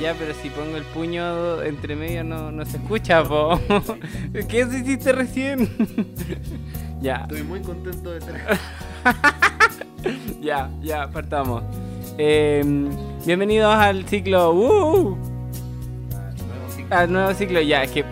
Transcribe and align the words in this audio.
Ya, 0.00 0.14
pero 0.18 0.34
si 0.34 0.50
pongo 0.50 0.76
el 0.76 0.84
puño 0.84 1.62
entre 1.62 1.96
medio 1.96 2.22
no, 2.22 2.52
no 2.52 2.66
se 2.66 2.76
escucha, 2.76 3.24
po. 3.24 3.58
¿Qué 4.48 4.60
hiciste 4.60 5.12
recién? 5.12 5.70
ya, 7.00 7.22
Estoy 7.22 7.42
muy 7.42 7.60
contento 7.60 8.10
de 8.10 8.20
ser 8.20 8.34
ya, 10.42 10.70
ya, 10.82 11.10
partamos. 11.10 11.62
Eh, 12.18 12.62
bienvenidos 13.24 13.74
al 13.74 14.06
ciclo. 14.06 14.52
¡Uh! 14.52 15.16
al 16.90 17.10
nuevo 17.10 17.32
ciclo 17.32 17.62
ya, 17.62 17.82
es 17.82 17.90
que 17.90 18.04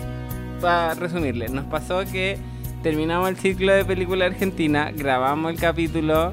para 0.63 0.95
resumirle, 0.95 1.51
nos 1.51 1.67
pasó 1.67 2.03
que 2.11 2.39
terminamos 2.83 3.29
el 3.29 3.37
ciclo 3.37 3.75
de 3.75 3.85
película 3.85 4.25
argentina, 4.25 4.91
grabamos 4.91 5.53
el 5.53 5.61
capítulo 5.61 6.33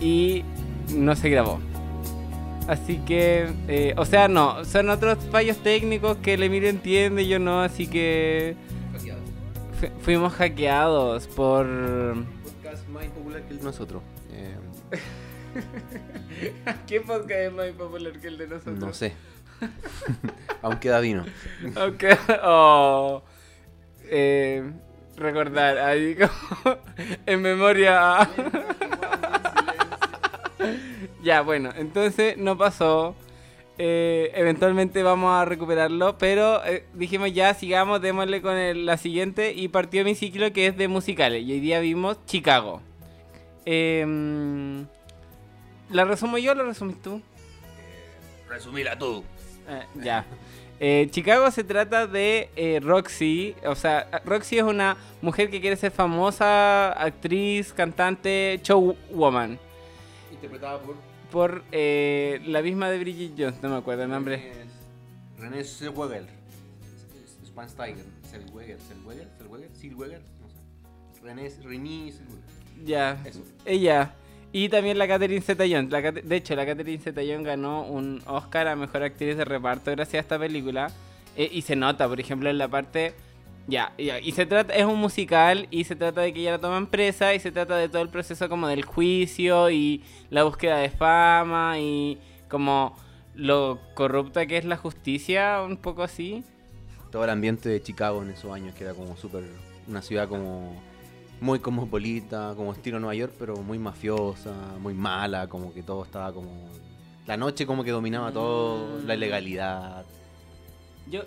y 0.00 0.42
no 0.94 1.14
se 1.14 1.28
grabó. 1.28 1.60
Así 2.70 2.98
que, 2.98 3.48
eh, 3.66 3.94
o 3.96 4.04
sea, 4.04 4.28
no, 4.28 4.64
son 4.64 4.90
otros 4.90 5.18
fallos 5.32 5.56
técnicos 5.58 6.18
que 6.18 6.34
el 6.34 6.44
Emilio 6.44 6.68
entiende 6.68 7.26
yo 7.26 7.40
no, 7.40 7.62
así 7.62 7.88
que 7.88 8.54
fu- 9.80 9.88
fuimos 10.02 10.32
hackeados 10.34 11.26
por... 11.26 11.66
podcast 12.44 12.86
más 12.90 13.06
popular 13.06 13.42
que 13.42 13.54
el 13.54 13.58
de 13.58 13.64
nosotros. 13.64 14.02
Eh, 14.30 14.54
¿Qué 16.86 17.00
podcast 17.00 17.30
es 17.32 17.52
más 17.52 17.66
popular 17.72 18.12
que 18.20 18.28
el 18.28 18.38
de 18.38 18.46
nosotros? 18.46 18.78
no 18.78 18.92
sé. 18.94 19.14
Aún 20.62 20.76
queda 20.78 21.00
vino. 21.00 21.24
Ok, 21.74 22.04
oh, 22.44 23.24
eh, 24.04 24.62
recordar 25.16 25.76
ahí 25.78 26.14
como 26.14 26.76
en 27.26 27.42
memoria. 27.42 28.28
Ya, 31.22 31.42
bueno, 31.42 31.70
entonces 31.76 32.36
no 32.36 32.56
pasó. 32.58 33.14
Eh, 33.82 34.30
eventualmente 34.34 35.02
vamos 35.02 35.32
a 35.32 35.46
recuperarlo, 35.46 36.18
pero 36.18 36.62
eh, 36.66 36.84
dijimos 36.92 37.32
ya, 37.32 37.54
sigamos, 37.54 38.02
démosle 38.02 38.42
con 38.42 38.54
el- 38.56 38.84
la 38.84 38.98
siguiente 38.98 39.54
y 39.54 39.68
partió 39.68 40.04
mi 40.04 40.14
ciclo 40.14 40.52
que 40.52 40.66
es 40.66 40.76
de 40.76 40.86
musicales. 40.86 41.42
Y 41.42 41.52
hoy 41.52 41.60
día 41.60 41.80
vimos 41.80 42.18
Chicago. 42.26 42.82
Em, 43.64 44.86
¿La 45.90 46.04
resumo 46.04 46.36
yo 46.38 46.52
o 46.52 46.54
la 46.54 46.64
resumís 46.64 47.00
tú? 47.00 47.22
Resumila 48.48 48.98
tú. 48.98 49.24
Eh, 49.68 49.84
ya. 49.96 50.26
Chicago 51.10 51.50
se 51.50 51.62
trata 51.64 52.06
de 52.06 52.80
Roxy. 52.82 53.54
O 53.66 53.74
sea, 53.74 54.08
Roxy 54.24 54.58
es 54.58 54.62
una 54.64 54.96
mujer 55.20 55.50
que 55.50 55.60
quiere 55.60 55.76
ser 55.76 55.90
famosa, 55.90 56.92
actriz, 56.92 57.72
cantante, 57.74 58.58
showwoman. 58.62 59.58
Interpretada 60.32 60.78
por 60.80 60.96
Por 61.30 61.62
eh, 61.70 62.40
la 62.46 62.60
misma 62.60 62.90
de 62.90 62.98
Bridget 62.98 63.32
Jones, 63.38 63.62
no 63.62 63.70
me 63.70 63.76
acuerdo 63.76 64.02
el 64.02 64.10
nombre. 64.10 64.52
René 65.38 65.64
Zellweger. 65.64 66.26
Spansteiger. 67.46 68.04
Zellweger. 68.28 68.78
Zellweger. 68.80 69.28
Zellweger. 69.38 69.70
Zellweger. 69.74 70.20
No 70.40 70.48
sé. 70.48 71.22
René. 71.22 71.50
René 71.62 72.12
Zellweger. 72.12 72.84
Ya, 72.84 73.22
Eso. 73.24 73.42
ella. 73.64 74.14
Y 74.52 74.68
también 74.68 74.98
la 74.98 75.06
Catherine 75.06 75.40
Zeta-Jones. 75.40 76.24
De 76.24 76.36
hecho, 76.36 76.56
la 76.56 76.66
Catherine 76.66 76.98
Zeta-Jones 77.00 77.44
ganó 77.46 77.82
un 77.82 78.20
Oscar 78.26 78.66
a 78.66 78.74
Mejor 78.74 79.04
Actriz 79.04 79.36
de 79.36 79.44
Reparto 79.44 79.92
gracias 79.92 80.14
a 80.14 80.20
esta 80.20 80.38
película. 80.38 80.90
Eh, 81.36 81.48
y 81.52 81.62
se 81.62 81.76
nota, 81.76 82.08
por 82.08 82.18
ejemplo, 82.18 82.50
en 82.50 82.58
la 82.58 82.68
parte... 82.68 83.14
Ya, 83.70 83.92
ya, 83.96 84.18
y 84.18 84.32
se 84.32 84.46
trata, 84.46 84.74
es 84.74 84.84
un 84.84 84.98
musical 84.98 85.68
y 85.70 85.84
se 85.84 85.94
trata 85.94 86.22
de 86.22 86.32
que 86.32 86.40
ella 86.40 86.52
la 86.52 86.58
toma 86.58 86.76
en 86.76 86.88
presa 86.88 87.34
y 87.34 87.38
se 87.38 87.52
trata 87.52 87.76
de 87.76 87.88
todo 87.88 88.02
el 88.02 88.08
proceso 88.08 88.48
como 88.48 88.66
del 88.66 88.84
juicio 88.84 89.70
y 89.70 90.02
la 90.28 90.42
búsqueda 90.42 90.78
de 90.78 90.90
fama 90.90 91.78
y 91.78 92.18
como 92.48 92.96
lo 93.36 93.78
corrupta 93.94 94.44
que 94.46 94.56
es 94.56 94.64
la 94.64 94.76
justicia, 94.76 95.62
un 95.62 95.76
poco 95.76 96.02
así. 96.02 96.42
Todo 97.12 97.22
el 97.22 97.30
ambiente 97.30 97.68
de 97.68 97.80
Chicago 97.80 98.22
en 98.22 98.30
esos 98.30 98.52
años 98.52 98.74
que 98.74 98.82
era 98.82 98.94
como 98.94 99.16
súper. 99.16 99.44
Una 99.86 100.02
ciudad 100.02 100.28
como. 100.28 100.74
Muy 101.40 101.58
cosmopolita, 101.60 102.52
como 102.54 102.72
estilo 102.72 102.98
Nueva 102.98 103.14
York, 103.14 103.32
pero 103.38 103.56
muy 103.56 103.78
mafiosa, 103.78 104.52
muy 104.78 104.92
mala, 104.92 105.46
como 105.46 105.72
que 105.72 105.82
todo 105.82 106.04
estaba 106.04 106.32
como. 106.32 106.68
La 107.26 107.36
noche 107.36 107.66
como 107.66 107.84
que 107.84 107.92
dominaba 107.92 108.32
todo, 108.32 109.00
la 109.06 109.14
ilegalidad. 109.14 110.04
Yo, 111.08 111.22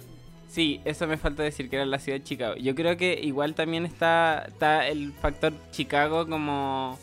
sí, 0.53 0.79
eso 0.85 1.07
me 1.07 1.17
falta 1.17 1.41
decir 1.43 1.69
que 1.69 1.77
era 1.77 1.85
la 1.85 1.97
ciudad 1.99 2.19
de 2.19 2.23
Chicago. 2.23 2.55
Yo 2.55 2.75
creo 2.75 2.95
que 2.95 3.19
igual 3.21 3.55
también 3.55 3.85
está, 3.85 4.45
está 4.47 4.87
el 4.87 5.11
factor 5.13 5.53
Chicago 5.71 6.27
como, 6.27 6.97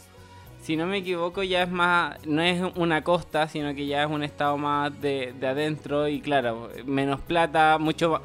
si 0.62 0.76
no 0.76 0.86
me 0.86 0.98
equivoco, 0.98 1.42
ya 1.42 1.64
es 1.64 1.70
más, 1.70 2.24
no 2.26 2.42
es 2.42 2.62
una 2.76 3.02
costa, 3.02 3.48
sino 3.48 3.74
que 3.74 3.86
ya 3.86 4.04
es 4.04 4.10
un 4.10 4.22
estado 4.22 4.56
más 4.56 4.98
de, 5.00 5.34
de 5.38 5.46
adentro 5.48 6.06
y 6.08 6.20
claro, 6.20 6.70
menos 6.86 7.20
plata, 7.20 7.78
mucho 7.78 8.20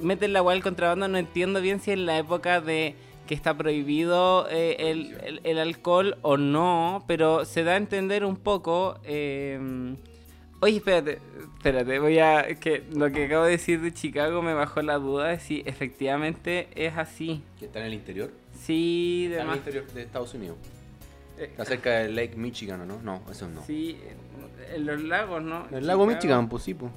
meten 0.00 0.32
la 0.32 0.52
el 0.52 0.62
contrabando, 0.62 1.08
no 1.08 1.18
entiendo 1.18 1.60
bien 1.60 1.80
si 1.80 1.90
en 1.90 2.06
la 2.06 2.16
época 2.18 2.60
de 2.60 2.94
que 3.26 3.34
está 3.34 3.52
prohibido 3.54 4.48
eh, 4.50 4.76
el, 4.90 5.14
el- 5.22 5.40
el 5.44 5.58
alcohol 5.58 6.16
o 6.22 6.38
no, 6.38 7.04
pero 7.06 7.44
se 7.44 7.62
da 7.64 7.72
a 7.72 7.76
entender 7.76 8.24
un 8.24 8.36
poco... 8.36 8.98
eh, 9.04 9.96
Oye, 10.60 10.76
espérate, 10.78 11.18
espérate, 11.56 11.98
voy 12.00 12.18
a... 12.18 12.46
que 12.58 12.82
lo 12.92 13.10
que 13.12 13.26
acabo 13.26 13.44
de 13.44 13.52
decir 13.52 13.80
de 13.80 13.92
Chicago 13.94 14.42
me 14.42 14.54
bajó 14.54 14.82
la 14.82 14.98
duda 14.98 15.28
de 15.28 15.38
si 15.38 15.62
efectivamente 15.66 16.68
es 16.74 16.96
así. 16.96 17.42
Que 17.58 17.66
está 17.66 17.78
en 17.80 17.86
el 17.86 17.94
interior. 17.94 18.30
Sí, 18.60 19.28
Está 19.30 19.44
en 19.44 19.50
el 19.50 19.56
interior 19.56 19.86
de 19.92 20.02
Estados 20.02 20.34
Unidos. 20.34 20.56
eh, 21.38 21.44
Está 21.44 21.64
cerca 21.64 21.90
del 22.00 22.16
Lake 22.16 22.34
Michigan, 22.36 22.80
¿o 22.80 22.86
¿no? 22.86 23.00
No, 23.02 23.22
eso 23.30 23.48
no. 23.48 23.64
Sí, 23.64 23.98
en 24.74 24.84
los 24.84 25.00
lagos, 25.02 25.42
¿no? 25.42 25.66
El 25.70 25.86
lago 25.86 26.02
Chicago- 26.02 26.06
Michigan, 26.06 26.48
pues 26.48 26.62
sí, 26.64 26.74
pues. 26.74 26.90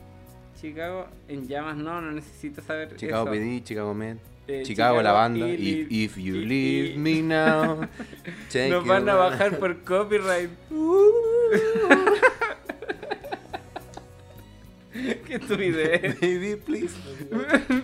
Chicago 0.60 1.08
en 1.28 1.48
llamas, 1.48 1.76
no, 1.78 2.02
no 2.02 2.12
necesito 2.12 2.62
saber 2.62 2.96
Chicago 2.96 3.24
eso. 3.26 3.32
PD, 3.32 3.64
Chicago 3.64 3.94
Med, 3.94 4.18
Eh, 4.48 4.64
Chicago, 4.66 5.02
la 5.04 5.12
banda. 5.12 5.48
y- 5.48 5.88
if, 5.90 6.18
you 6.18 6.36
y- 6.36 6.46
leave 6.46 6.90
y- 6.96 6.98
me 6.98 7.22
now, 7.22 7.88
Nos 8.70 8.86
van 8.88 9.08
a 9.08 9.14
bajar 9.16 9.60
por 9.60 9.84
copyright. 9.84 10.50
Qué 15.28 15.36
estupidez. 15.36 16.20
Baby, 16.20 16.56
please. 16.66 16.96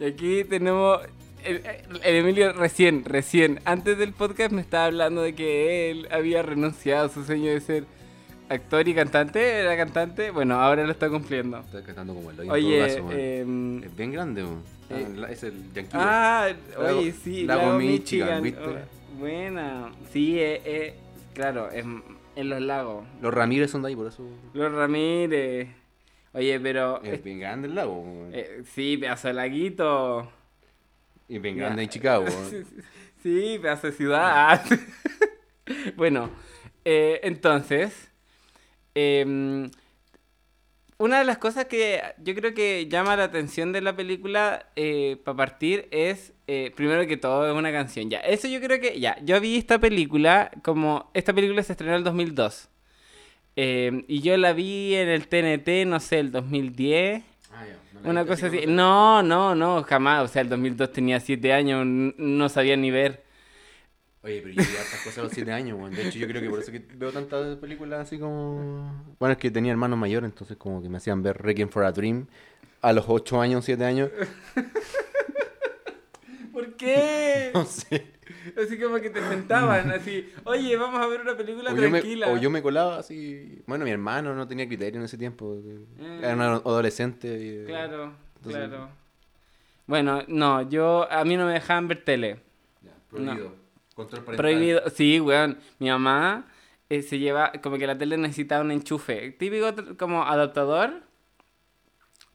Y 0.00 0.04
aquí 0.04 0.44
tenemos. 0.44 1.00
El, 1.44 1.60
el 2.04 2.14
Emilio 2.16 2.52
recién, 2.52 3.04
recién, 3.04 3.60
antes 3.64 3.96
del 3.98 4.12
podcast 4.12 4.52
me 4.52 4.60
estaba 4.60 4.86
hablando 4.86 5.22
de 5.22 5.34
que 5.34 5.90
él 5.90 6.08
había 6.10 6.42
renunciado 6.42 7.06
a 7.06 7.08
su 7.08 7.24
sueño 7.24 7.50
de 7.50 7.60
ser 7.60 7.84
actor 8.48 8.86
y 8.86 8.94
cantante. 8.94 9.40
Era 9.60 9.76
cantante, 9.76 10.30
bueno, 10.30 10.54
ahora 10.60 10.84
lo 10.84 10.90
está 10.92 11.08
cumpliendo. 11.08 11.58
Estoy 11.60 11.82
cantando 11.82 12.14
como 12.14 12.30
el 12.30 12.40
hoyo 12.40 12.44
en 12.44 12.50
Oye, 12.52 12.78
todo 12.96 13.06
caso, 13.08 13.18
em, 13.18 13.82
Es 13.84 13.96
bien 13.96 14.12
grande, 14.12 14.42
man. 14.42 14.62
eh, 14.90 15.04
Ah, 15.06 15.08
la- 15.16 15.30
es 15.30 15.42
el 15.44 15.54
Yankee. 15.74 15.90
ah, 15.94 16.48
Lago- 16.78 16.98
oye, 16.98 17.12
sí, 17.12 17.44
Lago 17.44 17.62
Lago 17.62 17.78
Michigan, 17.78 18.42
Michigan. 18.42 18.42
¿viste? 18.42 18.60
oh, 19.14 19.18
buena, 19.18 19.92
sí, 20.12 20.38
eh, 20.38 20.60
eh, 20.64 20.94
claro, 21.34 21.70
es 21.70 21.84
en 22.36 22.48
los 22.50 22.60
lagos. 22.60 23.04
Los 23.20 23.32
Ramírez 23.34 23.70
son 23.70 23.82
de 23.82 23.88
ahí, 23.88 23.96
por 23.96 24.06
eso. 24.08 24.22
Los 24.54 24.70
Ramírez. 24.72 25.68
Oye, 26.32 26.60
pero. 26.60 27.02
Es 27.02 27.22
bien 27.22 27.40
grande 27.40 27.68
el 27.68 27.74
lago. 27.74 28.04
eh, 28.32 28.62
sí, 28.74 28.96
pedazo 28.96 29.28
de 29.28 29.34
laguito. 29.34 30.30
y 31.28 31.38
bien 31.38 31.56
grande 31.56 31.82
en 31.82 31.88
Chicago. 31.88 32.26
Sí, 33.20 33.58
pedazo 33.60 33.88
de 33.88 33.92
ciudad. 33.94 34.64
bueno, 35.96 36.30
eh, 36.84 37.18
entonces, 37.24 38.12
em, 38.94 39.68
una 40.98 41.18
de 41.18 41.24
las 41.24 41.38
cosas 41.38 41.64
que 41.64 42.00
yo 42.18 42.36
creo 42.36 42.54
que 42.54 42.86
llama 42.86 43.16
la 43.16 43.24
atención 43.24 43.72
de 43.72 43.80
la 43.80 43.96
película, 43.96 44.68
para 45.24 45.36
partir, 45.36 45.88
es, 45.90 46.32
eh, 46.46 46.72
primero 46.76 47.04
que 47.08 47.16
todo, 47.16 47.50
es 47.50 47.56
una 47.56 47.72
canción. 47.72 48.08
Ya, 48.08 48.20
eso 48.20 48.46
yo 48.46 48.60
creo 48.60 48.80
que, 48.80 49.00
ya, 49.00 49.18
yo 49.24 49.40
vi 49.40 49.56
esta 49.56 49.80
película 49.80 50.52
como, 50.62 51.10
esta 51.12 51.32
película 51.32 51.64
se 51.64 51.72
estrenó 51.72 51.94
en 51.94 51.98
el 51.98 52.04
2002. 52.04 52.68
Em, 53.60 54.04
y 54.08 54.20
yo 54.20 54.36
la 54.36 54.52
vi 54.52 54.94
en 54.94 55.08
el 55.08 55.26
TNT, 55.28 55.86
no 55.86 56.00
sé, 56.00 56.20
el 56.20 56.30
2010. 56.30 57.22
Ah, 57.52 57.64
ya. 57.66 58.00
¿No 58.00 58.10
Una 58.10 58.24
cosa 58.24 58.46
así. 58.46 58.66
No, 58.66 59.22
no, 59.22 59.54
no, 59.54 59.82
jamás. 59.82 60.24
O 60.24 60.28
sea, 60.28 60.42
el 60.42 60.48
2002 60.48 60.92
tenía 60.92 61.20
7 61.20 61.52
años, 61.52 61.84
no 61.84 62.48
sabía 62.48 62.76
ni 62.76 62.90
ver. 62.90 63.24
Oye, 64.22 64.40
pero 64.42 64.54
yo 64.54 64.62
vi 64.62 64.76
hartas 64.76 65.00
cosas 65.04 65.18
a 65.18 65.22
los 65.22 65.32
7 65.32 65.52
años, 65.52 65.78
man. 65.78 65.92
De 65.92 66.08
hecho, 66.08 66.18
yo 66.18 66.26
creo 66.26 66.42
que 66.42 66.50
por 66.50 66.58
eso 66.58 66.72
que 66.72 66.78
veo 66.94 67.12
tantas 67.12 67.56
películas 67.58 68.00
así 68.00 68.18
como. 68.18 69.04
Bueno, 69.18 69.32
es 69.32 69.38
que 69.38 69.50
tenía 69.50 69.72
hermanos 69.72 69.98
mayores, 69.98 70.30
entonces 70.30 70.56
como 70.56 70.82
que 70.82 70.88
me 70.88 70.98
hacían 70.98 71.22
ver 71.22 71.38
Requiem 71.40 71.68
for 71.68 71.84
a 71.84 71.92
Dream 71.92 72.26
a 72.80 72.92
los 72.92 73.06
8 73.08 73.40
años, 73.40 73.64
7 73.64 73.84
años. 73.84 74.10
¿Por 76.52 76.76
qué? 76.76 77.50
No 77.54 77.64
sé. 77.64 78.17
Así 78.62 78.78
como 78.78 78.96
que 79.00 79.10
te 79.10 79.20
sentaban, 79.28 79.90
así, 79.90 80.28
oye, 80.44 80.76
vamos 80.76 81.00
a 81.00 81.06
ver 81.06 81.20
una 81.20 81.36
película 81.36 81.72
O 81.72 81.76
yo, 81.76 81.82
me, 81.90 82.00
tranquila. 82.00 82.28
o 82.28 82.36
yo 82.36 82.50
me 82.50 82.62
colaba 82.62 82.98
así. 82.98 83.62
Bueno, 83.66 83.84
mi 83.84 83.90
hermano 83.90 84.34
no 84.34 84.46
tenía 84.48 84.66
criterio 84.66 84.98
en 85.00 85.04
ese 85.04 85.16
tiempo. 85.18 85.56
Mm. 85.98 86.24
Era 86.24 86.34
un 86.34 86.40
adolescente. 86.42 87.28
y- 87.28 87.66
Claro, 87.66 88.12
Entonces- 88.36 88.68
claro. 88.68 88.88
Bueno, 89.86 90.22
no, 90.28 90.68
yo, 90.68 91.10
a 91.10 91.24
mí 91.24 91.36
no 91.36 91.46
me 91.46 91.52
dejaban 91.54 91.88
ver 91.88 92.04
tele. 92.04 92.40
Ya, 92.82 92.92
prohibido. 93.08 93.54
Control 93.94 94.22
parental. 94.24 94.36
Prohibido, 94.36 94.82
sí, 94.90 95.18
weón. 95.20 95.58
Mi 95.78 95.88
mamá 95.88 96.46
eh, 96.90 97.02
se 97.02 97.18
lleva, 97.18 97.52
como 97.62 97.78
que 97.78 97.86
la 97.86 97.96
tele 97.96 98.16
necesitaba 98.18 98.62
un 98.62 98.70
enchufe. 98.70 99.30
Típico 99.32 99.66
como 99.98 100.22
adaptador. 100.24 101.02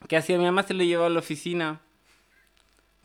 ¿Qué 0.07 0.17
hacía 0.17 0.37
mi 0.37 0.45
mamá? 0.45 0.63
Se 0.63 0.73
lo 0.73 0.83
llevaba 0.83 1.07
a 1.07 1.11
la 1.11 1.19
oficina. 1.19 1.79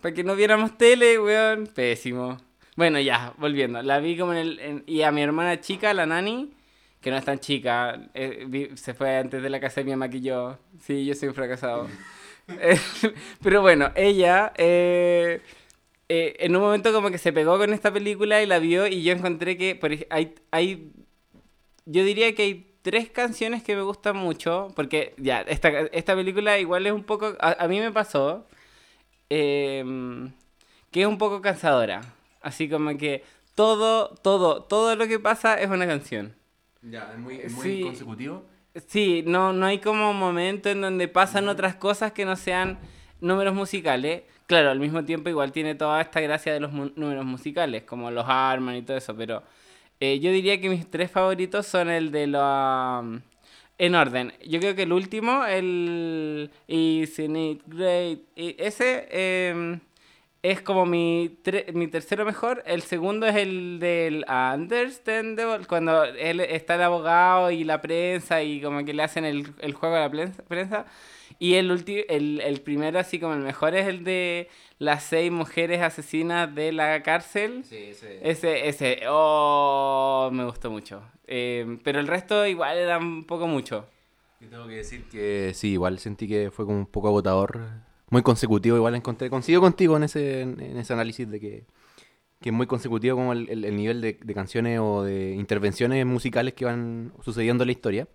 Para 0.00 0.14
que 0.14 0.24
no 0.24 0.34
viéramos 0.34 0.76
tele, 0.78 1.18
weón. 1.18 1.66
Pésimo. 1.66 2.38
Bueno, 2.78 3.00
ya, 3.00 3.34
volviendo. 3.38 3.82
La 3.82 3.98
vi 3.98 4.16
como 4.16 4.32
en 4.34 4.38
el... 4.38 4.84
y 4.86 5.02
a 5.02 5.10
mi 5.10 5.20
hermana 5.20 5.60
chica, 5.60 5.92
la 5.92 6.06
nani, 6.06 6.52
que 7.00 7.10
no 7.10 7.16
es 7.16 7.24
tan 7.24 7.40
chica, 7.40 8.08
eh, 8.14 8.70
se 8.76 8.94
fue 8.94 9.16
antes 9.16 9.42
de 9.42 9.50
la 9.50 9.58
casa 9.58 9.80
de 9.80 9.86
mi 9.86 9.90
mamá 9.90 10.08
que 10.08 10.20
yo. 10.20 10.56
Sí, 10.80 11.04
yo 11.04 11.12
soy 11.16 11.28
un 11.28 11.34
fracasado. 11.34 11.88
Eh, 12.48 12.78
pero 13.42 13.60
bueno, 13.62 13.90
ella... 13.96 14.52
Eh, 14.56 15.42
en 16.08 16.56
un 16.56 16.62
momento 16.62 16.92
como 16.92 17.10
que 17.10 17.18
se 17.18 17.32
pegó 17.32 17.58
con 17.58 17.74
esta 17.74 17.92
película 17.92 18.42
y 18.42 18.46
la 18.46 18.58
vio 18.58 18.86
y 18.86 19.02
yo 19.02 19.12
encontré 19.12 19.58
que 19.58 19.78
hay, 20.08 20.34
hay... 20.52 20.92
Yo 21.84 22.04
diría 22.04 22.34
que 22.34 22.42
hay 22.42 22.74
tres 22.82 23.10
canciones 23.10 23.62
que 23.64 23.74
me 23.76 23.82
gustan 23.82 24.16
mucho, 24.16 24.68
porque 24.76 25.14
ya, 25.18 25.40
esta, 25.42 25.68
esta 25.68 26.14
película 26.14 26.58
igual 26.58 26.86
es 26.86 26.92
un 26.92 27.02
poco... 27.04 27.36
A, 27.40 27.66
mí 27.66 27.80
me 27.80 27.90
pasó 27.90 28.46
que 29.28 29.82
es 30.92 31.06
un 31.06 31.18
poco 31.18 31.42
cansadora. 31.42 32.17
Así 32.40 32.68
como 32.68 32.96
que 32.96 33.24
todo, 33.54 34.14
todo, 34.22 34.62
todo 34.62 34.94
lo 34.96 35.06
que 35.06 35.18
pasa 35.18 35.60
es 35.60 35.68
una 35.68 35.86
canción. 35.86 36.34
Ya, 36.82 37.12
es 37.12 37.18
muy, 37.18 37.40
muy 37.50 37.82
consecutivo. 37.82 38.44
Sí, 38.86 39.24
no, 39.26 39.52
no 39.52 39.66
hay 39.66 39.78
como 39.78 40.12
momento 40.12 40.68
en 40.68 40.80
donde 40.80 41.08
pasan 41.08 41.48
otras 41.48 41.74
cosas 41.74 42.12
que 42.12 42.24
no 42.24 42.36
sean 42.36 42.78
números 43.20 43.54
musicales. 43.54 44.22
Claro, 44.46 44.70
al 44.70 44.78
mismo 44.78 45.04
tiempo 45.04 45.28
igual 45.28 45.52
tiene 45.52 45.74
toda 45.74 46.00
esta 46.00 46.20
gracia 46.20 46.52
de 46.52 46.60
los 46.60 46.72
números 46.72 47.24
musicales, 47.24 47.82
como 47.82 48.10
los 48.10 48.24
arman 48.28 48.76
y 48.76 48.82
todo 48.82 48.96
eso, 48.96 49.14
pero 49.16 49.42
eh, 50.00 50.20
yo 50.20 50.30
diría 50.30 50.60
que 50.60 50.68
mis 50.68 50.88
tres 50.88 51.10
favoritos 51.10 51.66
son 51.66 51.90
el 51.90 52.10
de 52.10 52.26
los... 52.28 53.02
Um, 53.02 53.20
en 53.80 53.94
orden, 53.94 54.32
yo 54.44 54.58
creo 54.58 54.74
que 54.74 54.82
el 54.82 54.92
último, 54.92 55.44
el 55.44 56.50
Isn't 56.66 57.36
It 57.36 57.62
Great, 57.66 58.18
ese 58.34 59.06
em, 59.12 59.78
es 60.42 60.62
como 60.62 60.86
mi, 60.86 61.38
mi 61.72 61.88
tercero 61.88 62.24
mejor. 62.24 62.62
El 62.66 62.82
segundo 62.82 63.26
es 63.26 63.36
el 63.36 63.78
del 63.80 64.24
Understandable, 64.28 65.66
cuando 65.66 66.04
él 66.04 66.40
está 66.40 66.76
el 66.76 66.82
abogado 66.82 67.50
y 67.50 67.64
la 67.64 67.80
prensa 67.80 68.42
y 68.42 68.60
como 68.60 68.84
que 68.84 68.94
le 68.94 69.02
hacen 69.02 69.24
el, 69.24 69.52
el 69.58 69.74
juego 69.74 69.96
a 69.96 70.00
la 70.00 70.10
prensa. 70.10 70.86
Y 71.40 71.54
el, 71.54 71.70
el, 72.08 72.40
el 72.40 72.60
primero, 72.62 72.98
así 72.98 73.20
como 73.20 73.34
el 73.34 73.40
mejor, 73.40 73.74
es 73.74 73.86
el 73.86 74.02
de 74.02 74.48
las 74.78 75.04
seis 75.04 75.30
mujeres 75.30 75.80
asesinas 75.82 76.52
de 76.52 76.72
la 76.72 77.02
cárcel. 77.02 77.64
Sí, 77.64 77.76
ese. 77.76 78.28
Ese, 78.28 78.68
ese, 78.68 79.00
oh, 79.08 80.30
me 80.32 80.44
gustó 80.44 80.70
mucho. 80.70 81.02
Eh, 81.26 81.78
pero 81.84 82.00
el 82.00 82.06
resto 82.06 82.46
igual 82.46 82.78
era 82.78 82.98
un 82.98 83.24
poco 83.24 83.46
mucho. 83.46 83.86
Yo 84.40 84.48
tengo 84.48 84.66
que 84.66 84.76
decir 84.76 85.04
que 85.08 85.52
sí, 85.54 85.72
igual 85.72 85.98
sentí 85.98 86.26
que 86.26 86.50
fue 86.50 86.64
como 86.64 86.78
un 86.78 86.86
poco 86.86 87.08
agotador. 87.08 87.60
Muy 88.10 88.22
consecutivo, 88.22 88.76
igual 88.76 88.94
encontré, 88.94 89.28
coincido 89.28 89.60
contigo 89.60 89.96
en 89.96 90.04
ese, 90.04 90.40
en 90.42 90.76
ese 90.78 90.92
análisis 90.92 91.30
de 91.30 91.40
que, 91.40 91.66
que 92.40 92.50
es 92.50 92.54
muy 92.54 92.66
consecutivo 92.66 93.16
como 93.16 93.32
el, 93.32 93.48
el, 93.64 93.76
nivel 93.76 94.00
de, 94.00 94.16
canciones 94.34 94.78
o 94.80 95.02
de 95.02 95.34
intervenciones 95.34 96.06
musicales 96.06 96.54
que 96.54 96.64
van 96.64 97.12
sucediendo 97.22 97.64
en 97.64 97.68
la 97.68 97.72
historia. 97.72 98.08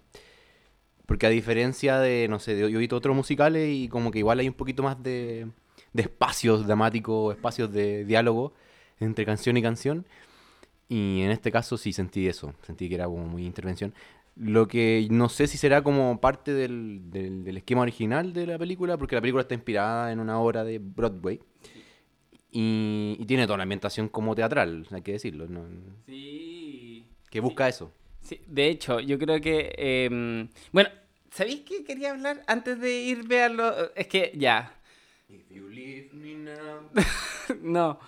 Porque 1.05 1.27
a 1.27 1.29
diferencia 1.29 1.99
de, 1.99 2.27
no 2.29 2.39
sé, 2.39 2.57
yo 2.57 2.67
he 2.67 2.77
visto 2.77 2.95
otros 2.95 3.15
musicales 3.15 3.69
y 3.69 3.89
como 3.89 4.09
que 4.11 4.19
igual 4.19 4.39
hay 4.39 4.47
un 4.47 4.53
poquito 4.53 4.83
más 4.83 5.01
de, 5.03 5.47
de 5.91 6.01
espacios 6.01 6.65
dramáticos, 6.65 7.35
espacios 7.35 7.71
de 7.73 8.05
diálogo 8.05 8.53
entre 8.99 9.25
canción 9.25 9.57
y 9.57 9.61
canción. 9.61 10.05
Y 10.87 11.21
en 11.21 11.31
este 11.31 11.51
caso 11.51 11.77
sí 11.77 11.91
sentí 11.91 12.27
eso, 12.27 12.53
sentí 12.61 12.87
que 12.87 12.95
era 12.95 13.05
como 13.05 13.25
muy 13.25 13.45
intervención. 13.45 13.93
Lo 14.35 14.67
que 14.67 15.07
no 15.11 15.29
sé 15.29 15.45
si 15.47 15.57
será 15.57 15.83
como 15.83 16.19
parte 16.19 16.53
del, 16.53 17.11
del, 17.11 17.55
esquema 17.55 17.81
original 17.81 18.33
de 18.33 18.47
la 18.47 18.57
película, 18.57 18.97
porque 18.97 19.15
la 19.15 19.21
película 19.21 19.41
está 19.41 19.53
inspirada 19.53 20.11
en 20.11 20.19
una 20.19 20.39
obra 20.39 20.63
de 20.63 20.79
Broadway. 20.79 21.39
Y, 22.49 23.23
tiene 23.27 23.43
toda 23.43 23.55
una 23.55 23.63
ambientación 23.63 24.09
como 24.09 24.35
teatral, 24.35 24.87
hay 24.91 25.01
que 25.01 25.13
decirlo. 25.13 25.47
¿no? 25.47 25.67
Sí. 26.07 27.05
Que 27.29 27.39
busca 27.39 27.67
eso. 27.67 27.93
Sí, 28.21 28.41
de 28.47 28.69
hecho, 28.69 28.99
yo 28.99 29.19
creo 29.19 29.39
que. 29.41 29.73
Em, 29.77 30.47
bueno, 30.71 30.89
¿sabéis 31.29 31.61
qué 31.61 31.83
quería 31.83 32.11
hablar 32.11 32.41
antes 32.47 32.79
de 32.79 33.01
ir 33.01 33.33
a 33.35 33.49
lo.? 33.49 33.93
Es 33.95 34.07
que 34.07 34.31
ya. 34.35 34.73
If 35.29 35.49
you 35.49 35.67
leave 35.67 36.09
me 36.13 36.35
now. 36.35 36.89
no. 37.61 37.99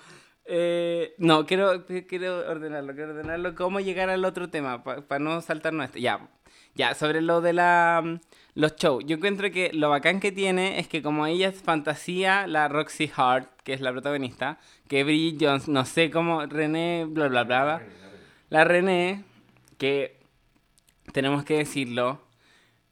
Eh, 0.45 1.15
no, 1.17 1.45
quiero, 1.45 1.85
quiero 2.07 2.49
ordenarlo, 2.49 2.93
quiero 2.93 3.11
ordenarlo. 3.11 3.55
¿Cómo 3.55 3.79
llegar 3.79 4.09
al 4.09 4.25
otro 4.25 4.49
tema? 4.49 4.83
Para 4.83 5.19
no 5.19 5.41
saltarnos 5.41 5.85
esto. 5.85 5.99
Ya, 5.99 6.29
ya, 6.75 6.93
sobre 6.93 7.21
lo 7.21 7.41
de 7.41 7.53
la, 7.53 8.01
mm, 8.03 8.19
los 8.55 8.75
shows. 8.75 9.03
Yo 9.05 9.17
encuentro 9.17 9.49
que 9.51 9.71
lo 9.73 9.89
bacán 9.89 10.19
que 10.19 10.31
tiene 10.31 10.79
es 10.79 10.87
que 10.87 11.01
como 11.01 11.25
ella 11.25 11.47
es 11.49 11.61
fantasía, 11.61 12.47
la 12.47 12.67
Roxy 12.67 13.11
Hart, 13.15 13.49
que 13.63 13.73
es 13.73 13.81
la 13.81 13.91
protagonista, 13.91 14.59
que 14.87 15.03
Bridget 15.03 15.37
Jones, 15.41 15.67
no 15.67 15.85
sé 15.85 16.11
cómo, 16.11 16.45
René, 16.45 17.05
bla, 17.07 17.27
bla, 17.27 17.43
bla. 17.43 17.81
La 18.49 18.63
René, 18.63 19.23
que 19.77 20.19
tenemos 21.11 21.43
que 21.43 21.57
decirlo, 21.57 22.21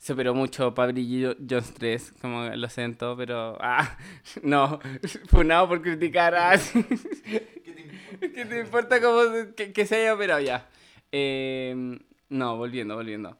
superó 0.03 0.33
mucho 0.33 0.73
para 0.73 0.91
Bridget 0.91 1.37
Jones 1.49 1.73
3, 1.73 2.13
como 2.21 2.43
lo 2.43 2.69
siento, 2.69 3.15
pero. 3.15 3.57
Ah, 3.61 3.97
no, 4.43 4.79
funado 5.27 5.69
por 5.69 5.81
criticar 5.81 6.35
a. 6.35 6.57
¿Qué 8.19 8.45
te 8.45 8.59
importa 8.59 9.01
cómo 9.01 9.21
que, 9.55 9.85
se 9.85 9.95
haya 9.95 10.13
operado 10.13 10.41
ya? 10.41 10.67
Eh, 11.11 11.99
no, 12.29 12.57
volviendo, 12.57 12.95
volviendo. 12.95 13.37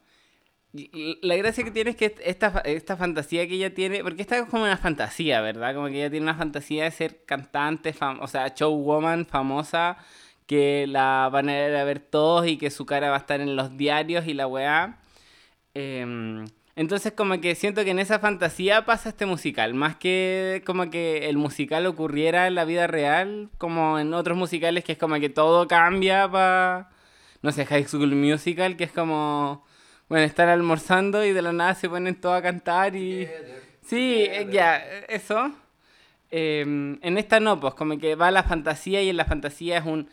La 1.22 1.36
gracia 1.36 1.62
que 1.62 1.70
tiene 1.70 1.90
es 1.90 1.96
que 1.96 2.16
esta, 2.24 2.60
esta 2.64 2.96
fantasía 2.96 3.46
que 3.46 3.54
ella 3.54 3.72
tiene, 3.72 4.02
porque 4.02 4.22
esta 4.22 4.38
es 4.38 4.46
como 4.46 4.64
una 4.64 4.76
fantasía, 4.76 5.40
¿verdad? 5.40 5.74
Como 5.74 5.86
que 5.86 5.98
ella 5.98 6.10
tiene 6.10 6.24
una 6.24 6.34
fantasía 6.34 6.84
de 6.84 6.90
ser 6.90 7.24
cantante, 7.24 7.94
o 8.20 8.26
sea, 8.26 8.48
showwoman 8.48 9.24
famosa 9.26 9.98
que 10.46 10.86
la 10.88 11.28
van 11.32 11.48
a 11.48 11.80
a 11.80 11.84
ver 11.84 12.00
todos 12.00 12.46
y 12.46 12.58
que 12.58 12.70
su 12.70 12.86
cara 12.86 13.10
va 13.10 13.16
a 13.16 13.20
estar 13.20 13.40
en 13.40 13.54
los 13.54 13.76
diarios 13.76 14.26
y 14.26 14.34
la 14.34 14.46
weá. 14.48 14.98
Em, 15.74 16.44
entonces 16.76 17.12
como 17.12 17.40
que 17.40 17.54
siento 17.54 17.84
que 17.84 17.90
en 17.90 17.98
esa 17.98 18.18
fantasía 18.18 18.84
pasa 18.84 19.08
este 19.10 19.26
musical, 19.26 19.74
más 19.74 19.96
que 19.96 20.62
como 20.66 20.90
que 20.90 21.28
el 21.28 21.36
musical 21.36 21.86
ocurriera 21.86 22.46
en 22.46 22.54
la 22.54 22.64
vida 22.64 22.86
real, 22.86 23.50
como 23.58 23.98
en 23.98 24.14
otros 24.14 24.36
musicales 24.38 24.84
que 24.84 24.92
es 24.92 24.98
como 24.98 25.16
que 25.20 25.28
todo 25.28 25.68
cambia 25.68 26.30
para, 26.30 26.90
no 27.42 27.52
sé, 27.52 27.66
High 27.66 27.86
School 27.86 28.14
Musical, 28.14 28.76
que 28.76 28.84
es 28.84 28.92
como, 28.92 29.64
bueno, 30.08 30.24
estar 30.24 30.48
almorzando 30.48 31.24
y 31.24 31.32
de 31.32 31.42
la 31.42 31.52
nada 31.52 31.74
se 31.74 31.88
ponen 31.88 32.20
todos 32.20 32.38
a 32.38 32.42
cantar 32.42 32.96
y... 32.96 33.28
Sí, 33.82 34.24
eh, 34.28 34.48
ya, 34.50 34.78
eso. 35.08 35.52
Em, 36.30 36.98
en 37.02 37.18
esta 37.18 37.38
no, 37.38 37.60
pues 37.60 37.74
como 37.74 37.98
que 37.98 38.14
va 38.16 38.30
la 38.30 38.42
fantasía 38.42 39.02
y 39.02 39.10
en 39.10 39.16
la 39.16 39.26
fantasía 39.26 39.78
es 39.78 39.84
un 39.84 40.08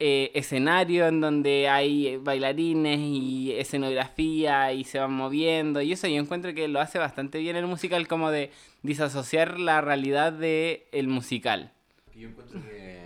eh, 0.00 0.32
escenario 0.34 1.06
en 1.06 1.20
donde 1.20 1.68
hay 1.68 2.16
bailarines 2.16 2.98
y 2.98 3.52
escenografía 3.52 4.72
y 4.72 4.82
se 4.82 4.98
van 4.98 5.12
moviendo 5.12 5.80
y 5.82 5.92
eso 5.92 6.08
yo 6.08 6.16
encuentro 6.16 6.52
que 6.52 6.66
lo 6.66 6.80
hace 6.80 6.98
bastante 6.98 7.38
bien 7.38 7.54
el 7.54 7.66
musical 7.66 8.08
como 8.08 8.32
de 8.32 8.50
disasociar 8.82 9.60
la 9.60 9.80
realidad 9.80 10.32
de 10.32 10.88
el 10.90 11.06
musical. 11.06 11.72
Yo 12.12 12.28
encuentro 12.28 12.60
que 12.60 13.04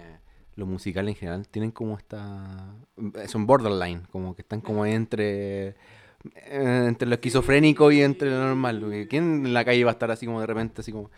los 0.57 0.67
musicales 0.67 1.15
en 1.15 1.19
general 1.19 1.49
tienen 1.49 1.73
como 1.73 1.99
esta 1.99 2.75
son 3.27 3.47
borderline, 3.47 4.03
como 4.11 4.35
que 4.35 4.41
están 4.43 4.63
como 4.63 4.87
entre 4.87 5.69
eh, 5.69 6.85
entre 6.89 7.07
lo 7.07 7.15
esquizofrénico 7.15 7.93
y 7.93 8.01
entre 8.01 8.31
lo 8.31 8.39
normal. 8.39 9.07
¿Quién 9.11 9.47
en 9.47 9.53
la 9.53 9.65
calle 9.65 9.85
va 9.85 9.91
a 9.91 9.93
estar 9.93 10.11
así 10.11 10.25
como 10.25 10.41
de 10.41 10.47
repente 10.47 10.81
así 10.81 10.91
como 10.91 11.11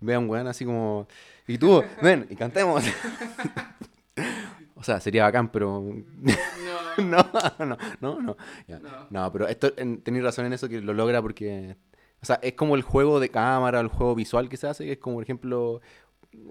vean 0.00 0.28
weón 0.28 0.48
así 0.48 0.64
como 0.64 1.06
y 1.46 1.56
tú, 1.56 1.84
ven 2.02 2.26
y 2.28 2.34
cantemos? 2.34 2.84
O 4.84 4.86
sea, 4.86 5.00
sería 5.00 5.22
bacán, 5.22 5.48
pero. 5.48 5.82
No, 6.98 7.18
no, 7.58 7.78
no, 8.02 8.20
no. 8.20 8.36
No, 9.08 9.32
pero 9.32 9.48
esto, 9.48 9.72
tenéis 9.72 10.22
razón 10.22 10.44
en 10.44 10.52
eso 10.52 10.68
que 10.68 10.82
lo 10.82 10.92
logra 10.92 11.22
porque. 11.22 11.78
O 12.20 12.26
sea, 12.26 12.38
es 12.42 12.52
como 12.52 12.76
el 12.76 12.82
juego 12.82 13.18
de 13.18 13.30
cámara, 13.30 13.80
el 13.80 13.88
juego 13.88 14.14
visual 14.14 14.50
que 14.50 14.58
se 14.58 14.66
hace, 14.66 14.84
que 14.84 14.92
es 14.92 14.98
como, 14.98 15.16
por 15.16 15.22
ejemplo, 15.22 15.80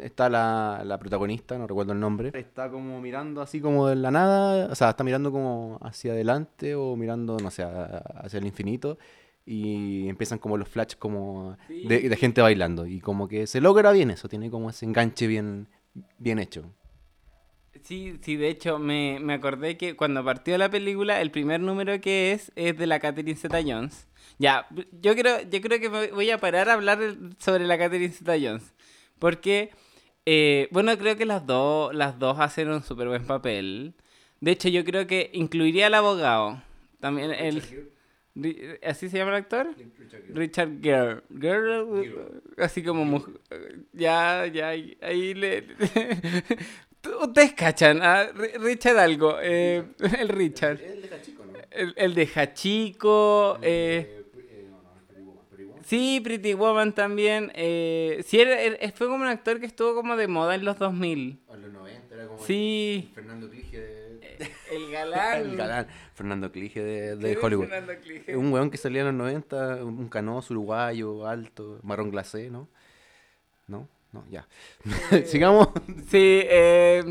está 0.01 0.29
la, 0.29 0.81
la, 0.83 0.97
protagonista, 0.97 1.59
no 1.59 1.67
recuerdo 1.67 1.93
el 1.93 1.99
nombre, 1.99 2.31
está 2.33 2.71
como 2.71 2.99
mirando 3.01 3.39
así 3.39 3.61
como 3.61 3.87
de 3.87 3.97
la 3.97 4.09
nada, 4.09 4.65
o 4.71 4.73
sea, 4.73 4.89
está 4.89 5.03
mirando 5.03 5.31
como 5.31 5.77
hacia 5.83 6.13
adelante 6.13 6.73
o 6.73 6.95
mirando, 6.95 7.37
no 7.37 7.51
sé, 7.51 7.63
hacia 7.63 8.39
el 8.39 8.47
infinito 8.47 8.97
y 9.45 10.09
empiezan 10.09 10.39
como 10.39 10.57
los 10.57 10.69
flashes 10.69 10.95
como 10.95 11.55
de, 11.69 12.09
de, 12.09 12.15
gente 12.17 12.41
bailando 12.41 12.87
y 12.87 12.99
como 12.99 13.27
que 13.27 13.45
se 13.45 13.61
logra 13.61 13.91
bien 13.91 14.09
eso, 14.09 14.27
tiene 14.27 14.49
como 14.49 14.71
ese 14.71 14.85
enganche 14.85 15.27
bien, 15.27 15.67
bien 16.17 16.39
hecho. 16.39 16.71
Sí, 17.83 18.17
sí, 18.21 18.37
de 18.37 18.47
hecho 18.47 18.79
me, 18.79 19.19
me, 19.19 19.33
acordé 19.33 19.75
que 19.77 19.95
cuando 19.97 20.23
partió 20.23 20.57
la 20.57 20.69
película, 20.69 21.21
el 21.21 21.31
primer 21.31 21.59
número 21.59 21.99
que 21.99 22.31
es 22.31 22.51
es 22.55 22.77
de 22.77 22.87
la 22.87 22.99
Catherine 22.99 23.35
Zeta 23.35 23.61
Jones. 23.61 24.07
Ya, 24.39 24.67
yo 25.01 25.15
creo, 25.15 25.41
yo 25.41 25.61
creo 25.61 25.79
que 25.81 25.89
me 25.89 26.07
voy 26.07 26.29
a 26.31 26.37
parar 26.37 26.69
a 26.69 26.73
hablar 26.73 26.99
sobre 27.39 27.67
la 27.67 27.77
Catherine 27.77 28.13
Zeta 28.13 28.35
Jones. 28.41 28.73
Porque, 29.19 29.71
eh, 30.25 30.69
bueno, 30.71 30.97
creo 30.97 31.17
que 31.17 31.25
las 31.25 31.45
dos, 31.45 31.93
las 31.93 32.17
dos 32.19 32.39
hacen 32.39 32.69
un 32.69 32.83
súper 32.83 33.09
buen 33.09 33.25
papel. 33.25 33.93
De 34.39 34.51
hecho, 34.51 34.69
yo 34.69 34.85
creo 34.85 35.05
que 35.05 35.29
incluiría 35.33 35.87
al 35.87 35.93
abogado. 35.95 36.61
También 37.01 37.31
el... 37.31 37.61
¿Así 38.81 39.09
se 39.09 39.17
llama 39.17 39.31
el 39.31 39.37
actor? 39.37 39.75
Richard 40.29 40.81
Gere. 40.81 41.21
Gere, 41.39 41.85
así 42.57 42.81
como 42.81 43.05
mujer. 43.05 43.35
Ya, 43.91 44.47
ya, 44.47 44.69
ahí, 44.69 44.97
ahí 45.01 45.33
le. 45.35 45.67
Ustedes 47.21 47.53
cachan, 47.53 47.99
ah, 48.01 48.27
Ri- 48.33 48.57
Richard 48.59 48.97
algo. 48.97 49.35
eh, 49.41 49.83
el 50.19 50.29
Richard. 50.29 50.79
El 50.81 51.01
de 51.01 51.09
Hachico, 51.15 51.45
¿no? 51.45 51.53
El, 51.71 51.93
el 51.97 52.13
de 52.15 52.27
Hachiko. 52.33 53.57
Eh, 53.61 54.23
sí, 55.85 56.21
Pretty 56.23 56.53
Woman 56.53 56.93
también. 56.93 57.51
Eh, 57.55 58.23
sí, 58.25 58.39
era- 58.39 58.59
era- 58.61 58.91
fue 58.93 59.07
como 59.07 59.23
un 59.23 59.27
actor 59.29 59.59
que 59.59 59.65
estuvo 59.65 59.95
como 59.95 60.15
de 60.15 60.27
moda 60.27 60.55
en 60.55 60.63
los 60.65 60.77
2000. 60.79 61.39
En 61.51 61.61
los 61.61 61.71
90 61.73 62.15
era 62.15 62.27
como 62.27 62.39
Sí. 62.43 63.11
Fernando 63.13 63.49
Clige 63.49 63.79
de... 63.79 64.03
El 64.71 64.91
galán. 64.91 65.41
el 65.41 65.57
galán. 65.57 65.87
Fernando 66.15 66.51
Clige 66.51 66.81
de, 66.83 67.07
¿Quién 67.09 67.19
de 67.19 67.31
es 67.33 67.43
Hollywood. 67.43 67.67
Clige? 68.01 68.35
Un 68.37 68.51
weón 68.53 68.69
que 68.71 68.77
salía 68.77 69.01
en 69.01 69.07
los 69.07 69.15
90, 69.15 69.83
un 69.83 70.07
canoso 70.09 70.53
uruguayo, 70.53 71.27
alto, 71.27 71.79
marrón 71.83 72.11
glacé, 72.11 72.49
¿no? 72.49 72.67
¿No? 73.67 73.87
No, 74.13 74.23
ya. 74.29 74.47
Sigamos. 75.25 75.69
Sí, 76.09 76.41
eh, 76.45 77.03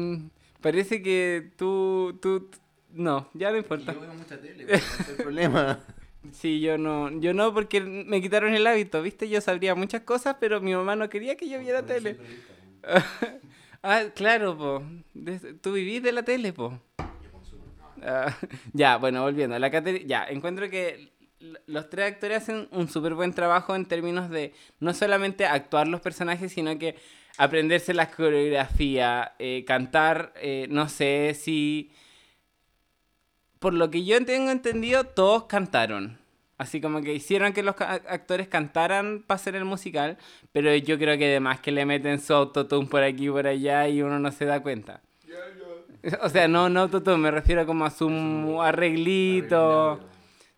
parece 0.60 1.02
que 1.02 1.50
tú, 1.56 2.18
tú, 2.22 2.48
no, 2.92 3.28
ya 3.34 3.50
no 3.50 3.56
importa. 3.58 3.92
veo 3.92 4.14
mucha 4.14 4.40
tele, 4.40 4.64
no 4.64 4.72
es 4.72 5.08
el 5.08 5.16
problema. 5.16 5.80
Sí, 6.30 6.60
yo 6.60 6.78
no, 6.78 7.10
yo 7.20 7.34
no 7.34 7.52
porque 7.52 7.80
me 7.80 8.22
quitaron 8.22 8.54
el 8.54 8.64
hábito, 8.64 9.02
¿viste? 9.02 9.28
Yo 9.28 9.40
sabría 9.40 9.74
muchas 9.74 10.02
cosas, 10.02 10.36
pero 10.38 10.60
mi 10.60 10.72
mamá 10.72 10.94
no 10.94 11.08
quería 11.08 11.36
que 11.36 11.48
yo 11.48 11.58
viera 11.58 11.84
tele. 11.84 12.16
Ah, 13.84 14.04
claro, 14.14 14.56
po. 14.56 14.82
Tú 15.60 15.72
vivís 15.72 16.00
de 16.04 16.12
la 16.12 16.22
tele, 16.22 16.52
po. 16.52 16.78
Ah, 18.00 18.32
ya, 18.72 18.96
bueno, 18.98 19.22
volviendo. 19.22 19.58
La 19.58 19.70
Catherine- 19.72 20.06
ya, 20.06 20.24
encuentro 20.26 20.70
que 20.70 21.10
los 21.66 21.90
tres 21.90 22.12
actores 22.12 22.42
hacen 22.42 22.68
un 22.70 22.88
súper 22.88 23.14
buen 23.14 23.32
trabajo 23.32 23.74
en 23.74 23.86
términos 23.86 24.30
de 24.30 24.52
no 24.80 24.94
solamente 24.94 25.44
actuar 25.46 25.88
los 25.88 26.00
personajes, 26.00 26.52
sino 26.52 26.78
que 26.78 26.96
aprenderse 27.36 27.94
la 27.94 28.10
coreografía, 28.10 29.34
eh, 29.38 29.64
cantar, 29.66 30.32
eh, 30.36 30.66
no 30.70 30.88
sé 30.88 31.34
si... 31.38 31.90
Por 33.58 33.74
lo 33.74 33.90
que 33.90 34.04
yo 34.04 34.24
tengo 34.24 34.50
entendido, 34.50 35.04
todos 35.04 35.44
cantaron. 35.44 36.18
Así 36.58 36.80
como 36.80 37.00
que 37.00 37.14
hicieron 37.14 37.52
que 37.52 37.62
los 37.62 37.76
actores 37.80 38.48
cantaran 38.48 39.22
para 39.26 39.36
hacer 39.36 39.54
el 39.54 39.64
musical, 39.64 40.18
pero 40.52 40.74
yo 40.76 40.98
creo 40.98 41.16
que 41.16 41.26
además 41.26 41.60
que 41.60 41.72
le 41.72 41.86
meten 41.86 42.20
su 42.20 42.34
autotune 42.34 42.88
por 42.88 43.02
aquí 43.02 43.26
y 43.26 43.30
por 43.30 43.46
allá 43.46 43.88
y 43.88 44.02
uno 44.02 44.18
no 44.18 44.30
se 44.32 44.44
da 44.44 44.60
cuenta. 44.62 45.00
O 46.22 46.28
sea, 46.28 46.48
no, 46.48 46.68
no 46.68 46.80
autotune, 46.80 47.18
me 47.18 47.30
refiero 47.30 47.64
como 47.66 47.84
a 47.84 47.90
su 47.90 48.60
arreglito. 48.60 50.00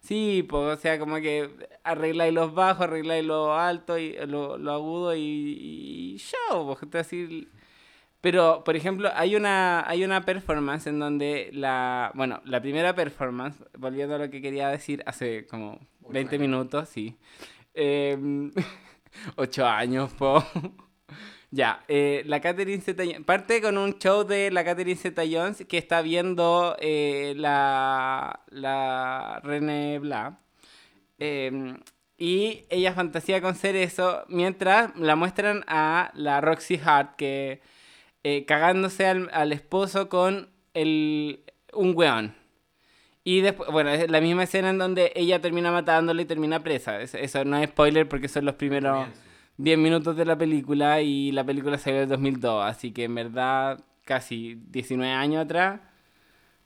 Sí, 0.04 0.44
pues, 0.46 0.78
o 0.78 0.80
sea, 0.80 0.98
como 0.98 1.16
que 1.16 1.48
arregláis 1.82 2.34
los 2.34 2.52
bajos, 2.54 2.82
arregláis 2.82 3.24
lo 3.24 3.54
alto 3.54 3.96
y 3.98 4.12
lo, 4.26 4.58
lo 4.58 4.72
agudo 4.72 5.16
y, 5.16 5.22
y 5.22 6.18
show, 6.18 6.76
pues, 6.78 6.94
así. 7.06 7.48
Pero, 8.20 8.64
por 8.64 8.76
ejemplo, 8.76 9.10
hay 9.14 9.34
una, 9.34 9.88
hay 9.88 10.04
una 10.04 10.22
performance 10.22 10.86
en 10.88 10.98
donde 10.98 11.48
la, 11.54 12.12
bueno, 12.14 12.42
la 12.44 12.60
primera 12.60 12.94
performance, 12.94 13.64
volviendo 13.78 14.16
a 14.16 14.18
lo 14.18 14.30
que 14.30 14.42
quería 14.42 14.68
decir 14.68 15.02
hace 15.06 15.46
como 15.46 15.80
20 16.10 16.38
minutos, 16.38 16.88
sí. 16.90 17.16
Eh, 17.72 18.50
ocho 19.36 19.66
años, 19.66 20.12
po. 20.12 20.44
Ya, 21.56 21.84
eh, 21.86 22.24
la 22.26 22.40
Catherine 22.40 22.82
Zeta 22.82 23.04
parte 23.24 23.62
con 23.62 23.78
un 23.78 23.96
show 24.00 24.24
de 24.24 24.50
la 24.50 24.64
Catherine 24.64 24.96
Zeta 24.96 25.22
Jones 25.30 25.64
que 25.68 25.78
está 25.78 26.02
viendo 26.02 26.74
eh, 26.80 27.34
la, 27.36 28.40
la 28.50 29.40
René 29.44 30.00
Bla. 30.00 30.40
Eh, 31.20 31.76
y 32.18 32.64
ella 32.70 32.92
fantasía 32.92 33.40
con 33.40 33.54
ser 33.54 33.76
eso 33.76 34.24
mientras 34.28 34.96
la 34.96 35.14
muestran 35.14 35.62
a 35.68 36.10
la 36.14 36.40
Roxy 36.40 36.80
Hart 36.84 37.14
que 37.14 37.60
eh, 38.24 38.44
cagándose 38.46 39.06
al, 39.06 39.30
al 39.32 39.52
esposo 39.52 40.08
con 40.08 40.48
el, 40.74 41.44
un 41.72 41.92
weón. 41.96 42.34
Y 43.22 43.42
después, 43.42 43.70
bueno, 43.70 43.90
es 43.90 44.10
la 44.10 44.20
misma 44.20 44.42
escena 44.42 44.70
en 44.70 44.78
donde 44.78 45.12
ella 45.14 45.40
termina 45.40 45.70
matándole 45.70 46.22
y 46.22 46.26
termina 46.26 46.64
presa. 46.64 47.00
Es- 47.00 47.14
Eso 47.14 47.44
no 47.44 47.56
es 47.58 47.68
spoiler 47.70 48.08
porque 48.08 48.26
son 48.28 48.44
los 48.44 48.56
primeros 48.56 49.06
10 49.56 49.78
minutos 49.78 50.16
de 50.16 50.24
la 50.24 50.36
película 50.36 51.00
y 51.00 51.32
la 51.32 51.44
película 51.44 51.78
salió 51.78 52.02
en 52.02 52.08
2002. 52.08 52.64
Así 52.64 52.92
que 52.92 53.04
en 53.04 53.14
verdad, 53.14 53.80
casi 54.04 54.54
19 54.70 55.12
años 55.12 55.44
atrás. 55.44 55.80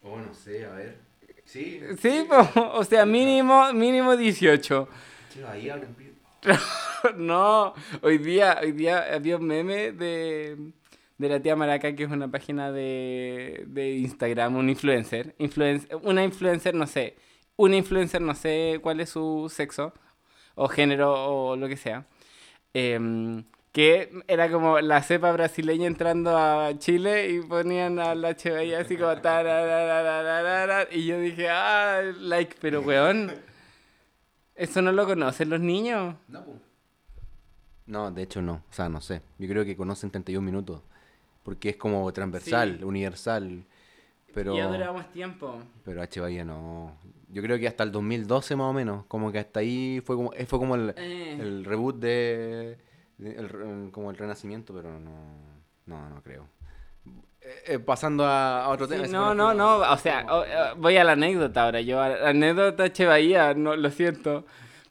Oh, 0.02 0.18
no 0.18 0.32
sé, 0.34 0.64
a 0.64 0.70
ver. 0.70 0.98
Sí. 1.44 1.80
Sí, 1.98 2.26
po, 2.28 2.68
o 2.74 2.84
sea, 2.84 3.06
mínimo, 3.06 3.72
mínimo 3.72 4.16
18. 4.16 4.88
Che, 5.32 5.46
ahí 5.46 5.68
abren 5.70 5.94
pi- 5.94 6.12
No, 7.16 7.74
hoy 8.02 8.18
día, 8.18 8.58
hoy 8.62 8.72
día 8.72 9.04
había 9.14 9.36
un 9.36 9.46
meme 9.46 9.92
de, 9.92 10.72
de 11.16 11.28
la 11.28 11.40
tía 11.40 11.56
Maraca, 11.56 11.94
que 11.94 12.04
es 12.04 12.10
una 12.10 12.28
página 12.30 12.70
de, 12.72 13.64
de 13.66 13.96
Instagram, 13.96 14.56
un 14.56 14.68
influencer, 14.68 15.34
influen- 15.38 15.86
una 16.02 16.24
influencer, 16.24 16.74
no 16.74 16.86
sé, 16.86 17.16
una 17.56 17.76
influencer, 17.76 18.20
no 18.20 18.34
sé 18.34 18.78
cuál 18.82 19.00
es 19.00 19.10
su 19.10 19.50
sexo 19.54 19.92
o 20.54 20.68
género 20.68 21.12
o 21.12 21.56
lo 21.56 21.68
que 21.68 21.76
sea, 21.76 22.06
em, 22.74 23.44
que 23.72 24.10
era 24.26 24.50
como 24.50 24.80
la 24.80 25.02
cepa 25.02 25.30
brasileña 25.32 25.86
entrando 25.86 26.36
a 26.36 26.76
Chile 26.78 27.30
y 27.30 27.40
ponían 27.40 27.98
a 27.98 28.14
la 28.14 28.34
así 28.74 28.96
como 28.96 29.12
y 30.90 31.06
yo 31.06 31.20
dije, 31.20 31.48
ah, 31.50 32.00
like, 32.20 32.56
pero 32.60 32.80
weón, 32.80 33.32
¿eso 34.54 34.82
no 34.82 34.92
lo 34.92 35.06
conocen 35.06 35.50
los 35.50 35.60
niños? 35.60 36.16
No. 36.28 36.44
No, 37.86 38.10
de 38.10 38.22
hecho 38.22 38.42
no. 38.42 38.54
O 38.70 38.72
sea, 38.72 38.88
no 38.88 39.00
sé. 39.00 39.22
Yo 39.38 39.48
creo 39.48 39.64
que 39.64 39.76
conocen 39.76 40.10
31 40.10 40.44
minutos. 40.44 40.82
Porque 41.42 41.70
es 41.70 41.76
como 41.76 42.12
transversal, 42.12 42.76
Sí. 42.78 42.84
universal. 42.84 43.64
Pero, 44.38 44.56
Ya 44.56 44.68
duraba 44.68 44.92
más 44.92 45.12
tiempo. 45.12 45.58
pero 45.84 46.00
H. 46.02 46.20
Bahía 46.20 46.44
no. 46.44 46.96
Yo 47.30 47.42
creo 47.42 47.58
que 47.58 47.66
hasta 47.66 47.82
el 47.82 47.90
2012 47.92 48.54
más 48.56 48.66
o 48.66 48.72
menos. 48.72 49.04
Como 49.06 49.32
que 49.32 49.38
hasta 49.40 49.60
ahí 49.60 50.00
fue 50.04 50.14
como, 50.16 50.32
eh, 50.32 50.46
fue 50.46 50.58
como 50.60 50.76
el, 50.76 50.94
Eh. 50.96 51.36
el 51.40 51.64
reboot 51.64 51.96
de. 51.96 52.78
de- 53.18 53.34
el 53.36 53.48
re- 53.48 53.90
como 53.90 54.10
el 54.10 54.16
renacimiento, 54.16 54.72
pero 54.72 54.98
no. 55.00 55.10
No, 55.86 56.08
no 56.08 56.22
creo. 56.22 56.46
Eh, 57.40 57.62
eh, 57.74 57.78
pasando 57.80 58.24
a, 58.24 58.64
a 58.64 58.68
otro 58.68 58.86
Sí, 58.86 58.92
tema. 58.94 59.06
no, 59.08 59.34
no, 59.34 59.54
no, 59.54 59.78
o 59.78 59.96
sea, 59.96 60.24
o- 60.30 60.76
voy 60.76 60.96
a 60.98 61.04
la 61.04 61.12
anécdota 61.12 61.64
ahora. 61.64 61.80
Yo, 61.80 62.00
anécdota 62.00 62.92
Che 62.92 63.06
Bahía, 63.06 63.54
no, 63.54 63.74
lo 63.74 63.90
siento. 63.90 64.44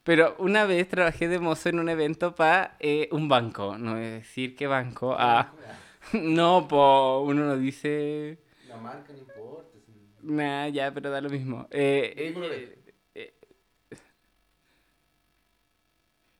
Pero 0.04 0.34
una 0.38 0.64
vez 0.64 0.88
trabajé 0.88 1.28
de 1.28 1.38
mozo 1.38 1.68
en 1.70 1.78
un 1.80 1.88
evento 1.88 2.34
para 2.34 2.76
un 3.12 3.28
banco. 3.28 3.76
No 3.78 3.92
voy 3.94 4.04
a 4.04 4.10
decir 4.10 4.54
qué 4.56 4.66
banco. 4.66 5.14
Ah, 5.18 5.52
no, 6.12 6.66
po, 6.68 7.20
uno 7.20 7.44
no 7.44 7.56
dice. 7.56 8.38
La 8.68 8.76
marca 8.76 9.12
si- 9.14 9.24
Nah, 10.22 10.68
ya, 10.68 10.92
pero 10.92 11.10
da 11.10 11.20
lo 11.20 11.30
mismo. 11.30 11.68
Eh, 11.70 12.12
¿Qué 12.16 12.32
color 12.34 12.52
eh, 12.52 12.78
eh, 13.14 13.34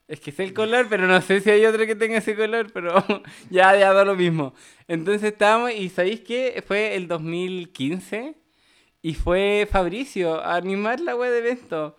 es 0.06 0.20
que 0.20 0.32
sé 0.32 0.44
el 0.44 0.54
color, 0.54 0.86
pero 0.88 1.06
no 1.06 1.20
sé 1.20 1.40
si 1.40 1.50
hay 1.50 1.66
otro 1.66 1.84
que 1.86 1.94
tenga 1.94 2.18
ese 2.18 2.34
color, 2.34 2.72
pero 2.72 2.94
ya, 3.50 3.76
ya 3.76 3.92
da 3.92 4.04
lo 4.04 4.14
mismo. 4.16 4.54
Entonces 4.86 5.32
estábamos, 5.32 5.72
y 5.72 5.90
¿sabéis 5.90 6.20
qué? 6.20 6.62
Fue 6.66 6.94
el 6.96 7.08
2015 7.08 8.34
y 9.02 9.14
fue 9.14 9.68
Fabricio 9.70 10.40
a 10.42 10.56
animar 10.56 11.00
la 11.00 11.14
web 11.16 11.30
de 11.32 11.38
evento. 11.38 11.96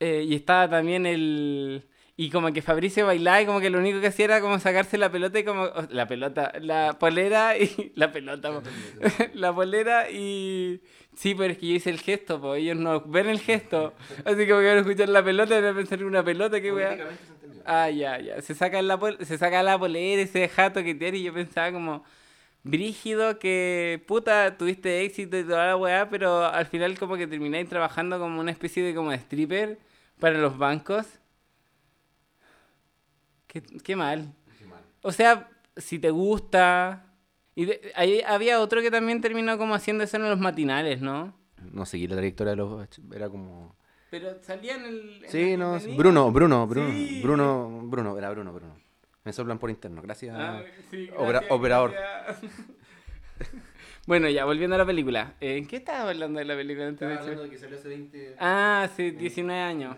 Eh, 0.00 0.24
y 0.28 0.34
estaba 0.36 0.68
también 0.70 1.06
el... 1.06 1.88
Y 2.16 2.30
como 2.30 2.52
que 2.52 2.62
Fabricio 2.62 3.06
bailaba 3.06 3.42
y 3.42 3.46
como 3.46 3.60
que 3.60 3.70
lo 3.70 3.78
único 3.78 4.00
que 4.00 4.08
hacía 4.08 4.26
era 4.26 4.40
como 4.42 4.58
sacarse 4.60 4.98
la 4.98 5.10
pelota 5.12 5.38
y 5.40 5.44
como... 5.44 5.64
o- 5.64 5.88
La 5.90 6.06
pelota, 6.08 6.52
la 6.60 6.98
polera 6.98 7.58
y... 7.58 7.92
La 7.96 8.12
pelota, 8.12 8.62
la 9.34 9.54
polera 9.54 10.10
y... 10.10 10.82
Sí, 11.20 11.34
pero 11.34 11.52
es 11.52 11.58
que 11.58 11.66
yo 11.68 11.74
hice 11.74 11.90
el 11.90 12.00
gesto, 12.00 12.40
pues 12.40 12.62
ellos 12.62 12.78
no 12.78 13.02
ven 13.02 13.28
el 13.28 13.40
gesto. 13.40 13.92
Así 14.24 14.46
como 14.48 14.60
que 14.60 14.66
van 14.68 14.78
a 14.78 14.80
escuchar 14.80 15.10
la 15.10 15.22
pelota 15.22 15.58
y 15.58 15.60
van 15.60 15.72
a 15.72 15.76
pensar 15.76 15.98
en 15.98 16.06
una 16.06 16.24
pelota, 16.24 16.58
qué 16.62 16.72
weá. 16.72 16.96
Ah, 17.66 17.90
ya, 17.90 18.18
ya. 18.18 18.40
Se 18.40 18.54
saca 18.54 18.80
la, 18.80 18.98
pol- 18.98 19.18
se 19.20 19.36
saca 19.36 19.62
la 19.62 19.78
polera, 19.78 20.22
ese 20.22 20.48
jato 20.48 20.82
que 20.82 20.94
tiene 20.94 21.18
y 21.18 21.24
yo 21.24 21.34
pensaba 21.34 21.70
como... 21.72 22.02
Brígido 22.62 23.38
que, 23.38 24.02
puta, 24.06 24.56
tuviste 24.56 25.02
éxito 25.04 25.36
y 25.38 25.44
toda 25.44 25.66
la 25.66 25.76
weá, 25.76 26.08
pero 26.08 26.44
al 26.46 26.64
final 26.64 26.98
como 26.98 27.16
que 27.16 27.26
termináis 27.26 27.68
trabajando 27.68 28.18
como 28.18 28.40
una 28.40 28.50
especie 28.50 28.82
de 28.82 28.94
como 28.94 29.10
de 29.10 29.16
stripper 29.18 29.78
para 30.18 30.38
los 30.38 30.56
bancos. 30.56 31.06
Qué, 33.46 33.62
qué 33.62 33.94
mal. 33.94 34.32
Qué 34.58 34.64
mal. 34.64 34.80
O 35.02 35.12
sea, 35.12 35.50
si 35.76 35.98
te 35.98 36.10
gusta... 36.10 37.06
Y 37.60 37.66
de- 37.66 37.92
ahí 37.94 38.22
había 38.26 38.60
otro 38.60 38.80
que 38.80 38.90
también 38.90 39.20
terminó 39.20 39.58
como 39.58 39.74
haciendo 39.74 40.04
eso 40.04 40.16
en 40.16 40.22
los 40.28 40.38
matinales, 40.38 41.00
¿no? 41.00 41.34
No 41.72 41.84
seguí 41.84 42.06
la 42.06 42.16
trayectoria 42.16 42.52
de 42.52 42.56
los. 42.56 42.86
Era 43.14 43.28
como. 43.28 43.76
Pero 44.10 44.42
salía 44.42 44.76
en 44.76 44.84
el... 44.86 45.24
en 45.24 45.30
Sí, 45.30 45.50
la 45.52 45.56
no, 45.58 45.70
bienvenida. 45.72 45.98
Bruno, 45.98 46.32
Bruno, 46.32 46.66
Bruno, 46.66 46.90
Sí. 46.90 47.20
Bruno, 47.22 47.80
Bruno, 47.84 48.18
era 48.18 48.30
Bruno, 48.30 48.52
Bruno. 48.52 48.76
Me 49.24 49.32
soplan 49.32 49.58
por 49.58 49.68
interno, 49.68 50.00
gracias. 50.00 50.34
Ah, 50.38 50.62
sí, 50.90 51.10
Opera- 51.16 51.44
operador. 51.50 51.92
gracias. 51.92 52.50
Bueno, 54.06 54.28
ya, 54.28 54.44
volviendo 54.44 54.74
a 54.74 54.78
la 54.78 54.86
película. 54.86 55.34
Eh, 55.40 55.58
¿En 55.58 55.66
qué 55.68 55.76
estaba 55.76 56.08
hablando 56.10 56.38
de 56.38 56.44
la 56.44 56.56
película 56.56 56.88
antes 56.88 57.06
de 57.06 57.14
hablando 57.14 57.42
de 57.44 57.50
que 57.50 57.58
salió 57.58 57.76
hace 57.78 57.88
20... 57.88 58.36
Ah, 58.40 58.88
sí, 58.96 59.10
19 59.12 59.60
años. 59.60 59.96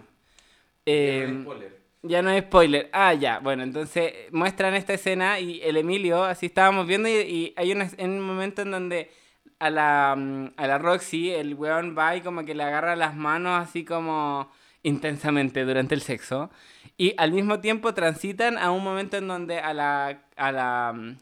Eh, 0.85 1.39
spoiler. 1.43 1.82
Ya 2.03 2.23
no 2.23 2.31
es 2.31 2.45
spoiler. 2.45 2.91
Ah, 2.93 3.15
ya. 3.15 3.39
Bueno, 3.39 3.63
entonces 3.63 4.13
muestran 4.33 4.75
esta 4.75 4.95
escena 4.95 5.39
y 5.41 5.61
el 5.63 5.77
Emilio, 5.77 6.25
así 6.25 6.47
estábamos 6.47 6.87
viendo 6.87 7.09
y, 7.09 7.13
y 7.13 7.55
hay 7.57 7.73
una, 7.73 7.89
en 7.97 8.11
un 8.11 8.21
momento 8.21 8.63
en 8.63 8.71
donde 8.71 9.11
a 9.59 9.71
la, 9.71 10.15
mm, 10.17 10.55
a 10.57 10.67
la 10.67 10.79
Roxy 10.79 11.31
el 11.31 11.55
weón 11.55 11.97
va 11.97 12.17
y 12.17 12.21
como 12.21 12.45
que 12.45 12.55
le 12.55 12.65
agarra 12.65 12.97
las 12.97 13.15
manos 13.15 13.63
así 13.63 13.85
como 13.85 14.51
intensamente 14.83 15.65
durante 15.65 15.95
el 15.95 16.03
sexo. 16.03 16.51
Y 16.97 17.15
al 17.17 17.33
mismo 17.33 17.61
tiempo 17.61 17.95
transitan 17.95 18.59
a 18.59 18.71
un 18.73 18.83
momento 18.83 19.17
en 19.17 19.29
donde 19.29 19.59
a 19.59 19.73
la... 19.73 20.23
A 20.37 20.53
la 20.53 20.93
mm, 20.95 21.17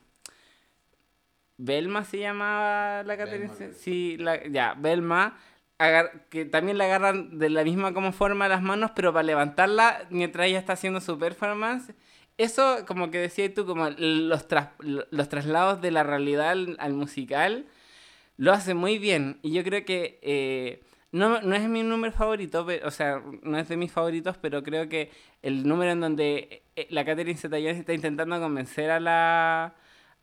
Belma 1.63 2.05
se 2.05 2.19
llamaba 2.19 3.03
la 3.03 3.19
Caterina. 3.19 3.53
creo. 3.55 3.75
Sí, 3.75 4.17
la, 4.19 4.47
ya, 4.49 4.73
Belma. 4.73 5.37
Que 6.29 6.45
también 6.45 6.79
le 6.79 6.85
agarran 6.85 7.39
de 7.39 7.51
la 7.51 7.65
misma 7.65 7.95
como 7.95 8.13
forma 8.13 8.49
las 8.49 8.63
manos, 8.63 8.91
pero 8.95 9.13
para 9.13 9.23
levantarla 9.23 10.07
mientras 10.11 10.47
ella 10.49 10.59
está 10.59 10.75
haciendo 10.75 11.01
su 11.01 11.19
performance. 11.19 11.95
Eso, 12.39 12.85
como 12.87 13.11
que 13.11 13.19
decías 13.19 13.53
tú, 13.55 13.67
como 13.67 13.91
los, 13.91 14.49
tras- 14.49 14.71
los 14.79 15.29
traslados 15.29 15.81
de 15.83 15.91
la 15.91 16.03
realidad 16.03 16.51
al, 16.51 16.77
al 16.81 16.93
musical, 16.95 17.67
lo 18.37 18.53
hace 18.53 18.75
muy 18.75 18.99
bien. 18.99 19.39
Y 19.43 19.53
yo 19.53 19.63
creo 19.65 19.85
que 19.85 20.19
eh, 20.23 20.83
no, 21.13 21.41
no 21.43 21.55
es 21.57 21.63
mi 21.69 21.83
número 21.83 22.13
favorito, 22.13 22.65
pe- 22.67 22.83
o 22.85 22.91
sea, 22.91 23.23
no 23.43 23.59
es 23.59 23.69
de 23.69 23.77
mis 23.77 23.93
favoritos, 23.93 24.37
pero 24.39 24.63
creo 24.63 24.89
que 24.89 25.11
el 25.43 25.67
número 25.69 25.93
en 25.93 26.01
donde 26.01 26.63
eh, 26.77 26.87
la 26.91 27.05
Catherine 27.05 27.39
Zeta-Jones 27.39 27.79
está 27.79 27.93
intentando 27.95 28.41
convencer 28.41 28.91
a 28.91 29.01
la, 29.01 29.75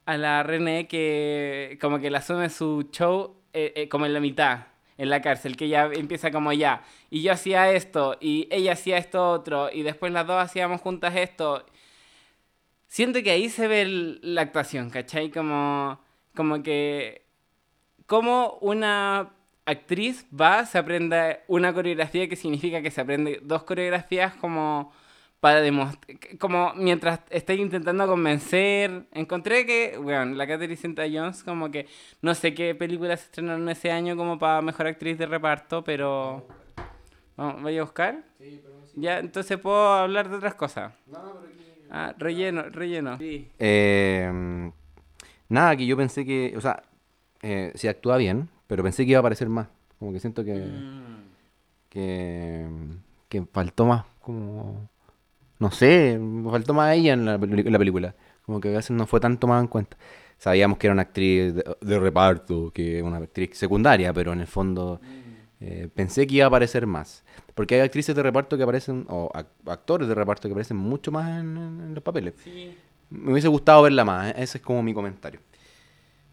a 0.06 0.18
la 0.18 0.44
René 0.44 0.88
que 0.88 1.78
como 1.82 2.00
que 2.00 2.10
la 2.10 2.20
asume 2.20 2.50
su 2.50 2.90
show 2.92 3.36
eh, 3.54 3.74
eh, 3.76 3.90
como 3.90 4.06
en 4.08 4.14
la 4.14 4.20
mitad, 4.20 4.68
en 4.98 5.10
la 5.10 5.22
cárcel, 5.22 5.58
que 5.58 5.70
ya 5.70 5.86
empieza 5.86 6.32
como 6.32 6.54
ya. 6.54 6.84
Y 7.10 7.22
yo 7.22 7.32
hacía 7.32 7.72
esto, 7.72 8.18
y 8.20 8.48
ella 8.51 8.74
hacía 8.74 8.98
esto 8.98 9.32
otro, 9.32 9.72
y 9.72 9.84
después 9.84 10.12
las 10.12 10.27
dos 10.27 10.42
hacíamos 10.42 10.82
juntas 10.82 11.16
esto. 11.16 11.66
Siento 12.88 13.22
que 13.24 13.32
ahí 13.32 13.50
se 13.50 13.68
ve 13.68 14.18
la 14.22 14.42
actuación, 14.42 14.89
¿cachai? 14.89 15.30
Como, 15.32 16.00
como 16.36 16.63
que... 16.63 17.25
Como 18.06 18.58
una 18.62 19.34
actriz 19.66 20.25
va, 20.34 20.66
se 20.66 20.77
aprende 20.77 21.42
una 21.48 21.74
coreografía 21.74 22.30
que 22.30 22.38
significa 22.38 22.82
que 22.82 22.89
se 22.89 23.01
aprende 23.01 23.42
dos 23.44 23.63
coreografías 23.63 24.34
como 24.36 24.94
para 25.39 25.62
demostrar, 25.62 26.17
como 26.39 26.74
mientras 26.75 27.20
estáis 27.29 27.60
intentando 27.60 28.08
convencer, 28.08 29.06
encontré 29.12 29.65
que, 29.65 29.98
bueno, 30.01 30.25
la 30.36 30.48
Catherine 30.48 30.75
Zeta-Jones 30.75 31.44
como 31.44 31.70
que 31.70 31.88
no 32.22 32.34
sé 32.34 32.53
qué 32.53 32.74
películas 32.74 33.20
se 33.20 33.25
estrenaron 33.27 33.70
ese 33.70 33.91
año 33.91 34.15
como 34.17 34.39
para 34.39 34.62
mejor 34.62 34.88
actriz 34.88 35.17
de 35.17 35.27
reparto, 35.27 35.84
pero 35.84 36.48
vamos, 37.36 37.62
voy 37.62 37.77
a 37.77 37.84
buscar. 37.84 38.24
Sí, 38.39 38.60
pero 38.63 38.75
sí. 38.88 38.94
Ya, 39.00 39.20
entonces 39.20 39.60
puedo 39.60 39.94
hablar 39.94 40.27
de 40.29 40.38
otras 40.38 40.56
cosas. 40.56 40.94
No, 41.06 41.22
no, 41.24 41.34
pero 41.39 41.53
aquí... 41.53 41.63
Ah, 41.89 42.13
relleno, 42.17 42.63
relleno. 42.63 43.17
Sí. 43.20 43.48
Eh, 43.60 44.72
nada, 45.50 45.75
que 45.77 45.86
yo 45.86 45.96
pensé 45.96 46.25
que, 46.25 46.53
o 46.58 46.62
sea, 46.62 46.82
eh, 47.44 47.72
sí 47.75 47.88
actúa 47.88 48.17
bien, 48.17 48.50
pero 48.65 48.82
pensé 48.84 49.06
que 49.06 49.12
iba 49.12 49.20
a 49.20 49.22
aparecer 49.22 49.50
más. 49.50 49.67
Como 50.00 50.12
que 50.13 50.20
siento 50.20 50.44
que, 50.44 50.53
Mm. 50.56 51.24
que, 51.89 52.67
que 53.29 53.46
faltó 53.51 53.86
más, 53.86 54.03
como, 54.22 54.89
no 55.60 55.72
sé, 55.72 56.20
faltó 56.52 56.74
más 56.74 56.96
ella 56.96 57.14
en 57.14 57.26
la, 57.26 57.40
peli- 57.40 57.66
en 57.66 57.72
la 57.74 57.80
película. 57.80 58.16
Como 58.46 58.60
que 58.62 58.70
a 58.70 58.78
veces 58.78 58.92
no 58.92 59.08
fue 59.08 59.20
tan 59.20 59.38
tomada 59.40 59.62
en 59.62 59.68
cuenta. 59.68 59.98
Sabíamos 60.38 60.78
que 60.78 60.88
era 60.88 60.94
una 60.94 61.02
actriz 61.04 61.56
de, 61.56 61.64
de 61.82 62.00
reparto, 62.00 62.72
que 62.72 63.02
una 63.02 63.18
actriz 63.18 63.58
secundaria, 63.58 64.14
pero 64.14 64.34
en 64.34 64.40
el 64.42 64.48
fondo 64.48 65.02
eh, 65.60 65.90
pensé 65.94 66.28
que 66.28 66.36
iba 66.36 66.46
a 66.46 66.48
aparecer 66.48 66.86
más. 66.86 67.24
Porque 67.56 67.76
hay 67.76 67.82
actrices 67.82 68.16
de 68.16 68.22
reparto 68.24 68.56
que 68.56 68.63
aparecen, 68.63 69.06
o 69.10 69.30
ac- 69.34 69.48
actores 69.65 70.08
de 70.08 70.13
reparto 70.15 70.48
que 70.48 70.54
aparecen 70.54 70.78
mucho 70.78 71.12
más 71.12 71.28
en- 71.41 71.58
en- 71.58 71.82
en 71.88 71.93
los 71.96 72.04
papeles. 72.04 72.36
Sí. 72.43 72.78
Me 73.10 73.32
hubiese 73.32 73.48
gustado 73.48 73.82
verla 73.82 74.06
más, 74.06 74.30
¿eh? 74.32 74.36
ese 74.38 74.60
es 74.60 74.63
como 74.63 74.84
mi 74.84 74.93
comentario. 74.93 75.39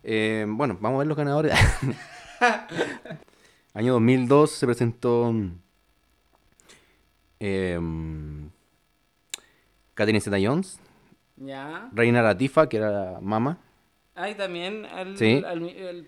Eh, 0.02 0.44
bueno, 0.46 0.76
vamos 0.80 0.96
a 0.96 0.98
ver 0.98 1.06
los 1.06 1.16
ganadores. 1.16 1.52
Año 3.74 3.92
2002 3.94 4.50
se 4.50 4.66
presentó 4.66 5.32
eh, 7.40 7.78
Catherine 9.94 10.20
Zeta-Jones, 10.20 10.78
Ya. 11.36 11.88
Reina 11.92 12.22
Latifa, 12.22 12.68
que 12.68 12.76
era 12.76 12.90
la 13.12 13.20
mamá, 13.20 13.58
Ay, 14.16 14.36
también 14.36 14.84
al, 14.86 15.16
Sí. 15.18 15.42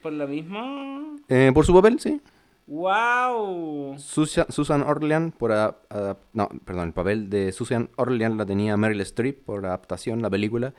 por 0.01 0.13
lo 0.13 0.29
mismo. 0.29 1.17
eh, 1.29 1.51
por 1.53 1.67
su 1.67 1.75
papel, 1.75 1.99
sí. 1.99 2.21
¡Wow! 2.69 3.97
Susa- 3.99 4.47
Susan 4.49 4.83
Orlean, 4.83 5.33
por 5.33 5.51
adap- 5.53 6.19
no, 6.33 6.49
perdón, 6.65 6.89
el 6.89 6.93
papel 6.93 7.29
de 7.31 7.53
Susan 7.53 7.91
Orlean 7.97 8.37
la 8.37 8.47
tenía 8.47 8.77
Meryl 8.77 9.01
Streep 9.01 9.45
por 9.45 9.65
adaptación, 9.67 10.23
la 10.23 10.31
película, 10.31 10.75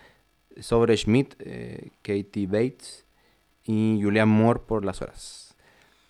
sobre 0.59 0.95
Schmidt, 0.97 1.35
eh, 1.39 1.91
Katie 2.01 2.47
Bates 2.47 3.05
y 3.65 3.99
Julianne 4.01 4.31
Moore 4.31 4.61
por 4.65 4.85
las 4.85 5.01
horas. 5.01 5.46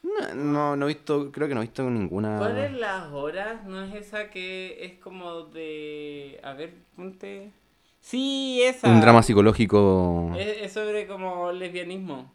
No, 0.08 0.36
no, 0.36 0.76
no 0.76 0.86
he 0.86 0.88
visto, 0.94 1.32
creo 1.32 1.48
que 1.48 1.54
no 1.56 1.62
he 1.62 1.66
visto 1.66 1.84
ninguna. 1.90 2.38
¿Cuál 2.38 2.58
es 2.58 2.74
las 2.74 3.12
horas? 3.12 3.64
¿No 3.66 3.84
es 3.84 3.94
esa 3.96 4.30
que 4.30 4.78
es 4.86 4.94
como 5.00 5.44
de... 5.44 6.40
A 6.44 6.54
ver, 6.54 6.74
ponte... 6.96 7.52
Sí, 8.00 8.62
esa. 8.64 8.88
Un 8.90 9.02
drama 9.02 9.22
psicológico. 9.22 10.32
Es, 10.38 10.62
es 10.62 10.72
sobre 10.74 11.08
como 11.08 11.52
lesbianismo. 11.52 12.32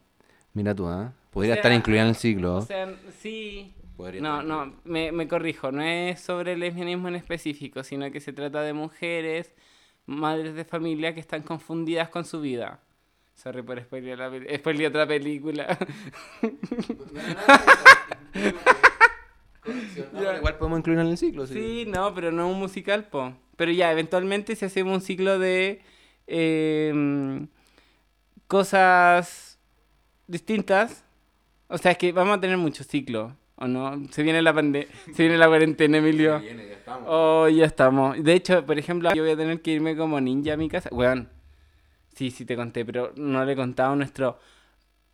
Mira 0.53 0.75
tú, 0.75 0.87
¿ah? 0.87 1.13
Podría 1.31 1.53
O 1.53 1.55
sea, 1.55 1.61
estar 1.61 1.73
incluida 1.73 2.03
en 2.03 2.09
el 2.09 2.17
siglo. 2.17 2.57
O 2.57 2.63
sea, 2.63 2.95
sí... 3.21 3.73
Podría 3.97 4.21
No, 4.21 4.41
estar 4.41 4.47
no, 4.47 4.75
me, 4.85 5.13
me 5.13 5.29
corrijo, 5.29 5.71
no 5.73 5.83
es 5.83 6.21
sobre 6.21 6.57
lesbianismo 6.57 7.09
en 7.09 7.15
específico, 7.17 7.83
sino 7.85 8.11
que 8.11 8.21
se 8.21 8.33
trata 8.33 8.61
de 8.63 8.73
mujeres, 8.75 9.55
madres 10.07 10.55
de 10.55 10.65
familia 10.65 11.15
que 11.15 11.21
están 11.21 11.43
confundidas 11.43 12.09
con 12.11 12.25
su 12.25 12.41
vida. 12.41 12.81
Sorry 13.35 13.63
por 13.63 13.81
spoilear, 13.81 14.19
la 14.19 14.31
spoileé 14.57 14.87
otra 14.87 15.07
película. 15.07 15.79
Igual 20.37 20.57
podemos 20.59 20.79
incluirla 20.81 21.05
en 21.05 21.11
el 21.11 21.19
ciclo, 21.19 21.47
sí. 21.47 21.55
Sí, 21.55 21.85
no, 21.87 22.15
pero 22.15 22.33
no 22.33 22.49
un 22.49 22.59
musical, 22.59 23.05
po. 23.09 23.35
Pero 23.57 23.71
ya, 23.71 23.93
eventualmente 23.93 24.57
si 24.57 24.65
hacemos 24.65 24.95
un 24.95 25.01
ciclo 25.01 25.39
de 25.39 25.83
em, 26.27 27.49
cosas 28.47 29.59
distintas, 30.27 31.05
o 31.69 31.79
sea, 31.79 31.93
es 31.93 31.99
que 31.99 32.13
vamos 32.13 32.37
a 32.39 32.41
tener 32.41 32.57
muchos 32.59 32.87
ciclos, 32.87 33.33
¿o 33.57 33.67
no? 33.69 34.03
Se 34.11 34.23
viene 34.23 34.43
la 34.43 34.53
pande 34.53 34.89
se 35.15 35.23
viene 35.23 35.39
la 35.39 35.47
cuarentena, 35.49 35.99
Emilio. 35.99 36.41
Viene, 36.41 36.67
ya 36.67 36.75
estamos. 36.75 37.09
Oh, 37.09 37.49
ya 37.49 37.65
estamos. 37.65 38.23
De 38.23 38.33
hecho, 38.35 38.67
por 38.67 38.79
ejemplo, 38.79 39.13
yo 39.15 39.23
voy 39.23 39.33
a 39.33 39.37
tener 39.37 39.63
que 39.63 39.73
irme 39.73 39.97
como 39.97 40.21
ninja 40.21 40.55
a 40.55 40.57
mi 40.57 40.69
casa. 40.69 40.89
Weón, 40.93 41.29
sí, 42.15 42.31
sí 42.31 42.45
te 42.45 42.57
conté, 42.57 42.85
pero 42.85 43.13
no 43.17 43.45
le 43.45 43.53
he 43.53 43.57
contado 43.57 43.93
a 43.93 43.97
nuestro, 43.97 44.39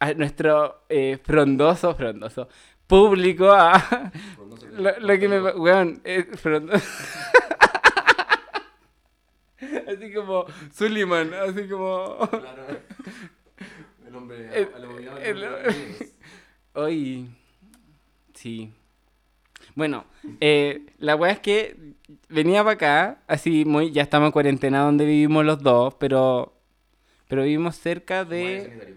a 0.01 0.13
nuestro 0.15 0.85
eh, 0.89 1.19
frondoso, 1.23 1.95
frondoso 1.95 2.49
público 2.87 3.51
a 3.53 4.11
lo, 4.79 4.99
lo 5.01 5.19
que 5.19 5.29
me... 5.29 5.41
Weón, 5.53 6.01
eh, 6.05 6.25
frondoso. 6.37 6.85
así 9.89 10.13
como 10.13 10.45
Suliman, 10.73 11.33
así 11.35 11.69
como... 11.69 12.19
Claro. 12.31 12.63
El 14.07 14.15
hombre 14.15 14.47
El- 14.55 14.69
el- 14.77 15.23
el 15.23 15.45
hombre 15.45 15.75
Hoy. 16.75 17.29
Sí. 18.35 18.73
Bueno, 19.75 20.05
eh, 20.41 20.87
la 20.99 21.17
weá 21.17 21.33
es 21.33 21.41
que 21.41 21.95
venía 22.29 22.63
para 22.63 22.75
acá, 22.75 23.23
así 23.27 23.65
muy. 23.65 23.91
Ya 23.91 24.03
estamos 24.03 24.27
en 24.27 24.33
cuarentena 24.33 24.83
donde 24.83 25.05
vivimos 25.05 25.45
los 25.45 25.61
dos, 25.63 25.95
pero. 25.95 26.53
Pero 27.29 27.43
vivimos 27.43 27.77
cerca 27.77 28.23
Sumario 28.25 28.47
de. 28.47 28.63
sanitario, 28.65 28.95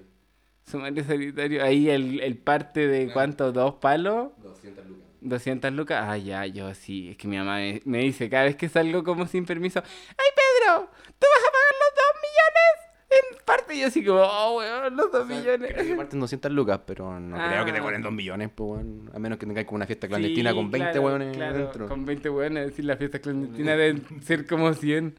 Sumario 0.66 1.04
sanitario. 1.04 1.64
Ahí 1.64 1.90
el, 1.90 2.20
el 2.22 2.38
parte 2.38 2.88
de 2.88 3.00
Claro. 3.04 3.14
cuánto, 3.14 3.52
dos 3.52 3.76
palos, 3.76 4.30
200 4.42 4.86
lucas. 4.88 5.08
200 5.22 5.74
lucas. 5.74 6.06
Ah, 6.08 6.18
ya, 6.18 6.46
yo 6.46 6.74
sí. 6.74 7.10
Es 7.12 7.18
que 7.18 7.28
mi 7.28 7.38
mamá 7.38 7.58
me, 7.58 7.82
me 7.86 8.00
dice 8.00 8.30
cada 8.30 8.46
vez 8.46 8.56
que 8.56 8.70
salgo 8.70 9.04
como 9.04 9.28
sin 9.28 9.46
permiso: 9.46 9.80
¡Ay, 9.82 10.28
Pedro! 10.36 10.90
¡Tú 11.20 11.28
vas 11.30 11.44
a 11.48 11.52
pagar 11.52 11.74
los 11.80 11.96
dos 11.96 12.22
millones! 12.22 12.92
En 13.12 13.46
parte, 13.46 13.78
yo 13.78 13.88
así 13.88 14.06
como, 14.06 14.22
oh, 14.22 14.58
weón, 14.60 14.96
los 14.96 15.12
dos 15.12 15.26
O 15.26 15.28
sea, 15.28 15.38
millones. 15.38 15.74
creo 15.74 15.86
que 15.86 15.96
parten 15.96 16.20
200 16.22 16.50
lucas, 16.54 16.80
pero 16.88 17.20
no 17.20 17.36
creo 17.36 17.66
que 17.66 17.74
te 17.74 17.80
Ah. 17.80 17.82
cobren 17.82 18.02
2 18.02 18.14
millones, 18.14 18.50
pues, 18.56 18.70
weón. 18.72 19.12
A 19.14 19.20
menos 19.20 19.38
que 19.38 19.46
tengáis 19.46 19.68
como 19.68 19.76
una 19.76 19.86
fiesta 19.86 20.08
clandestina 20.08 20.52
Sí, 20.52 20.56
con 20.56 20.72
20 20.72 20.92
claro, 20.92 21.06
weones 21.06 21.36
claro, 21.36 21.58
dentro. 21.58 21.88
Con 21.90 22.06
20 22.06 22.30
weones, 22.30 22.64
es 22.64 22.70
decir, 22.70 22.86
la 22.86 22.96
fiesta 22.96 23.20
clandestina 23.20 23.76
deben 23.76 24.06
ser 24.24 24.48
como 24.48 24.74
100. 24.74 25.18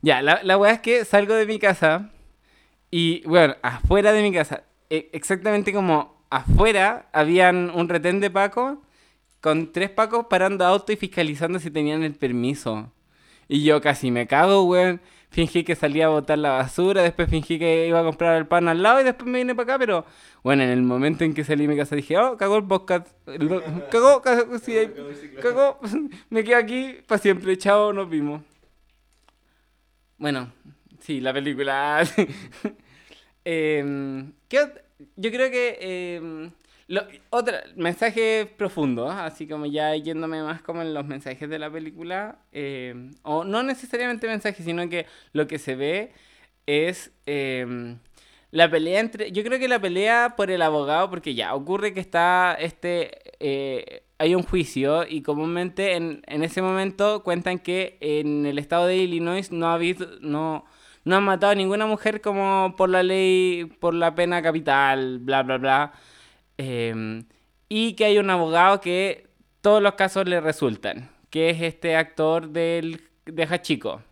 Ya, 0.00 0.20
la, 0.20 0.40
la 0.42 0.58
weá 0.58 0.72
es 0.72 0.80
que 0.80 1.04
salgo 1.04 1.34
de 1.34 1.46
mi 1.46 1.60
casa 1.60 2.10
y, 2.92 3.22
bueno, 3.26 3.56
afuera 3.62 4.12
de 4.12 4.22
mi 4.22 4.32
casa, 4.32 4.64
e- 4.90 5.10
exactamente 5.12 5.72
como 5.72 6.24
afuera, 6.30 7.08
habían 7.12 7.70
un 7.74 7.88
retén 7.88 8.20
de 8.20 8.30
Paco 8.30 8.82
con 9.40 9.72
tres 9.72 9.90
Pacos 9.90 10.26
parando 10.30 10.64
auto 10.64 10.92
y 10.92 10.96
fiscalizando 10.96 11.58
si 11.58 11.70
tenían 11.72 12.04
el 12.04 12.14
permiso. 12.14 12.92
Y 13.48 13.64
yo 13.64 13.80
casi 13.80 14.10
me 14.12 14.26
cago, 14.28 14.64
weón. 14.64 15.00
fingí 15.30 15.64
que 15.64 15.74
salía 15.74 16.06
a 16.06 16.08
botar 16.10 16.38
la 16.38 16.50
basura, 16.50 17.02
después 17.02 17.28
fingí 17.30 17.58
que 17.58 17.88
iba 17.88 18.00
a 18.00 18.04
comprar 18.04 18.36
el 18.36 18.46
pan 18.46 18.68
al 18.68 18.82
lado 18.82 19.00
y 19.00 19.04
después 19.04 19.28
me 19.28 19.38
vine 19.38 19.54
para 19.54 19.74
acá, 19.74 19.78
pero 19.78 20.04
bueno, 20.44 20.62
en 20.62 20.68
el 20.70 20.82
momento 20.82 21.24
en 21.24 21.34
que 21.34 21.42
salí 21.44 21.62
de 21.66 21.68
mi 21.68 21.76
casa 21.76 21.96
dije, 21.96 22.18
oh, 22.18 22.36
cagó 22.36 22.58
el 22.58 22.64
podcast, 22.64 23.08
cagó, 23.90 24.22
cagó, 24.22 24.58
sí, 24.58 24.74
cagó, 25.42 25.80
me 26.30 26.44
quedo 26.44 26.58
aquí 26.58 26.96
para 27.06 27.18
siempre, 27.20 27.56
chao, 27.58 27.92
nos 27.94 28.08
vimos. 28.10 28.42
Bueno, 30.18 30.52
sí, 31.00 31.20
la 31.20 31.32
película. 31.32 32.02
Em, 33.44 34.32
yo 34.48 35.30
creo 35.30 35.50
que... 35.50 35.78
Eh, 35.80 36.50
lo, 36.88 37.02
otra, 37.30 37.64
mensaje 37.76 38.46
profundo, 38.58 39.08
así 39.08 39.46
como 39.46 39.64
ya 39.66 39.94
yéndome 39.96 40.42
más 40.42 40.60
como 40.62 40.82
en 40.82 40.92
los 40.92 41.06
mensajes 41.06 41.48
de 41.48 41.58
la 41.58 41.70
película, 41.70 42.40
eh, 42.52 43.10
o 43.22 43.44
no 43.44 43.62
necesariamente 43.62 44.26
mensajes, 44.26 44.64
sino 44.64 44.86
que 44.90 45.06
lo 45.32 45.46
que 45.46 45.58
se 45.58 45.74
ve 45.74 46.12
es 46.66 47.10
em, 47.24 47.98
la 48.50 48.70
pelea 48.70 49.00
entre, 49.00 49.32
yo 49.32 49.42
creo 49.42 49.58
que 49.58 49.68
la 49.68 49.80
pelea 49.80 50.34
por 50.36 50.50
el 50.50 50.60
abogado, 50.60 51.08
porque 51.08 51.34
ya 51.34 51.54
ocurre 51.54 51.94
que 51.94 52.00
está 52.00 52.54
este, 52.60 53.32
eh, 53.40 54.02
hay 54.18 54.34
un 54.34 54.42
juicio 54.42 55.06
y 55.08 55.22
comúnmente 55.22 55.94
en, 55.94 56.22
en, 56.26 56.44
ese 56.44 56.62
momento 56.62 57.22
cuentan 57.22 57.58
que 57.58 57.96
en 58.00 58.44
el 58.44 58.58
estado 58.58 58.86
de 58.86 58.96
Illinois 58.96 59.50
no 59.50 59.68
ha 59.68 59.74
habido, 59.74 60.08
no, 60.20 60.66
no 61.04 61.16
han 61.16 61.24
matado 61.24 61.52
a 61.52 61.54
ninguna 61.54 61.86
mujer 61.86 62.20
como 62.20 62.74
por 62.76 62.88
la 62.88 63.02
ley, 63.02 63.64
por 63.80 63.94
la 63.94 64.14
pena 64.14 64.42
capital, 64.42 65.18
bla, 65.18 65.42
bla, 65.42 65.58
bla. 65.58 65.92
Em, 66.58 67.24
y 67.68 67.94
que 67.94 68.04
hay 68.04 68.18
un 68.18 68.30
abogado 68.30 68.80
que 68.80 69.26
todos 69.60 69.82
los 69.82 69.94
casos 69.94 70.28
le 70.28 70.40
resultan, 70.40 71.10
que 71.30 71.50
es 71.50 71.60
este 71.62 71.96
actor 71.96 72.50
del, 72.50 73.00
de 73.26 73.44
Hachiko. 73.44 74.02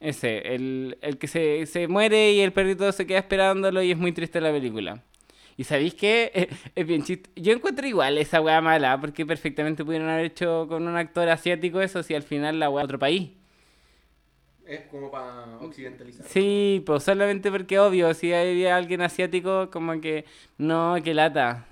Ese, 0.00 0.54
el, 0.54 0.98
el 1.00 1.18
que 1.18 1.26
se, 1.28 1.66
se, 1.66 1.88
muere 1.88 2.32
y 2.32 2.40
el 2.40 2.52
perrito 2.52 2.92
se 2.92 3.06
queda 3.06 3.18
esperándolo 3.18 3.82
y 3.82 3.90
es 3.90 3.96
muy 3.96 4.12
triste 4.12 4.40
la 4.40 4.52
película. 4.52 5.02
Y 5.56 5.64
sabéis 5.64 5.94
que 5.94 6.50
es, 6.74 6.86
bien 6.86 7.02
chiste. 7.04 7.30
Yo 7.36 7.52
encuentro 7.52 7.86
igual 7.86 8.18
esa 8.18 8.40
weá 8.40 8.60
mala, 8.60 9.00
porque 9.00 9.24
perfectamente 9.24 9.84
pudieron 9.84 10.08
haber 10.08 10.26
hecho 10.26 10.66
con 10.68 10.86
un 10.86 10.96
actor 10.96 11.28
asiático 11.28 11.80
eso 11.80 12.02
si 12.02 12.14
al 12.14 12.22
final 12.22 12.58
la 12.58 12.70
weá 12.70 12.84
otro 12.84 12.98
país. 12.98 13.30
Es 14.66 14.80
como 14.90 15.10
para 15.10 15.58
occidentalizar. 15.58 16.26
Sí, 16.26 16.82
pues 16.86 17.02
solamente 17.02 17.50
porque 17.50 17.78
obvio, 17.78 18.14
si 18.14 18.32
había 18.32 18.76
alguien 18.76 19.02
asiático, 19.02 19.70
como 19.70 20.00
que 20.00 20.24
no, 20.56 20.96
que 21.04 21.12
lata. 21.12 21.66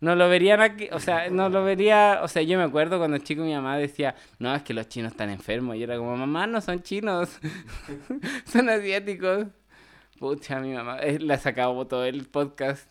No 0.00 0.14
lo 0.14 0.28
verían 0.28 0.60
aquí, 0.60 0.88
o 0.92 1.00
sea, 1.00 1.28
no 1.28 1.48
lo 1.48 1.64
vería, 1.64 2.20
o 2.22 2.28
sea, 2.28 2.42
yo 2.42 2.56
me 2.56 2.64
acuerdo 2.64 2.98
cuando 2.98 3.18
chico 3.18 3.42
mi 3.42 3.52
mamá 3.52 3.76
decía, 3.76 4.14
no, 4.38 4.54
es 4.54 4.62
que 4.62 4.72
los 4.72 4.88
chinos 4.88 5.12
están 5.12 5.28
enfermos. 5.28 5.76
Y 5.76 5.82
era 5.82 5.98
como, 5.98 6.16
mamá, 6.16 6.46
no 6.46 6.60
son 6.60 6.82
chinos, 6.82 7.38
son 8.46 8.68
asiáticos. 8.68 9.48
Pucha, 10.18 10.60
mi 10.60 10.72
mamá, 10.72 10.98
eh, 11.00 11.18
la 11.18 11.36
sacado 11.38 11.86
todo 11.86 12.04
el 12.04 12.26
podcast. 12.26 12.90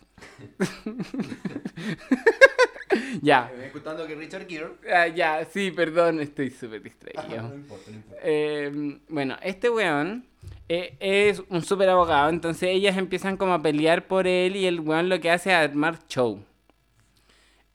ya. 3.22 3.50
Me 3.56 3.66
escuchando 3.66 4.06
que 4.06 4.14
Richard 4.14 4.46
Gere. 4.48 4.70
Ah, 4.92 5.08
ya, 5.08 5.44
sí, 5.44 5.70
perdón, 5.70 6.20
estoy 6.20 6.50
súper 6.50 6.82
distraído. 6.82 7.42
no 7.48 7.54
importa, 7.54 7.90
no 7.90 7.96
importa. 7.96 8.22
Eh, 8.22 8.98
bueno, 9.08 9.36
este 9.42 9.70
weón 9.70 10.26
eh, 10.68 10.96
es 11.00 11.42
un 11.48 11.62
súper 11.62 11.88
abogado, 11.88 12.28
entonces 12.28 12.70
ellas 12.70 12.96
empiezan 12.96 13.36
como 13.36 13.54
a 13.54 13.62
pelear 13.62 14.06
por 14.06 14.26
él 14.26 14.56
y 14.56 14.66
el 14.66 14.80
weón 14.80 15.08
lo 15.08 15.20
que 15.20 15.30
hace 15.30 15.50
es 15.50 15.56
armar 15.56 15.98
show. 16.08 16.42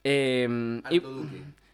Eh, 0.04 0.82
y, 0.90 1.02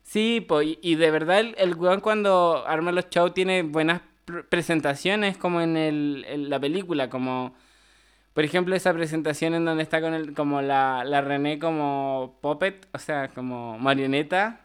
sí, 0.03 0.45
pues, 0.47 0.79
y 0.81 0.95
de 0.95 1.11
verdad 1.11 1.41
el, 1.41 1.55
el 1.59 1.75
weón 1.75 2.01
cuando 2.01 2.65
arma 2.67 2.93
los 2.93 3.11
shows 3.11 3.35
tiene 3.35 3.63
buenas 3.63 4.03
presentaciones 4.49 5.37
como 5.37 5.61
en, 5.61 5.77
el, 5.77 6.25
en 6.29 6.49
la 6.49 6.61
película, 6.61 7.11
como 7.11 7.55
por 8.35 8.45
ejemplo, 8.45 8.77
esa 8.77 8.93
presentación 8.93 9.55
en 9.55 9.65
donde 9.65 9.83
está 9.83 10.01
con 10.01 10.15
el, 10.15 10.35
como 10.35 10.63
la, 10.63 11.05
la 11.05 11.21
René 11.21 11.59
como 11.59 12.39
puppet, 12.41 12.87
o 12.93 12.99
sea, 12.99 13.29
como 13.29 13.79
marioneta, 13.79 14.61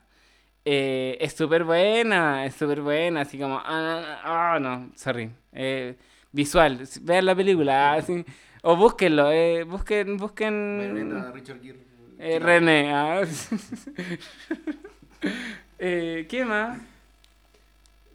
eh, 0.65 1.17
es 1.19 1.33
súper 1.33 1.63
buena, 1.63 2.45
es 2.45 2.55
súper 2.55 2.81
buena, 2.81 3.21
así 3.21 3.39
como, 3.39 3.59
ah, 3.63 4.21
ah 4.23 4.59
no, 4.59 4.91
sorry, 4.95 5.31
eh, 5.53 5.95
visual, 6.31 6.87
vean 7.01 7.25
la 7.25 7.35
película, 7.35 7.93
así, 7.93 8.23
o 8.61 8.75
búsquenlo, 8.75 9.31
eh, 9.31 9.63
busquen, 9.63 10.17
busquen... 10.17 10.77
Marioneta, 10.77 11.31
Richard 11.31 11.61
Gere. 11.61 11.79
Eh, 12.17 12.39
René, 12.39 12.93
ah. 12.93 13.21
eh, 15.79 16.25
¿qué 16.29 16.45
más? 16.45 16.79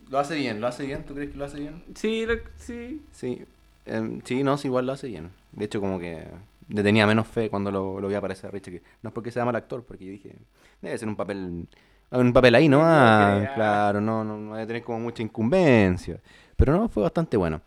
Lo 0.09 0.19
hace 0.19 0.37
bien, 0.37 0.61
lo 0.61 0.67
hace 0.67 0.87
bien, 0.87 1.05
¿tú 1.05 1.15
crees 1.15 1.31
que 1.31 1.37
lo 1.37 1.45
hace 1.45 1.61
bien? 1.61 1.85
Sí, 1.95 2.27
sí. 2.57 3.03
Sí, 3.13 3.45
em, 3.87 4.21
sí, 4.25 4.43
no, 4.43 4.59
igual 4.65 4.87
lo 4.87 4.93
hace 4.93 5.09
bien. 5.09 5.31
De 5.53 5.65
hecho, 5.65 5.81
como 5.81 5.99
que 5.99 6.27
le 6.69 6.83
tenía 6.83 7.07
menos 7.07 7.27
fe 7.27 7.51
cuando 7.51 7.71
lo, 7.71 8.01
lo 8.01 8.09
vi 8.09 8.15
aparecer 8.15 8.49
a 8.49 8.51
Richard. 8.51 8.81
No 9.03 9.09
es 9.09 9.15
porque 9.15 9.31
sea 9.31 9.45
mal 9.45 9.57
actor, 9.57 9.85
porque 9.85 10.05
yo 10.05 10.13
dije, 10.13 10.37
debe 10.81 10.97
ser 10.99 11.09
un 11.09 11.17
papel 11.17 11.67
un 12.13 12.33
papel 12.33 12.55
ahí 12.57 12.69
no 12.69 12.81
ah, 12.83 13.53
claro, 13.55 14.01
no, 14.01 14.25
no, 14.25 14.37
no 14.37 14.55
debe 14.55 14.67
tener 14.67 14.83
como 14.83 14.99
mucha 14.99 15.23
incumbencia. 15.23 16.21
Pero 16.57 16.77
no, 16.77 16.89
fue 16.89 17.03
bastante 17.03 17.37
bueno. 17.37 17.61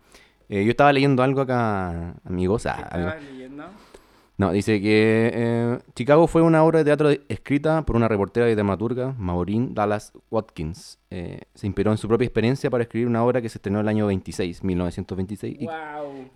Eh, 0.50 0.66
yo 0.66 0.72
estaba 0.72 0.92
leyendo 0.92 1.24
algo 1.24 1.42
acá, 1.42 2.16
amigos. 2.26 2.66
Ah, 2.66 3.16
leyendo? 3.32 3.66
No, 4.36 4.52
dice 4.52 4.82
que 4.82 5.32
eh, 5.32 5.80
Chicago 5.96 6.28
fue 6.28 6.42
una 6.42 6.64
obra 6.64 6.80
de 6.80 6.86
teatro 6.86 7.10
escrita 7.30 7.86
por 7.86 7.96
una 7.96 8.08
reportera 8.08 8.50
y 8.50 8.56
dramaturga, 8.56 9.14
Maureen 9.18 9.76
Dallas 9.76 10.12
Watkins. 10.32 10.98
Eh, 11.12 11.42
se 11.54 11.68
inspiró 11.68 11.92
en 11.92 11.98
su 11.98 12.08
propia 12.08 12.26
experiencia 12.26 12.72
para 12.72 12.84
escribir 12.84 13.08
una 13.08 13.24
obra 13.24 13.42
que 13.42 13.50
se 13.50 13.60
estrenó 13.60 13.80
en 13.80 13.86
el 13.86 13.90
año 13.90 14.08
26, 14.08 14.64
1926, 14.64 15.58
y 15.60 15.68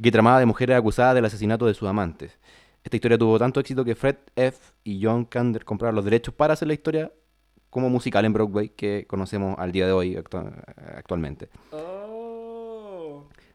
que 0.01 0.12
tramaba 0.12 0.39
de 0.39 0.45
mujeres 0.45 0.77
acusadas 0.77 1.15
del 1.15 1.25
asesinato 1.25 1.65
de 1.65 1.73
sus 1.73 1.89
amantes. 1.89 2.38
Esta 2.83 2.95
historia 2.95 3.17
tuvo 3.17 3.39
tanto 3.39 3.60
éxito 3.60 3.83
que 3.83 3.95
Fred 3.95 4.17
F. 4.36 4.60
y 4.83 5.03
John 5.03 5.25
Kander 5.25 5.65
compraron 5.65 5.95
los 5.95 6.05
derechos 6.05 6.33
para 6.33 6.53
hacer 6.53 6.67
la 6.67 6.75
historia 6.75 7.12
como 7.71 7.89
musical 7.89 8.25
en 8.25 8.33
Broadway 8.33 8.69
que 8.69 9.05
conocemos 9.07 9.57
al 9.57 9.71
día 9.71 9.88
de 9.88 9.91
hoy 9.91 10.15
actualmente. 10.15 11.49
Oh. 11.71 12.26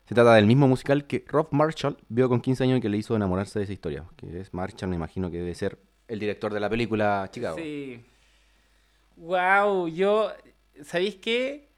Se 0.05 0.15
trata 0.15 0.35
del 0.35 0.47
mismo 0.47 0.67
musical 0.67 1.07
que 1.07 1.25
Rob 1.29 1.49
Marshall 1.53 1.97
vio 2.09 2.29
con 2.29 2.41
15 2.41 2.65
años 2.65 2.79
y 2.79 2.81
que 2.81 2.89
le 2.89 2.97
hizo 2.97 3.15
enamorarse 3.15 3.59
de 3.59 3.65
esa 3.65 3.73
historia. 3.73 4.05
Que 4.17 4.41
es 4.41 4.53
Marshall, 4.53 4.89
me 4.89 4.97
imagino 4.97 5.31
que 5.31 5.39
debe 5.39 5.55
ser 5.55 5.79
el 6.09 6.19
director 6.19 6.53
de 6.53 6.61
la 6.61 6.69
película 6.69 7.29
Chicago. 7.31 7.57
Sí. 7.57 8.05
Wow, 9.17 9.89
yo, 9.89 10.33
¿sabéis 10.83 11.17
qué? 11.17 11.69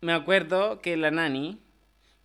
Me 0.00 0.12
acuerdo 0.12 0.80
que 0.80 0.96
la 0.96 1.10
nani 1.10 1.58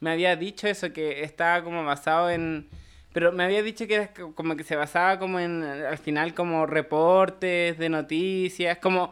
me 0.02 0.12
había 0.12 0.36
dicho 0.36 0.68
eso, 0.68 0.92
que 0.92 1.24
estaba 1.24 1.64
como 1.64 1.84
basado 1.84 2.30
en... 2.30 2.68
Pero 3.14 3.32
me 3.32 3.44
había 3.44 3.64
dicho 3.64 3.88
que 3.88 4.10
como 4.36 4.56
que 4.56 4.64
se 4.64 4.76
basaba 4.76 5.18
como 5.18 5.40
en, 5.40 5.64
al 5.64 5.98
final, 5.98 6.34
como 6.34 6.66
reportes 6.66 7.78
de 7.78 7.90
noticias, 7.90 8.78
como... 8.78 9.12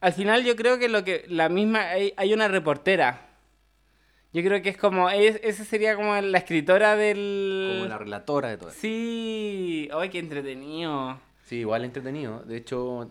Al 0.00 0.12
final 0.12 0.44
yo 0.44 0.54
creo 0.54 0.78
que 0.78 0.88
lo 0.88 1.02
que 1.02 1.24
la 1.28 1.48
misma 1.48 1.88
hay 1.88 2.32
una 2.32 2.46
reportera 2.46 3.27
yo 4.38 4.44
creo 4.44 4.62
que 4.62 4.68
es 4.68 4.76
como, 4.76 5.10
es, 5.10 5.40
esa 5.42 5.64
sería 5.64 5.96
como 5.96 6.14
la 6.14 6.38
escritora 6.38 6.94
del... 6.94 7.74
Como 7.78 7.88
la 7.88 7.98
relatora 7.98 8.50
de 8.50 8.56
todo. 8.56 8.70
Sí, 8.70 9.88
ay, 9.92 10.10
qué 10.10 10.20
entretenido. 10.20 11.18
Sí, 11.44 11.56
igual 11.56 11.84
entretenido. 11.84 12.44
De 12.44 12.56
hecho, 12.56 13.10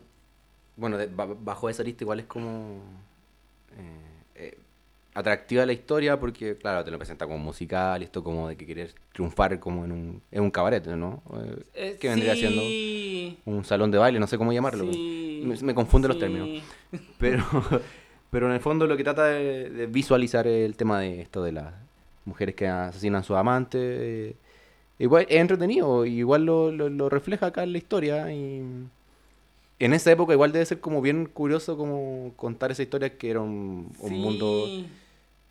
bueno, 0.78 0.98
bajo 1.42 1.70
esa 1.70 1.84
lista 1.84 2.06
igual 2.06 2.22
es 2.22 2.28
como 2.28 2.82
eh, 3.78 4.36
eh, 4.36 4.58
atractiva 5.16 5.66
la 5.66 5.74
historia 5.74 6.18
porque, 6.18 6.56
claro, 6.56 6.86
te 6.86 6.92
lo 6.92 6.98
presenta 6.98 7.26
como 7.26 7.40
musical 7.40 8.02
esto 8.04 8.24
como 8.24 8.48
de 8.48 8.56
que 8.56 8.66
quieres 8.66 8.96
triunfar 9.12 9.60
como 9.60 9.84
en 9.84 9.92
un, 9.92 10.22
en 10.32 10.44
un 10.44 10.52
cabaret, 10.52 10.86
¿no? 10.88 11.24
Eh, 11.74 11.98
que 12.00 12.08
vendría 12.08 12.36
siendo 12.36 12.62
un 13.44 13.66
salón 13.66 13.92
de 13.92 13.98
baile, 13.98 14.18
no 14.18 14.28
sé 14.28 14.38
cómo 14.38 14.54
llamarlo. 14.54 14.86
Me, 14.86 15.62
me 15.62 15.76
confunden 15.76 16.08
los 16.10 16.20
términos. 16.20 16.64
Pero... 17.20 17.44
Pero 18.30 18.48
en 18.48 18.54
el 18.54 18.60
fondo 18.60 18.88
lo 18.88 18.98
que 18.98 19.04
trata 19.04 19.26
de, 19.26 19.88
visualizar 19.90 20.48
el 20.48 20.76
tema 20.76 21.00
de 21.00 21.22
esto 21.22 21.44
de 21.44 21.54
las 21.54 21.74
mujeres 22.26 22.56
que 22.56 22.68
asesinan 22.68 23.22
a 23.22 23.24
sus 23.24 23.38
amantes. 23.38 23.82
Eh, 23.82 24.36
igual 25.00 25.26
es 25.30 25.40
entretenido, 25.40 26.06
igual 26.06 26.46
lo, 26.46 26.72
lo, 26.72 27.10
refleja 27.10 27.48
acá 27.48 27.64
en 27.64 27.72
la 27.72 27.78
historia. 27.78 28.32
Y 28.32 28.64
en 29.80 29.94
esa 29.94 30.12
época 30.12 30.34
igual 30.34 30.52
debe 30.52 30.66
ser 30.66 30.80
como 30.80 31.02
bien 31.02 31.26
curioso 31.26 31.78
como 31.78 32.34
contar 32.36 32.72
esa 32.72 32.84
historia 32.84 33.18
que 33.18 33.30
era 33.30 33.42
un, 33.42 33.92
mundo 34.02 34.68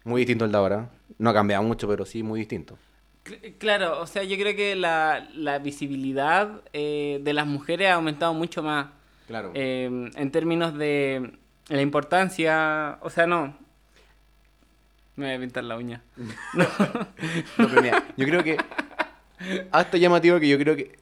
muy 0.04 0.20
distinto 0.20 0.44
al 0.44 0.52
de 0.52 0.58
ahora. 0.58 0.90
No 1.18 1.30
ha 1.30 1.34
cambiado 1.34 1.62
mucho, 1.62 1.88
pero 1.88 2.04
sí 2.04 2.22
muy 2.22 2.40
distinto. 2.40 2.76
Claro, 3.58 4.00
o 4.00 4.06
sea, 4.06 4.22
yo 4.22 4.36
creo 4.36 4.54
que 4.54 4.76
la, 4.76 5.28
la 5.34 5.58
visibilidad 5.58 6.60
eh, 6.72 7.20
de 7.22 7.32
las 7.32 7.46
mujeres 7.46 7.88
ha 7.88 7.94
aumentado 7.94 8.34
mucho 8.34 8.62
más. 8.62 8.88
Claro. 9.26 9.50
Eh, 9.54 10.10
en 10.14 10.30
términos 10.30 10.78
de 10.78 11.32
la 11.68 11.82
importancia, 11.82 12.98
o 13.00 13.10
sea, 13.10 13.26
no. 13.26 13.56
Me 15.16 15.26
voy 15.26 15.34
a 15.34 15.40
pintar 15.40 15.64
la 15.64 15.76
uña. 15.76 16.02
no. 16.54 16.66
pero 17.56 17.82
mira, 17.82 18.04
yo 18.16 18.26
creo 18.26 18.44
que 18.44 18.58
hasta 19.70 19.96
llamativo 19.96 20.38
que 20.40 20.48
yo 20.48 20.58
creo 20.58 20.76
que 20.76 20.98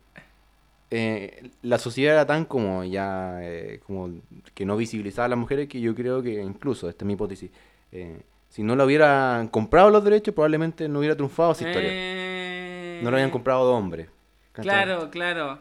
eh, 0.90 1.50
la 1.62 1.79
sociedad 1.79 2.14
era 2.14 2.27
tan 2.27 2.44
como 2.44 2.85
ya 2.85 3.38
eh, 3.42 3.81
como 3.87 4.11
que 4.55 4.64
no 4.64 4.77
visibilizaba 4.77 5.27
a 5.27 5.29
las 5.29 5.38
mujeres 5.38 5.68
que 5.68 5.81
yo 5.81 5.94
creo 5.94 6.22
que 6.22 6.40
incluso, 6.42 6.88
esta 6.88 7.05
es 7.05 7.07
mi 7.07 7.14
hipótesis, 7.14 7.50
eh, 7.90 8.20
Si 8.48 8.62
no 8.62 8.77
lo 8.77 8.85
hubieran 8.85 9.48
comprado 9.48 9.90
los 9.90 10.05
derechos, 10.05 10.35
probablemente 10.35 10.88
no 10.88 11.00
hubiera 11.00 11.16
triunfado 11.16 11.53
esa 11.53 11.68
historia. 11.68 13.03
No 13.03 13.11
lo 13.11 13.16
habían 13.16 13.31
comprado 13.31 13.64
dos 13.64 13.77
hombres. 13.77 14.09
¿cachai? 14.53 14.85
Claro, 14.85 15.11
claro. 15.11 15.59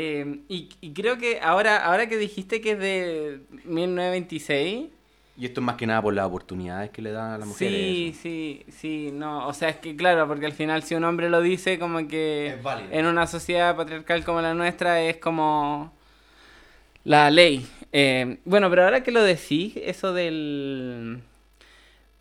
Eh, 0.00 0.40
y, 0.48 0.68
y 0.80 0.92
creo 0.92 1.18
que 1.18 1.40
ahora, 1.40 1.78
ahora 1.84 2.08
que 2.08 2.16
dijiste 2.16 2.60
que 2.60 2.72
es 2.72 2.78
de 2.78 3.40
1926. 3.64 4.86
Y 5.36 5.44
esto 5.44 5.60
es 5.60 5.64
más 5.64 5.76
que 5.76 5.86
nada 5.86 6.00
por 6.02 6.14
las 6.14 6.26
oportunidades 6.26 6.90
que 6.90 7.02
le 7.02 7.10
dan 7.10 7.32
a 7.32 7.38
las 7.38 7.48
mujeres. 7.48 7.72
Sí, 7.74 8.14
sí, 8.20 8.64
sí, 8.70 9.10
no, 9.12 9.46
o 9.48 9.52
sea, 9.52 9.68
es 9.70 9.76
que 9.76 9.96
claro, 9.96 10.26
porque 10.28 10.46
al 10.46 10.52
final 10.52 10.82
si 10.84 10.94
un 10.94 11.02
hombre 11.04 11.28
lo 11.30 11.40
dice, 11.40 11.78
como 11.80 12.06
que 12.08 12.54
Es 12.56 12.62
válido. 12.62 12.88
en 12.92 13.06
una 13.06 13.26
sociedad 13.26 13.74
patriarcal 13.76 14.24
como 14.24 14.40
la 14.40 14.54
nuestra 14.54 15.00
es 15.02 15.16
como 15.16 15.92
la 17.04 17.30
ley. 17.30 17.66
Eh, 17.92 18.38
bueno, 18.44 18.68
pero 18.70 18.84
ahora 18.84 19.02
que 19.02 19.10
lo 19.12 19.22
decís, 19.22 19.74
eso 19.76 20.12
del 20.12 21.20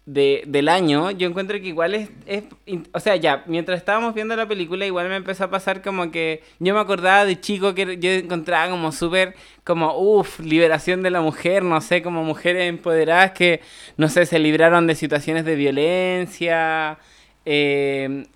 de, 0.08 0.44
del 0.48 0.70
año, 0.70 1.12
yo 1.12 1.28
encuentro 1.28 1.60
que 1.60 1.68
igual 1.68 1.94
es, 1.94 2.10
es 2.26 2.46
o 2.94 3.00
sea, 3.02 3.18
ya, 3.18 3.44
mientras 3.46 3.78
estábamos 3.78 4.14
viendo 4.14 4.38
la 4.38 4.48
película, 4.48 4.86
igual 4.86 5.10
me 5.10 5.18
empezó 5.18 5.44
a 5.44 5.50
pasar 5.50 5.82
como 5.82 6.12
que 6.12 6.44
yo 6.60 6.74
me 6.74 6.80
acordaba 6.80 7.26
de 7.26 7.40
chico 7.42 7.76
que 7.76 7.98
yo 8.00 8.12
encontraba 8.12 8.72
como 8.72 8.94
súper, 8.94 9.36
como, 9.66 9.98
uff, 9.98 10.40
liberación 10.40 11.04
de 11.04 11.12
la 11.12 11.20
mujer, 11.20 11.62
no 11.64 11.82
sé, 11.82 12.02
como 12.02 12.24
mujeres 12.24 12.70
empoderadas 12.70 13.32
que, 13.32 13.60
no 13.98 14.08
sé, 14.08 14.26
se 14.26 14.40
libraron 14.40 14.88
de 14.88 14.96
situaciones 14.96 15.44
de 15.44 15.56
violencia, 15.56 16.98
eh, 17.46 18.28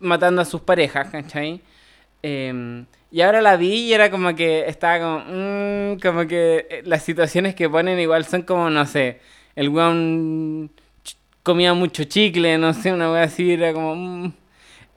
matando 0.00 0.42
a 0.42 0.44
sus 0.44 0.62
parejas, 0.62 1.10
¿cachai? 1.10 1.60
Eh, 2.24 2.84
y 3.12 3.20
ahora 3.20 3.40
la 3.40 3.56
vi 3.56 3.90
y 3.90 3.92
era 3.92 4.10
como 4.10 4.34
que 4.34 4.64
estaba 4.66 4.98
como, 4.98 5.18
mm, 5.28 6.00
como 6.00 6.26
que 6.26 6.66
eh, 6.68 6.82
las 6.84 7.04
situaciones 7.04 7.54
que 7.54 7.70
ponen 7.70 8.00
igual 8.00 8.24
son 8.24 8.42
como, 8.42 8.68
no 8.70 8.86
sé, 8.86 9.20
el 9.54 9.68
weón 9.68 10.72
comía 11.44 11.74
mucho 11.74 12.02
chicle, 12.04 12.58
no 12.58 12.74
sé, 12.74 12.92
una 12.92 13.12
wea 13.12 13.22
así, 13.22 13.52
era 13.52 13.72
como... 13.72 13.94
mm. 13.94 14.32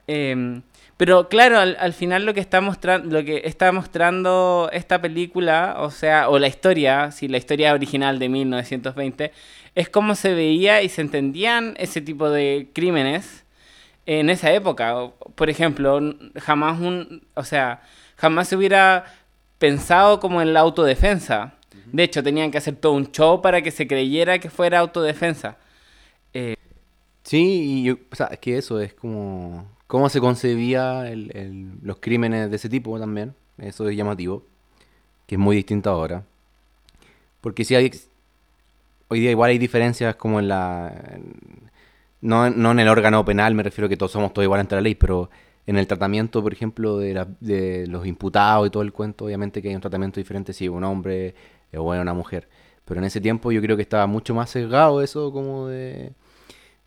Em, 0.08 0.62
pero 0.96 1.28
claro, 1.28 1.60
al, 1.60 1.76
al 1.78 1.92
final 1.92 2.26
lo 2.26 2.34
que 2.34 2.40
está 2.40 2.60
mostrando, 2.60 3.20
lo 3.20 3.24
que 3.24 3.42
está 3.44 3.70
mostrando 3.70 4.68
esta 4.72 5.00
película, 5.00 5.76
o 5.78 5.92
sea, 5.92 6.28
o 6.28 6.40
la 6.40 6.48
historia, 6.48 7.12
si 7.12 7.28
la 7.28 7.36
historia 7.38 7.72
original 7.74 8.18
de 8.18 8.28
1920, 8.28 9.32
es 9.76 9.88
cómo 9.90 10.16
se 10.16 10.34
veía 10.34 10.82
y 10.82 10.88
se 10.88 11.02
entendían 11.02 11.74
ese 11.78 12.00
tipo 12.00 12.28
de 12.30 12.70
crímenes 12.74 13.44
en 14.06 14.30
esa 14.30 14.50
época. 14.52 15.10
Por 15.36 15.50
ejemplo, 15.50 16.00
jamás 16.36 16.80
un, 16.80 17.26
o 17.34 17.44
sea, 17.44 17.82
jamás 18.16 18.48
se 18.48 18.56
hubiera 18.56 19.04
pensado 19.58 20.18
como 20.18 20.42
en 20.42 20.52
la 20.52 20.60
autodefensa. 20.60 21.54
De 21.92 22.02
hecho, 22.02 22.22
tenían 22.22 22.50
que 22.50 22.58
hacer 22.58 22.74
todo 22.76 22.94
un 22.94 23.12
show 23.12 23.40
para 23.40 23.62
que 23.62 23.70
se 23.70 23.86
creyera 23.86 24.38
que 24.40 24.50
fuera 24.50 24.80
autodefensa. 24.80 25.58
Sí, 27.28 27.82
y 27.82 27.84
yo, 27.84 27.94
o 28.10 28.16
sea, 28.16 28.26
es 28.28 28.38
que 28.38 28.56
eso 28.58 28.80
es 28.80 28.94
como 28.94 29.66
cómo 29.86 30.08
se 30.08 30.20
concebía 30.20 31.10
el- 31.10 31.30
el- 31.36 31.78
los 31.82 31.98
crímenes 31.98 32.50
de 32.50 32.56
ese 32.56 32.68
tipo 32.68 32.98
también. 32.98 33.34
Eso 33.58 33.88
es 33.88 33.96
llamativo, 33.96 34.44
que 35.26 35.36
es 35.36 35.40
muy 35.40 35.56
distinto 35.56 35.90
ahora. 35.90 36.24
Porque 37.40 37.64
sí 37.64 37.74
hay, 37.74 37.90
hoy 39.08 39.20
día 39.20 39.30
igual 39.30 39.50
hay 39.50 39.58
diferencias 39.58 40.16
como 40.16 40.38
en 40.40 40.48
la, 40.48 40.92
no, 42.20 42.50
no 42.50 42.72
en 42.72 42.80
el 42.80 42.88
órgano 42.88 43.24
penal, 43.24 43.54
me 43.54 43.62
refiero 43.62 43.88
que 43.88 43.96
todos 43.96 44.12
somos 44.12 44.32
todos 44.32 44.44
igual 44.44 44.60
ante 44.60 44.74
la 44.74 44.80
ley, 44.80 44.94
pero 44.94 45.30
en 45.66 45.76
el 45.78 45.86
tratamiento, 45.86 46.42
por 46.42 46.52
ejemplo, 46.52 46.98
de, 46.98 47.14
la- 47.14 47.28
de 47.40 47.86
los 47.86 48.06
imputados 48.06 48.66
y 48.66 48.70
todo 48.70 48.82
el 48.82 48.92
cuento, 48.92 49.26
obviamente 49.26 49.62
que 49.62 49.68
hay 49.68 49.74
un 49.74 49.80
tratamiento 49.80 50.18
diferente 50.20 50.52
si 50.52 50.68
un 50.68 50.84
hombre 50.84 51.34
o 51.76 51.82
una 51.82 52.14
mujer. 52.14 52.48
Pero 52.84 53.00
en 53.00 53.04
ese 53.06 53.20
tiempo 53.20 53.52
yo 53.52 53.60
creo 53.60 53.76
que 53.76 53.82
estaba 53.82 54.06
mucho 54.06 54.34
más 54.34 54.50
sesgado 54.50 55.02
eso 55.02 55.30
como 55.32 55.66
de 55.68 56.12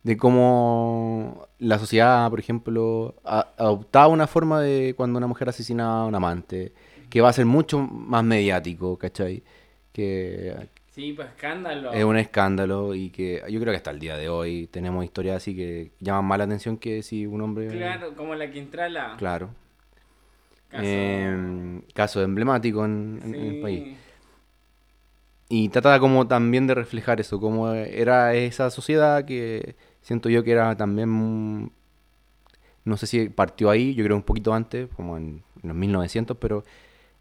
de 0.03 0.17
cómo 0.17 1.47
la 1.59 1.77
sociedad, 1.79 2.29
por 2.29 2.39
ejemplo, 2.39 3.15
a- 3.23 3.47
adoptaba 3.57 4.07
una 4.07 4.27
forma 4.27 4.59
de 4.61 4.93
cuando 4.97 5.17
una 5.17 5.27
mujer 5.27 5.49
asesinaba 5.49 6.01
a 6.03 6.05
un 6.05 6.15
amante, 6.15 6.73
que 7.09 7.21
va 7.21 7.29
a 7.29 7.33
ser 7.33 7.45
mucho 7.45 7.79
más 7.79 8.23
mediático, 8.23 8.97
¿cachai? 8.97 9.43
Que 9.93 10.55
Sí, 10.91 11.13
pues 11.13 11.27
escándalo. 11.29 11.93
es 11.93 12.03
un 12.03 12.17
escándalo 12.17 12.95
y 12.95 13.09
que 13.11 13.41
yo 13.49 13.59
creo 13.59 13.71
que 13.73 13.77
hasta 13.77 13.91
el 13.91 13.99
día 13.99 14.17
de 14.17 14.27
hoy 14.29 14.67
tenemos 14.67 15.03
historias 15.05 15.37
así 15.37 15.55
que 15.55 15.91
llaman 15.99 16.25
más 16.25 16.37
la 16.39 16.43
atención 16.45 16.77
que 16.77 17.03
si 17.03 17.25
un 17.27 17.41
hombre... 17.41 17.67
Claro, 17.67 18.15
como 18.15 18.33
la 18.35 18.49
Quintrala. 18.49 19.15
Claro. 19.17 19.49
Caso- 20.69 20.83
Em, 20.85 21.81
caso 21.93 22.21
emblemático 22.23 22.83
en, 22.85 23.19
en- 23.23 23.35
en 23.35 23.55
el 23.55 23.61
país. 23.61 23.97
Y 25.49 25.67
trata 25.69 25.99
como 25.99 26.27
también 26.27 26.65
de 26.65 26.75
reflejar 26.75 27.19
eso, 27.19 27.39
como 27.39 27.71
era 27.73 28.33
esa 28.35 28.69
sociedad 28.69 29.25
que 29.25 29.75
siento 30.01 30.29
yo 30.29 30.43
que 30.43 30.51
era 30.51 30.75
también, 30.75 31.71
no 32.83 32.97
sé 32.97 33.07
si 33.07 33.29
partió 33.29 33.69
ahí, 33.69 33.93
yo 33.93 34.03
creo 34.03 34.15
un 34.17 34.23
poquito 34.23 34.53
antes, 34.53 34.89
como 34.95 35.17
en, 35.17 35.43
en 35.61 35.67
los 35.69 35.75
1900, 35.77 36.37
pero 36.37 36.63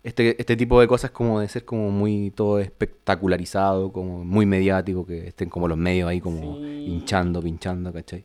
este, 0.02 0.40
este 0.40 0.56
tipo 0.56 0.80
de 0.80 0.88
cosas 0.88 1.10
como 1.10 1.40
de 1.40 1.48
ser 1.48 1.64
como 1.66 1.90
muy 1.90 2.30
todo 2.30 2.58
espectacularizado, 2.58 3.92
como 3.92 4.24
muy 4.24 4.46
mediático, 4.46 5.04
que 5.06 5.28
estén 5.28 5.50
como 5.50 5.68
los 5.68 5.76
medios 5.76 6.08
ahí 6.08 6.20
como 6.20 6.56
Sí. 6.56 6.84
hinchando, 6.88 7.42
pinchando, 7.42 7.92
¿cachai? 7.92 8.24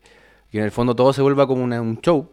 Que 0.49 0.59
en 0.59 0.63
el 0.63 0.71
fondo 0.71 0.95
todo 0.95 1.11
se 1.11 1.21
vuelva 1.21 1.45
como 1.47 1.63
una- 1.63 1.81
un 1.81 1.99
show. 1.99 2.29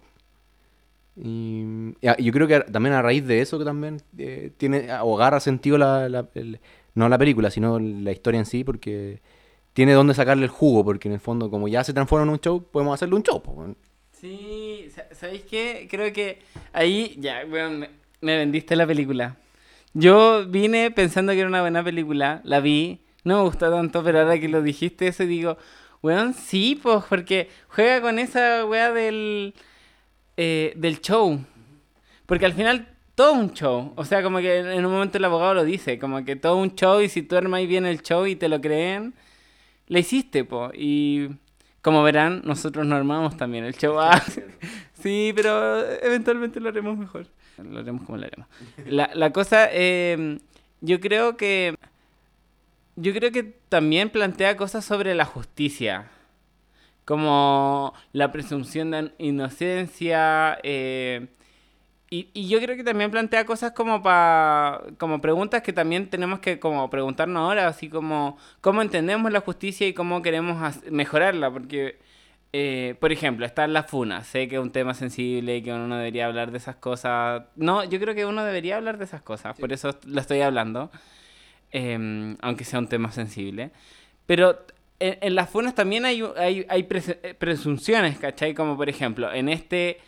Y, 1.17 1.65
y 2.01 2.23
yo 2.25 2.33
creo 2.33 2.47
que 2.49 2.61
también 2.61 2.95
a 2.95 3.03
raíz 3.03 3.27
de 3.27 3.41
eso 3.43 3.59
que 3.59 3.65
también 3.65 4.01
eh, 4.17 4.51
tiene 4.57 4.89
o 5.03 5.17
agarra 5.17 5.41
sentido 5.41 5.77
la, 5.77 6.09
la- 6.09 6.29
el- 6.35 6.59
no 6.95 7.09
la 7.09 7.19
película, 7.19 7.51
sino 7.51 7.79
la 7.79 8.13
historia 8.13 8.39
en 8.39 8.47
sí, 8.47 8.65
porque 8.65 9.21
tiene 9.73 9.93
donde 9.93 10.15
sacarle 10.15 10.45
el 10.45 10.51
jugo, 10.51 10.85
porque 10.85 11.09
en 11.09 11.15
el 11.15 11.21
fondo 11.21 11.51
como 11.51 11.69
ya 11.69 11.83
se 11.85 11.93
transforma 11.93 12.25
en 12.25 12.31
un 12.31 12.41
show, 12.41 12.63
podemos 12.63 12.95
hacerle 12.95 13.15
un 13.17 13.23
show. 13.23 13.43
po. 13.43 13.67
Sí, 14.13 14.87
sa- 14.95 15.07
¿sabéis 15.15 15.43
qué? 15.43 15.89
Creo 15.91 16.13
que 16.13 16.41
ahí 16.73 17.17
ya, 17.19 17.45
me, 17.47 17.89
me 18.21 18.37
vendiste 18.37 18.77
la 18.77 18.87
película. 18.87 19.37
Yo 19.95 20.47
vine 20.47 20.91
pensando 20.91 21.33
que 21.33 21.41
era 21.41 21.49
una 21.49 21.61
buena 21.61 21.83
película, 21.85 22.41
la 22.45 22.61
vi, 22.61 23.01
no 23.25 23.37
me 23.39 23.43
gustó 23.43 23.71
tanto, 23.71 24.03
pero 24.03 24.21
ahora 24.21 24.39
que 24.39 24.49
lo 24.49 24.63
dijiste 24.63 25.09
eso 25.09 25.25
digo, 25.25 25.59
weón, 26.03 26.35
sí, 26.35 26.79
pues, 26.83 27.05
porque 27.09 27.49
juega 27.69 28.01
con 28.01 28.19
esa 28.19 28.65
weá 28.65 28.93
del, 28.93 29.55
eh, 30.37 30.73
del 30.77 31.01
show. 31.01 31.41
Porque 32.27 32.47
al 32.47 32.55
final 32.55 32.89
todo 33.15 33.33
un 33.35 33.53
show. 33.53 33.93
O 33.97 34.05
sea, 34.05 34.23
como 34.23 34.39
que 34.39 34.59
en 34.59 34.85
un 34.87 34.93
momento 34.93 35.19
el 35.19 35.25
abogado 35.25 35.55
lo 35.55 35.65
dice, 35.65 35.99
como 35.99 36.25
que 36.25 36.37
todo 36.37 36.57
un 36.57 36.75
show 36.75 37.01
y 37.01 37.09
si 37.09 37.23
tú 37.23 37.37
armas 37.37 37.67
bien 37.67 37.85
el 37.85 38.03
show 38.03 38.27
y 38.27 38.37
te 38.37 38.49
lo 38.49 38.61
creen, 38.61 39.13
le 39.93 40.01
hiciste, 40.01 40.45
po. 40.45 40.71
Y 40.73 41.29
como 41.83 42.03
verán, 42.03 42.41
nosotros 42.45 42.87
no 42.87 42.97
armamos 42.97 43.37
también 43.37 43.65
el 43.65 43.75
show. 43.75 44.01
Ah, 44.01 44.23
sí, 44.95 45.33
pero 45.37 45.87
eventualmente 46.01 46.61
lo 46.61 46.71
haremos 46.71 46.97
mejor. 46.97 47.27
Lo 47.63 47.81
haremos 47.81 48.05
como 48.05 48.17
lo 48.17 48.25
haremos. 48.25 48.49
La, 48.87 49.11
la 49.15 49.33
cosa, 49.33 49.69
eh, 49.71 50.39
yo 50.81 50.99
creo 51.01 51.37
que... 51.37 51.75
Yo 52.97 53.13
creo 53.13 53.33
que 53.33 53.43
también 53.69 54.09
plantea 54.09 54.57
cosas 54.57 54.85
sobre 54.85 55.15
la 55.15 55.27
justicia. 55.27 56.11
Como 57.05 57.93
la 58.13 58.33
presunción 58.33 58.93
de 58.93 59.13
inocencia. 59.19 60.59
eh, 60.63 61.29
y, 62.13 62.29
y 62.35 62.47
yo 62.47 62.61
creo 62.61 62.77
que 62.77 62.85
también 62.85 63.11
plantea 63.11 63.47
cosas 63.47 63.73
como 63.73 64.03
pa, 64.03 64.83
como 64.99 65.23
preguntas 65.23 65.63
que 65.63 65.73
también 65.73 66.11
tenemos 66.11 66.41
que 66.41 66.61
como 66.61 66.91
preguntarnos 66.91 67.41
ahora, 67.41 67.67
así 67.67 67.89
como 67.89 68.37
cómo 68.61 68.83
entendemos 68.83 69.33
la 69.33 69.41
justicia 69.41 69.89
y 69.89 69.95
cómo 69.95 70.21
queremos 70.21 70.85
mejorarla, 70.91 71.51
porque, 71.51 71.99
eh, 72.53 72.97
por 73.01 73.13
ejemplo, 73.13 73.47
está 73.47 73.67
la 73.67 73.85
FUNA, 73.85 74.25
sé 74.25 74.47
que 74.47 74.57
es 74.57 74.61
un 74.61 74.73
tema 74.73 74.93
sensible 74.93 75.57
y 75.57 75.63
que 75.63 75.73
uno 75.73 75.89
no 75.89 75.97
debería 75.97 76.27
hablar 76.27 76.51
de 76.51 76.59
esas 76.59 76.77
cosas. 76.77 77.45
No, 77.57 77.83
yo 77.83 77.99
creo 77.99 78.15
que 78.15 78.27
uno 78.27 78.45
debería 78.45 78.77
hablar 78.77 78.99
de 78.99 79.05
esas 79.05 79.23
cosas, 79.23 79.59
por 79.59 79.73
eso 79.73 79.99
lo 80.05 80.21
estoy 80.21 80.43
hablando, 80.43 80.91
em, 81.71 82.37
aunque 82.43 82.65
sea 82.65 82.79
un 82.79 82.89
tema 82.89 83.11
sensible. 83.11 83.71
Pero 84.27 84.59
en, 85.01 85.17
en 85.23 85.35
las 85.35 85.49
funas 85.49 85.75
también 85.75 86.05
hay, 86.05 86.23
hay, 86.37 86.67
hay 86.69 86.87
eh, 86.91 87.35
presunciones, 87.39 88.19
¿cachai? 88.19 88.53
Como 88.53 88.77
por 88.77 88.91
ejemplo, 88.91 89.33
en 89.33 89.49
este 89.49 89.99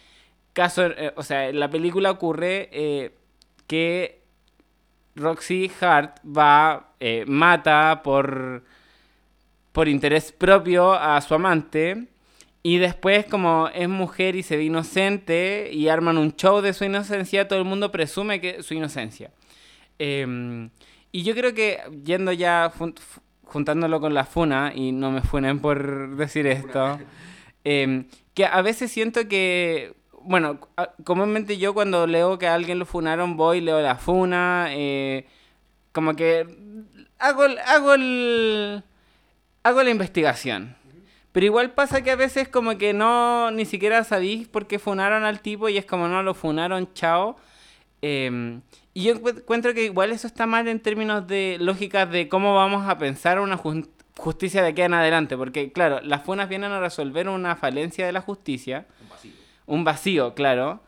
caso, 0.55 0.87
eh, 0.87 1.13
o 1.17 1.23
sea, 1.23 1.49
en 1.51 1.61
la 1.61 1.69
película 1.69 2.11
ocurre 2.11 2.71
eh, 2.73 3.15
que 3.67 4.23
Roxy 5.17 5.71
Hart 5.81 6.19
va, 6.25 6.95
eh, 7.01 7.25
mata 7.27 8.01
por, 8.03 8.65
por 9.73 9.89
interés 9.89 10.33
propio 10.33 10.95
a 10.95 11.21
su 11.21 11.35
amante. 11.35 12.07
Y 12.63 12.79
después, 12.79 13.27
como 13.27 13.69
es 13.69 13.89
mujer 13.91 14.37
y 14.37 14.43
se 14.43 14.57
ve 14.57 14.65
inocente 14.65 15.69
y 15.71 15.89
arman 15.89 16.17
un 16.17 16.35
show 16.35 16.63
de 16.63 16.73
su 16.73 16.85
inocencia, 16.85 17.47
todo 17.47 17.59
el 17.59 17.67
mundo 17.67 17.93
presume 17.93 18.41
que 18.41 18.63
su 18.63 18.73
inocencia. 18.73 19.31
Em, 19.99 20.71
y 21.13 21.25
yo 21.25 21.35
creo 21.35 21.53
que 21.53 21.81
yendo 22.05 22.33
ya 22.33 22.73
juntándolo 23.45 24.01
con 24.01 24.15
la 24.15 24.25
funa, 24.25 24.73
y 24.75 24.93
no 24.93 25.11
me 25.11 25.21
funen 25.21 25.61
por 25.61 26.17
decir 26.17 26.47
esto, 26.47 26.99
em, 27.65 28.07
que 28.33 28.47
a 28.47 28.63
veces 28.63 28.91
siento 28.91 29.29
que, 29.29 29.95
bueno, 30.25 30.59
comúnmente 31.05 31.59
yo 31.59 31.75
cuando 31.75 32.07
leo 32.07 32.39
que 32.39 32.47
a 32.47 32.55
alguien 32.55 32.79
lo 32.79 32.87
funaron 32.87 33.37
voy, 33.37 33.61
leo 33.61 33.81
la 33.81 33.97
funa, 33.97 34.67
eh, 34.71 35.27
como 35.93 36.17
que 36.17 36.47
hago, 37.19 37.43
hago, 37.67 37.93
hago 39.63 39.83
la 39.83 39.91
investigación. 39.91 40.77
Pero 41.35 41.47
igual 41.47 41.73
pasa 41.73 42.03
que 42.03 42.13
a 42.13 42.17
veces 42.17 42.49
como 42.49 42.79
que 42.79 42.93
no, 42.93 43.51
ni 43.51 43.65
siquiera 43.65 44.05
sabéis 44.05 44.47
por 44.47 44.69
qué 44.69 44.79
funaron 44.79 45.25
al 45.25 45.41
tipo 45.41 45.69
y 45.69 45.77
es 45.77 45.85
como 45.85 46.07
no 46.07 46.23
lo 46.23 46.33
funaron, 46.33 46.93
chao. 46.95 47.37
Em, 48.03 48.61
y 48.93 49.03
yo 49.03 49.15
encuentro 49.15 49.75
que 49.75 49.85
igual 49.85 50.13
eso 50.13 50.29
está 50.29 50.47
mal 50.47 50.69
en 50.69 50.79
términos 50.79 51.27
de 51.27 51.57
lógicas 51.59 52.09
de 52.11 52.29
cómo 52.29 52.55
vamos 52.55 52.89
a 52.89 52.99
pensar 52.99 53.41
una 53.41 53.59
justicia 54.17 54.63
de 54.63 54.69
aquí 54.69 54.83
en 54.83 54.95
adelante. 54.95 55.37
Porque 55.37 55.73
claro, 55.73 56.01
las 56.03 56.23
funas 56.23 56.49
vienen 56.49 56.71
a 56.71 56.79
resolver 56.79 57.29
una 57.29 57.57
falencia 57.57 58.07
de 58.07 58.13
la 58.13 58.21
justicia. 58.21 58.87
Un 59.67 59.85
vacío. 59.85 60.35
Claro. 60.35 60.83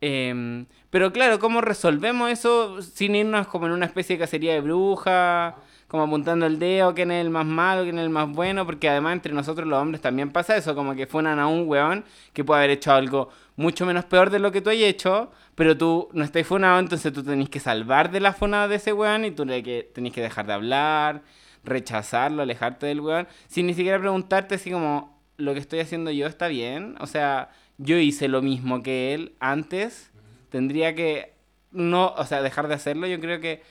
Em, 0.00 0.66
pero 0.90 1.12
claro, 1.12 1.38
¿cómo 1.38 1.60
resolvemos 1.60 2.30
eso 2.30 2.82
sin 2.82 3.14
irnos 3.14 3.46
como 3.46 3.66
en 3.66 3.72
una 3.72 3.86
especie 3.86 4.16
de 4.16 4.20
cacería 4.20 4.52
de 4.52 4.60
bruja? 4.60 5.56
Como 5.86 6.04
apuntando 6.04 6.46
el 6.46 6.58
dedo, 6.58 6.94
quién 6.94 7.10
es 7.10 7.24
el 7.24 7.30
más 7.30 7.46
malo, 7.46 7.82
quién 7.84 7.98
es 7.98 8.04
el 8.04 8.10
más 8.10 8.28
bueno, 8.30 8.66
porque 8.66 8.88
además 8.88 9.12
entre 9.12 9.32
nosotros 9.32 9.68
los 9.68 9.80
hombres 9.80 10.00
también 10.00 10.30
pasa 10.32 10.56
eso, 10.56 10.74
como 10.74 10.94
que 10.94 11.06
funan 11.06 11.38
a 11.38 11.46
un 11.46 11.68
weón 11.68 12.04
que 12.32 12.44
puede 12.44 12.60
haber 12.60 12.70
hecho 12.70 12.92
algo 12.92 13.28
mucho 13.56 13.86
menos 13.86 14.04
peor 14.06 14.30
de 14.30 14.38
lo 14.38 14.50
que 14.52 14.60
tú 14.62 14.70
hayas 14.70 14.88
hecho, 14.88 15.30
pero 15.54 15.76
tú 15.76 16.08
no 16.12 16.24
estás 16.24 16.46
funado, 16.46 16.78
entonces 16.78 17.12
tú 17.12 17.22
tenés 17.22 17.48
que 17.50 17.60
salvar 17.60 18.10
de 18.10 18.20
la 18.20 18.32
funada 18.32 18.68
de 18.68 18.76
ese 18.76 18.92
weón 18.92 19.24
y 19.26 19.30
tú 19.32 19.44
tenés 19.46 20.12
que 20.12 20.20
dejar 20.20 20.46
de 20.46 20.54
hablar, 20.54 21.22
rechazarlo, 21.62 22.42
alejarte 22.42 22.86
del 22.86 23.00
weón, 23.00 23.28
sin 23.46 23.66
ni 23.66 23.74
siquiera 23.74 23.98
preguntarte 23.98 24.56
así 24.56 24.70
como, 24.70 25.20
¿lo 25.36 25.52
que 25.54 25.60
estoy 25.60 25.80
haciendo 25.80 26.10
yo 26.10 26.26
está 26.26 26.48
bien? 26.48 26.96
O 27.00 27.06
sea, 27.06 27.50
yo 27.82 27.96
hice 27.98 28.28
lo 28.28 28.42
mismo 28.42 28.82
que 28.82 29.14
él 29.14 29.34
antes, 29.40 30.10
tendría 30.50 30.94
que 30.94 31.32
no, 31.72 32.14
o 32.16 32.24
sea, 32.24 32.42
dejar 32.42 32.68
de 32.68 32.74
hacerlo. 32.74 33.06
Yo 33.06 33.20
creo 33.20 33.40
que 33.40 33.62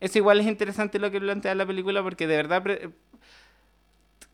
eso 0.00 0.18
igual 0.18 0.40
es 0.40 0.46
interesante 0.46 0.98
lo 0.98 1.10
que 1.10 1.20
plantea 1.20 1.54
la 1.54 1.66
película 1.66 2.02
porque 2.02 2.26
de 2.26 2.36
verdad 2.36 2.62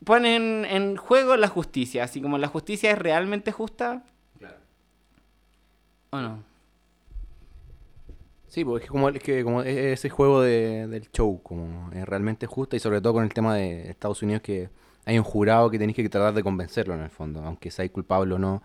ponen 0.03 0.65
en 0.65 0.97
juego 0.97 1.37
la 1.37 1.47
justicia, 1.47 2.03
así 2.03 2.21
como 2.21 2.37
la 2.37 2.47
justicia 2.47 2.91
es 2.91 2.99
realmente 2.99 3.51
justa. 3.51 4.03
Claro. 4.37 4.57
¿O 6.11 6.19
no? 6.19 6.43
Sí, 8.47 8.63
porque 8.63 8.85
es 8.85 8.91
como, 8.91 9.09
es 9.09 9.23
que 9.23 9.43
como 9.43 9.63
ese 9.63 10.09
juego 10.09 10.41
de, 10.41 10.87
del 10.87 11.09
show, 11.11 11.41
como 11.41 11.89
es 11.91 12.05
realmente 12.05 12.45
justa 12.45 12.75
y 12.75 12.79
sobre 12.79 13.01
todo 13.01 13.13
con 13.13 13.23
el 13.23 13.33
tema 13.33 13.55
de 13.55 13.89
Estados 13.89 14.21
Unidos 14.21 14.43
que 14.43 14.69
hay 15.05 15.17
un 15.17 15.23
jurado 15.23 15.71
que 15.71 15.79
tenéis 15.79 15.95
que 15.95 16.07
tratar 16.07 16.35
de 16.35 16.43
convencerlo 16.43 16.93
en 16.93 17.01
el 17.01 17.09
fondo, 17.09 17.41
aunque 17.43 17.71
sea 17.71 17.87
culpable 17.89 18.35
o 18.35 18.39
no 18.39 18.61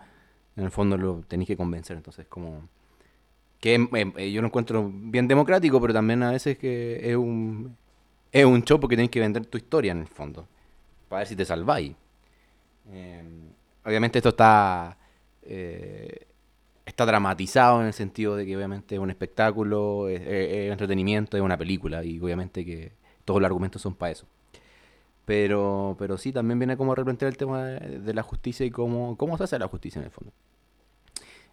en 0.55 0.63
el 0.63 0.71
fondo 0.71 0.97
lo 0.97 1.21
tenéis 1.27 1.47
que 1.47 1.57
convencer. 1.57 1.97
Entonces, 1.97 2.27
como. 2.27 2.67
Que 3.59 3.75
eh, 3.75 4.31
yo 4.31 4.41
lo 4.41 4.47
encuentro 4.47 4.89
bien 4.93 5.27
democrático, 5.27 5.81
pero 5.81 5.93
también 5.93 6.23
a 6.23 6.31
veces 6.31 6.57
que 6.57 7.09
es 7.09 7.15
un. 7.15 7.75
Es 8.31 8.45
un 8.45 8.63
show 8.63 8.79
porque 8.79 8.95
tenéis 8.95 9.11
que 9.11 9.19
vender 9.19 9.45
tu 9.45 9.57
historia 9.57 9.91
en 9.91 9.99
el 9.99 10.07
fondo. 10.07 10.47
Para 11.07 11.19
ver 11.19 11.27
si 11.27 11.35
te 11.35 11.45
salváis. 11.45 11.95
Eh, 12.91 13.23
obviamente 13.85 14.19
esto 14.19 14.29
está. 14.29 14.97
Eh, 15.43 16.25
está 16.85 17.05
dramatizado 17.05 17.81
en 17.81 17.87
el 17.87 17.93
sentido 17.93 18.35
de 18.35 18.45
que 18.45 18.55
obviamente 18.57 18.95
es 18.95 19.01
un 19.01 19.09
espectáculo, 19.09 20.09
es, 20.09 20.21
entretenimiento, 20.71 21.37
es 21.37 21.43
una 21.43 21.57
película. 21.57 22.03
Y 22.03 22.19
obviamente 22.19 22.65
que 22.65 22.91
todos 23.25 23.41
los 23.41 23.47
argumentos 23.47 23.81
son 23.81 23.95
para 23.95 24.11
eso. 24.11 24.25
Pero, 25.29 25.95
pero 25.99 26.17
sí, 26.17 26.33
también 26.33 26.57
viene 26.57 26.75
como 26.75 26.93
a 26.93 26.95
replantear 26.95 27.29
el 27.29 27.37
tema 27.37 27.63
de, 27.63 28.13
la 28.15 28.23
justicia 28.23 28.65
y 28.65 28.71
cómo, 28.71 29.15
cómo 29.15 29.37
se 29.37 29.43
hace 29.43 29.59
la 29.59 29.67
justicia 29.67 29.99
en 29.99 30.05
el 30.05 30.11
fondo. 30.11 30.33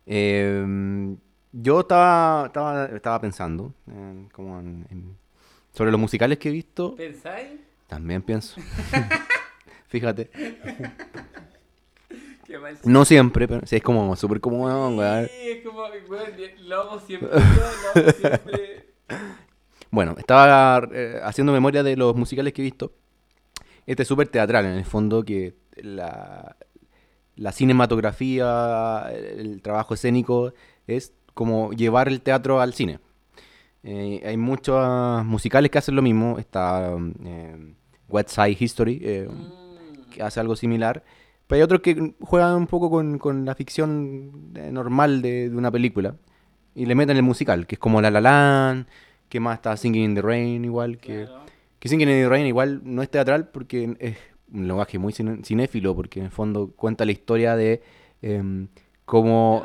Em, 0.06 1.18
yo 1.52 1.80
estaba, 1.80 2.46
estaba, 2.46 2.86
estaba 2.86 3.20
pensando 3.20 3.74
como 4.32 4.62
sobre 5.74 5.90
los 5.90 6.00
musicales 6.00 6.38
que 6.38 6.48
he 6.48 6.52
visto. 6.52 6.96
¿Pensáis? 6.96 7.50
También 7.86 8.22
pienso. 8.22 8.58
Fíjate. 9.88 10.30
no 12.84 13.04
siempre, 13.04 13.46
pero 13.46 13.66
sí, 13.66 13.76
es 13.76 13.82
como 13.82 14.16
súper 14.16 14.40
cómodo, 14.40 14.88
Sí, 15.26 15.50
es 15.50 15.62
como, 15.62 15.82
lo 16.62 16.80
hago 16.80 16.98
siempre, 16.98 17.28
lo 17.28 18.00
hago 18.00 18.10
siempre. 18.10 18.86
Bueno, 19.90 20.14
estaba 20.18 20.88
eh, 20.92 21.20
haciendo 21.22 21.52
memoria 21.52 21.82
de 21.82 21.96
los 21.96 22.16
musicales 22.16 22.52
que 22.52 22.60
he 22.62 22.64
visto. 22.64 22.92
Este 23.86 24.02
es 24.02 24.08
súper 24.08 24.28
teatral, 24.28 24.66
en 24.66 24.72
el 24.72 24.84
fondo, 24.84 25.24
que 25.24 25.54
la, 25.76 26.56
la 27.36 27.52
cinematografía, 27.52 29.10
el 29.12 29.62
trabajo 29.62 29.94
escénico, 29.94 30.52
es 30.86 31.12
como 31.34 31.72
llevar 31.72 32.08
el 32.08 32.20
teatro 32.20 32.60
al 32.60 32.74
cine. 32.74 32.98
Eh, 33.88 34.20
hay 34.26 34.36
muchos 34.36 35.24
musicales 35.24 35.70
que 35.70 35.78
hacen 35.78 35.94
lo 35.94 36.02
mismo. 36.02 36.38
Está 36.38 36.96
eh, 37.24 37.74
West 38.08 38.30
Side 38.30 38.56
History, 38.58 39.00
eh, 39.02 39.28
mm. 39.30 40.10
que 40.10 40.22
hace 40.22 40.40
algo 40.40 40.56
similar. 40.56 41.04
Pero 41.46 41.58
hay 41.58 41.62
otros 41.62 41.82
que 41.82 42.14
juegan 42.20 42.56
un 42.56 42.66
poco 42.66 42.90
con, 42.90 43.44
la 43.44 43.54
ficción 43.54 44.52
normal 44.72 45.22
de, 45.22 45.48
una 45.54 45.70
película. 45.70 46.16
Y 46.74 46.86
le 46.86 46.96
meten 46.96 47.16
el 47.16 47.22
musical, 47.22 47.66
que 47.66 47.76
es 47.76 47.78
como 47.78 48.00
La 48.00 48.10
La 48.10 48.20
Land, 48.20 48.86
que 49.28 49.38
más 49.38 49.56
está 49.56 49.76
Singing 49.76 50.02
in 50.02 50.14
the 50.16 50.22
Rain, 50.22 50.64
igual. 50.64 50.98
Que, 50.98 51.28
que 51.28 51.45
Singing 51.88 52.08
in 52.08 52.22
the 52.22 52.28
Rain 52.28 52.46
igual 52.46 52.80
no 52.84 53.02
es 53.02 53.10
teatral 53.10 53.48
porque 53.48 53.96
es 53.98 54.16
un 54.52 54.68
lenguaje 54.68 54.98
muy 54.98 55.12
cinéfilo, 55.12 55.94
porque 55.94 56.20
en 56.20 56.26
el 56.26 56.32
fondo 56.32 56.72
cuenta 56.74 57.04
la 57.04 57.12
historia 57.12 57.56
de 57.56 57.82
em, 58.22 58.68
cómo, 59.04 59.64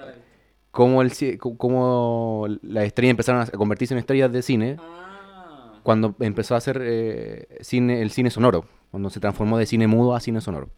cómo, 0.71 1.01
el, 1.01 1.12
cómo 1.39 2.47
las 2.62 2.86
estrellas 2.86 3.12
empezaron 3.12 3.41
a 3.41 3.47
convertirse 3.47 3.93
en 3.93 3.99
estrellas 3.99 4.31
de 4.31 4.41
cine 4.41 4.77
ah. 4.79 5.79
cuando 5.84 6.15
empezó 6.19 6.55
a 6.55 6.57
hacer 6.57 6.81
eh, 6.84 7.57
cine, 7.62 8.01
el 8.01 8.12
cine 8.12 8.29
sonoro, 8.29 8.65
cuando 8.89 9.10
se 9.10 9.19
transformó 9.19 9.57
de 9.57 9.65
cine 9.65 9.88
mudo 9.88 10.15
a 10.15 10.19
cine 10.19 10.41
sonoro. 10.41 10.69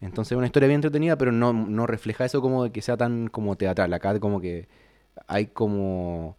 Entonces 0.00 0.32
es 0.32 0.38
una 0.38 0.46
historia 0.46 0.66
bien 0.66 0.78
entretenida, 0.78 1.16
pero 1.16 1.32
no, 1.32 1.52
no 1.52 1.86
refleja 1.86 2.24
eso 2.24 2.40
como 2.42 2.64
de 2.64 2.72
que 2.72 2.82
sea 2.82 2.96
tan 2.96 3.28
como 3.28 3.56
teatral. 3.56 3.92
Acá 3.94 4.18
como 4.20 4.40
que 4.40 4.68
hay 5.26 5.46
como 5.46 6.36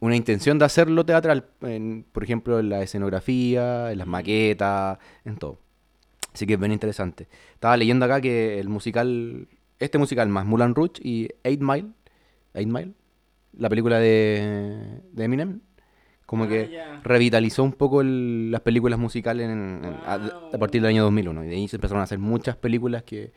una 0.00 0.16
intención 0.16 0.58
de 0.58 0.64
hacerlo 0.64 1.04
teatral, 1.06 1.44
por 2.12 2.22
ejemplo, 2.22 2.58
en 2.58 2.68
la 2.68 2.82
escenografía, 2.82 3.90
en 3.92 3.98
las 3.98 4.06
maquetas, 4.06 4.98
en 5.24 5.36
todo. 5.36 5.58
Así 6.34 6.46
que 6.46 6.54
es 6.54 6.60
bien 6.60 6.72
interesante. 6.72 7.28
Estaba 7.54 7.76
leyendo 7.76 8.04
acá 8.04 8.20
que 8.20 8.58
el 8.60 8.68
musical, 8.68 9.48
este 9.78 9.96
musical 9.96 10.28
más 10.28 10.44
Mulan 10.44 10.74
Rouge 10.74 11.00
y 11.02 11.28
Eight 11.44 11.60
Mile, 11.62 11.88
Eight 12.52 12.68
Mile, 12.68 12.92
la 13.56 13.70
película 13.70 13.98
de, 13.98 15.00
de 15.12 15.24
Eminem, 15.24 15.60
como 16.26 16.44
ah, 16.44 16.48
que 16.48 16.78
revitalizó 17.04 17.62
un 17.62 17.72
poco 17.72 18.02
las 18.02 18.60
películas 18.60 18.98
musicales 18.98 19.48
a, 20.04 20.58
partir 20.58 20.82
del 20.82 20.90
año 20.90 21.04
2001. 21.04 21.44
Y 21.44 21.48
de 21.48 21.54
ahí 21.54 21.68
se 21.68 21.76
empezaron 21.76 22.00
a 22.00 22.04
hacer 22.04 22.18
muchas 22.18 22.56
películas 22.56 23.04
que... 23.04 23.32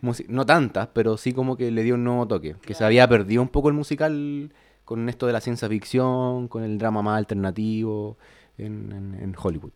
Musicales. 0.00 0.28
no 0.28 0.46
tantas, 0.46 0.88
pero 0.88 1.16
sí 1.16 1.32
como 1.32 1.56
que 1.56 1.70
le 1.70 1.82
dio 1.84 1.94
un 1.94 2.04
nuevo 2.04 2.26
toque. 2.26 2.56
Que 2.62 2.74
se 2.74 2.84
había 2.84 3.06
perdido 3.06 3.42
un 3.42 3.48
poco 3.48 3.68
el 3.68 3.74
musical 3.74 4.52
con 4.92 5.08
esto 5.08 5.26
de 5.26 5.32
la 5.32 5.40
ciencia 5.40 5.68
ficción, 5.68 6.48
con 6.48 6.62
el 6.62 6.76
drama 6.76 7.00
más 7.00 7.16
alternativo 7.16 8.18
en 8.58 9.34
Hollywood. 9.42 9.72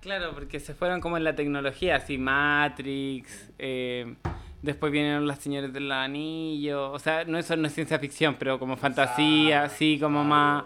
Claro, 0.00 0.32
porque 0.34 0.60
se 0.60 0.74
fueron 0.74 1.00
como 1.00 1.16
en 1.16 1.24
la 1.24 1.34
tecnología, 1.34 1.96
así 1.96 2.16
Matrix, 2.18 3.50
eh, 3.58 4.14
después 4.62 4.92
vienen 4.92 5.26
las 5.26 5.40
señores 5.40 5.72
del 5.72 5.90
anillo, 5.90 6.92
o 6.92 6.98
sea, 6.98 7.24
no 7.24 7.36
eso 7.36 7.56
no 7.56 7.66
es 7.66 7.74
ciencia 7.74 7.98
ficción, 7.98 8.36
pero 8.38 8.58
como 8.58 8.76
fantasía, 8.76 9.64
así 9.64 9.98
como 9.98 10.24
más, 10.24 10.64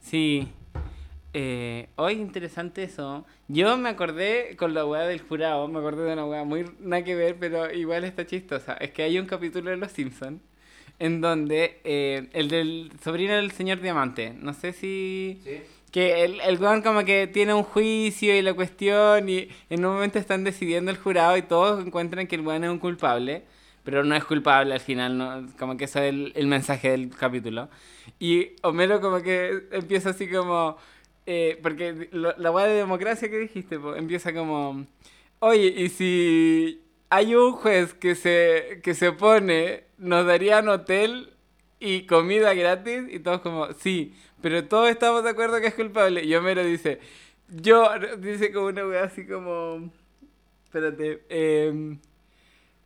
sí. 0.00 0.48
Eh, 1.34 1.88
hoy 1.96 2.14
interesante 2.14 2.82
eso. 2.82 3.24
Yo 3.48 3.78
me 3.78 3.88
acordé 3.88 4.56
con 4.56 4.74
la 4.74 4.84
weá 4.84 5.04
del 5.04 5.20
jurado, 5.20 5.68
me 5.68 5.78
acordé 5.78 6.04
de 6.04 6.12
una 6.12 6.26
weá 6.26 6.44
muy 6.44 6.64
nada 6.80 7.04
que 7.04 7.14
ver, 7.14 7.38
pero 7.38 7.72
igual 7.72 8.04
está 8.04 8.26
chistosa. 8.26 8.74
Es 8.74 8.90
que 8.90 9.02
hay 9.02 9.18
un 9.18 9.26
capítulo 9.26 9.70
de 9.70 9.76
Los 9.76 9.92
Simpsons 9.92 10.40
en 11.02 11.20
donde 11.20 11.80
eh, 11.82 12.28
el 12.32 12.48
del 12.48 12.92
sobrino 13.02 13.34
del 13.34 13.50
señor 13.50 13.80
Diamante, 13.80 14.34
no 14.40 14.54
sé 14.54 14.72
si... 14.72 15.40
¿Sí? 15.42 15.60
que 15.90 16.24
el, 16.24 16.40
el 16.40 16.58
weón 16.58 16.80
como 16.80 17.04
que 17.04 17.26
tiene 17.26 17.52
un 17.52 17.64
juicio 17.64 18.34
y 18.34 18.40
la 18.40 18.54
cuestión 18.54 19.28
y 19.28 19.48
en 19.68 19.84
un 19.84 19.92
momento 19.92 20.18
están 20.18 20.42
decidiendo 20.42 20.90
el 20.90 20.96
jurado 20.96 21.36
y 21.36 21.42
todos 21.42 21.84
encuentran 21.84 22.26
que 22.26 22.36
el 22.36 22.40
weón 22.40 22.64
es 22.64 22.70
un 22.70 22.78
culpable, 22.78 23.42
pero 23.84 24.02
no 24.02 24.14
es 24.14 24.24
culpable 24.24 24.72
al 24.72 24.80
final, 24.80 25.18
¿no? 25.18 25.46
como 25.58 25.76
que 25.76 25.84
ese 25.84 26.08
es 26.08 26.14
el, 26.34 26.46
mensaje 26.46 26.92
del 26.92 27.10
capítulo. 27.10 27.68
Y 28.18 28.52
Homero 28.62 29.00
como 29.00 29.20
que 29.22 29.64
empieza 29.72 30.10
así 30.10 30.28
como... 30.28 30.76
Eh, 31.26 31.58
porque 31.62 32.08
la 32.12 32.50
weá 32.50 32.66
de 32.66 32.74
democracia 32.74 33.28
que 33.28 33.38
dijiste, 33.38 33.78
empieza 33.96 34.32
como... 34.32 34.86
Oye, 35.40 35.74
y 35.76 35.88
si 35.88 36.81
hay 37.12 37.34
un 37.34 37.52
juez 37.52 37.92
que 37.92 38.14
se, 38.14 38.80
que 38.82 38.94
se 38.94 39.08
opone, 39.08 39.84
¿nos 39.98 40.24
darían 40.24 40.66
hotel 40.70 41.34
y 41.78 42.06
comida 42.06 42.54
gratis? 42.54 43.02
Y 43.10 43.18
todos 43.18 43.42
como, 43.42 43.70
sí, 43.74 44.14
pero 44.40 44.64
todos 44.64 44.88
estamos 44.88 45.22
de 45.22 45.28
acuerdo 45.28 45.60
que 45.60 45.66
es 45.66 45.74
culpable. 45.74 46.24
Y 46.24 46.34
Homero 46.34 46.64
dice, 46.64 47.00
yo, 47.50 47.86
dice 48.16 48.50
como 48.50 48.68
una 48.68 48.86
weá 48.86 49.04
así 49.04 49.26
como, 49.26 49.92
espérate, 50.64 51.22
em, 51.28 51.98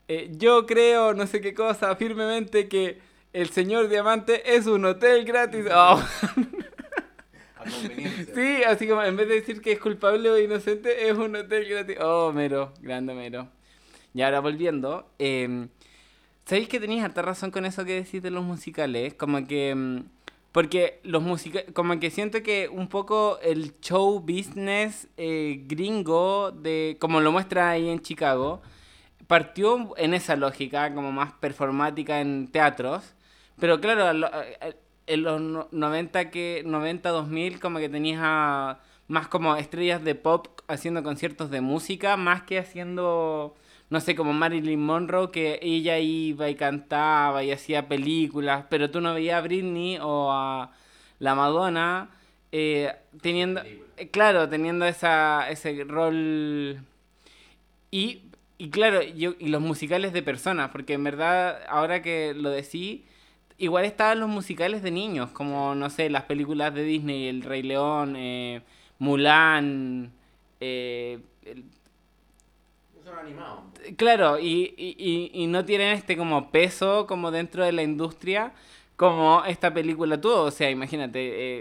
eh, 0.09 0.29
yo 0.33 0.67
creo, 0.67 1.15
no 1.15 1.29
sé 1.29 1.41
qué 1.41 1.55
cosa, 1.55 1.95
firmemente 1.95 2.67
que 2.67 2.99
el 3.33 3.51
señor 3.51 3.89
Diamante 3.89 4.57
es 4.57 4.67
un 4.67 4.87
hotel 4.87 5.25
gratis. 5.25 5.67
Oh. 5.73 6.03
sí, 8.35 8.63
así 8.65 8.87
como 8.89 9.03
en 9.03 9.17
vez 9.17 9.29
de 9.29 9.35
decir 9.37 9.61
que 9.61 9.73
es 9.73 9.79
culpable 9.79 10.31
o 10.31 10.39
inocente, 10.39 11.09
es 11.09 11.17
un 11.17 11.37
hotel 11.37 11.69
gratis. 11.69 11.97
Oh, 12.01 12.27
Homero, 12.27 12.73
grande 12.81 13.13
Homero. 13.13 13.56
Y 14.17 14.23
ahora 14.23 14.41
volviendo, 14.41 15.07
eh, 15.19 15.69
¿sabéis 16.47 16.69
que 16.69 16.81
tenías 16.81 17.05
harta 17.05 17.23
razón 17.23 17.51
con 17.51 17.67
eso 17.67 17.85
que 17.85 17.95
decís 18.03 18.23
de 18.23 18.31
los 18.31 18.45
musicales? 18.45 19.15
Como 19.15 19.47
que... 19.47 19.75
mm, 19.75 19.99
Porque 20.53 21.01
los 21.05 21.23
musicales, 21.23 21.71
como 21.75 22.01
que 22.01 22.11
siento 22.11 22.43
que 22.43 22.69
un 22.71 22.89
poco 22.89 23.39
el 23.43 23.79
show 23.81 24.21
business 24.21 25.09
eh, 25.19 25.63
gringo, 25.67 26.51
de 26.53 26.97
como 27.01 27.21
lo 27.21 27.31
muestra 27.33 27.71
ahí 27.71 27.89
en 27.91 28.01
Chicago, 28.01 28.63
partió 29.27 29.95
en 29.99 30.15
esa 30.15 30.37
lógica, 30.37 30.95
como 30.95 31.13
más 31.13 31.33
performática 31.35 32.21
en 32.21 32.49
teatros. 32.49 33.15
Pero 33.61 33.81
claro, 33.81 34.11
en 35.07 35.23
los 35.23 35.41
no- 35.41 35.69
90, 35.73 36.31
que, 36.31 36.63
90, 36.67 37.11
2000, 37.11 37.61
como 37.61 37.79
que 37.79 37.89
tenías 37.89 38.77
más 39.09 39.29
como 39.29 39.57
estrellas 39.57 40.03
de 40.05 40.15
pop 40.15 40.49
haciendo 40.69 41.03
conciertos 41.03 41.51
de 41.51 41.61
música, 41.61 42.17
más 42.17 42.43
que 42.43 42.59
haciendo, 42.59 43.55
no 43.91 44.01
sé, 44.01 44.15
como 44.17 44.33
Marilyn 44.33 44.81
Monroe, 44.81 45.31
que 45.31 45.59
ella 45.63 45.99
iba 45.99 46.49
y 46.49 46.55
cantaba 46.57 47.45
y 47.45 47.53
hacía 47.53 47.89
películas, 47.89 48.65
pero 48.71 48.91
tú 48.91 49.01
no 49.01 49.15
veías 49.15 49.39
a 49.39 49.43
Britney 49.43 49.99
o 50.01 50.33
a 50.33 50.73
la 51.19 51.35
Madonna 51.35 52.11
eh, 52.53 52.93
teniendo, 53.23 53.63
eh, 53.97 54.09
claro, 54.11 54.49
teniendo 54.49 54.87
esa, 54.87 55.49
ese 55.51 55.85
rol. 55.85 56.81
Y, 57.91 58.23
y 58.59 58.71
claro, 58.71 59.03
yo, 59.03 59.35
y 59.39 59.49
los 59.49 59.63
musicales 59.63 60.13
de 60.13 60.23
personas, 60.23 60.71
porque 60.71 60.95
en 60.95 61.05
verdad, 61.05 61.61
ahora 61.69 62.03
que 62.03 62.35
lo 62.35 62.51
decí, 62.51 63.05
igual 63.59 63.85
estaban 63.85 64.21
los 64.21 64.29
musicales 64.29 64.83
de 64.83 64.91
niños, 64.91 65.31
como, 65.31 65.75
no 65.75 65.91
sé, 65.91 66.11
las 66.11 66.25
películas 66.25 66.75
de 66.75 66.83
Disney, 66.85 67.29
El 67.29 67.43
Rey 67.43 67.63
León, 67.63 68.15
eh, 68.17 68.63
Mulan, 68.99 70.13
eh, 70.61 71.19
el- 71.45 71.65
Son 73.07 73.17
animados. 73.21 73.61
claro, 73.97 74.41
y, 74.41 74.75
y, 74.77 75.31
y- 75.33 75.47
no 75.47 75.65
tienen 75.65 75.93
este 75.93 76.17
como 76.17 76.51
peso 76.51 77.07
como 77.07 77.31
dentro 77.31 77.65
de 77.65 77.71
la 77.71 77.85
industria 77.85 78.53
como 78.97 79.45
esta 79.45 79.73
película 79.73 80.21
tuvo. 80.21 80.43
O 80.43 80.51
sea, 80.51 80.71
imagínate, 80.73 81.19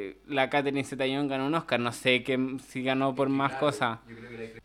eh, 0.07 0.17
la 0.27 0.49
Catherine 0.49 0.83
Zeta-Jones 0.83 1.29
ganó 1.29 1.45
un 1.45 1.53
Oscar, 1.53 1.79
no 1.79 1.91
sé 1.91 2.23
que, 2.23 2.57
si 2.67 2.81
ganó 2.81 3.13
por 3.13 3.29
más 3.29 3.53
cosas. 3.57 3.99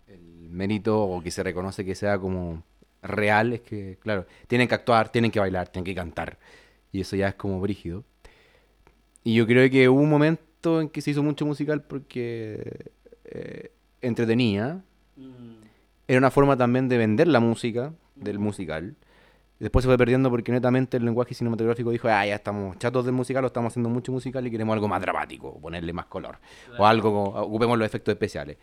El 0.08 0.20
mérito 0.50 1.02
o 1.02 1.22
que 1.22 1.30
se 1.30 1.42
reconoce 1.42 1.84
que 1.84 1.94
sea 1.94 2.18
como 2.18 2.62
real 3.02 3.52
es 3.52 3.60
que, 3.60 3.98
claro, 4.00 4.24
tienen 4.46 4.66
que 4.66 4.74
actuar, 4.74 5.10
tienen 5.12 5.30
que 5.30 5.40
bailar, 5.40 5.68
tienen 5.68 5.84
que 5.84 5.94
cantar. 5.94 6.38
Y 6.92 7.02
eso 7.02 7.14
ya 7.14 7.28
es 7.28 7.34
como 7.34 7.60
brígido. 7.60 8.04
Y 9.22 9.34
yo 9.34 9.46
creo 9.46 9.68
que 9.70 9.86
hubo 9.90 10.00
un 10.00 10.08
momento 10.08 10.80
en 10.80 10.88
que 10.88 11.02
se 11.02 11.10
hizo 11.10 11.22
mucho 11.22 11.44
musical 11.44 11.82
porque 11.82 12.86
eh, 13.26 13.70
entretenía. 14.00 14.82
Era 16.10 16.18
una 16.18 16.30
forma 16.32 16.56
también 16.56 16.88
de 16.88 16.98
vender 16.98 17.28
la 17.28 17.38
música 17.38 17.92
del 18.16 18.40
musical. 18.40 18.96
Después 19.60 19.84
se 19.84 19.88
fue 19.88 19.96
perdiendo 19.96 20.28
porque 20.28 20.50
netamente 20.50 20.96
el 20.96 21.04
lenguaje 21.04 21.34
cinematográfico 21.34 21.90
dijo, 21.90 22.08
ah, 22.08 22.26
ya 22.26 22.34
estamos 22.34 22.76
chatos 22.78 23.04
del 23.04 23.14
musical, 23.14 23.44
o 23.44 23.46
estamos 23.46 23.72
haciendo 23.72 23.88
mucho 23.90 24.10
musical 24.10 24.44
y 24.44 24.50
queremos 24.50 24.74
algo 24.74 24.88
más 24.88 25.00
dramático, 25.00 25.56
ponerle 25.60 25.92
más 25.92 26.06
color. 26.06 26.38
O 26.78 26.84
algo, 26.86 27.12
como- 27.12 27.40
ocupemos 27.40 27.78
los 27.78 27.86
efectos 27.86 28.12
especiales. 28.12 28.56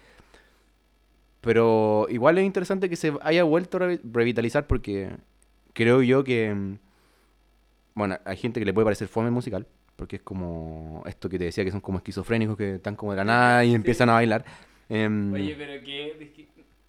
Pero 1.41 2.07
igual 2.09 2.37
es 2.37 2.45
interesante 2.45 2.89
que 2.89 2.95
se 2.95 3.13
haya 3.21 3.43
vuelto 3.43 3.77
a 3.77 3.81
re- 3.81 3.99
revitalizar 4.11 4.67
porque 4.67 5.11
creo 5.73 6.01
yo 6.01 6.23
que... 6.23 6.75
Bueno, 7.93 8.17
hay 8.25 8.37
gente 8.37 8.59
que 8.59 8.65
le 8.65 8.73
puede 8.73 8.85
parecer 8.85 9.07
fome 9.07 9.27
el 9.27 9.33
musical, 9.33 9.65
porque 9.95 10.17
es 10.17 10.21
como 10.21 11.01
esto 11.05 11.29
que 11.29 11.39
te 11.39 11.45
decía 11.45 11.63
que 11.63 11.71
son 11.71 11.79
como 11.81 11.99
esquizofrénicos 11.99 12.57
que 12.57 12.75
están 12.75 12.95
como 12.95 13.13
de 13.13 13.17
la 13.17 13.23
nada 13.23 13.63
y 13.65 13.73
empiezan 13.73 14.09
a 14.09 14.13
bailar. 14.13 14.43
Em, 14.89 15.31
Oye, 15.33 15.55
pero 15.57 15.81
que 15.83 16.15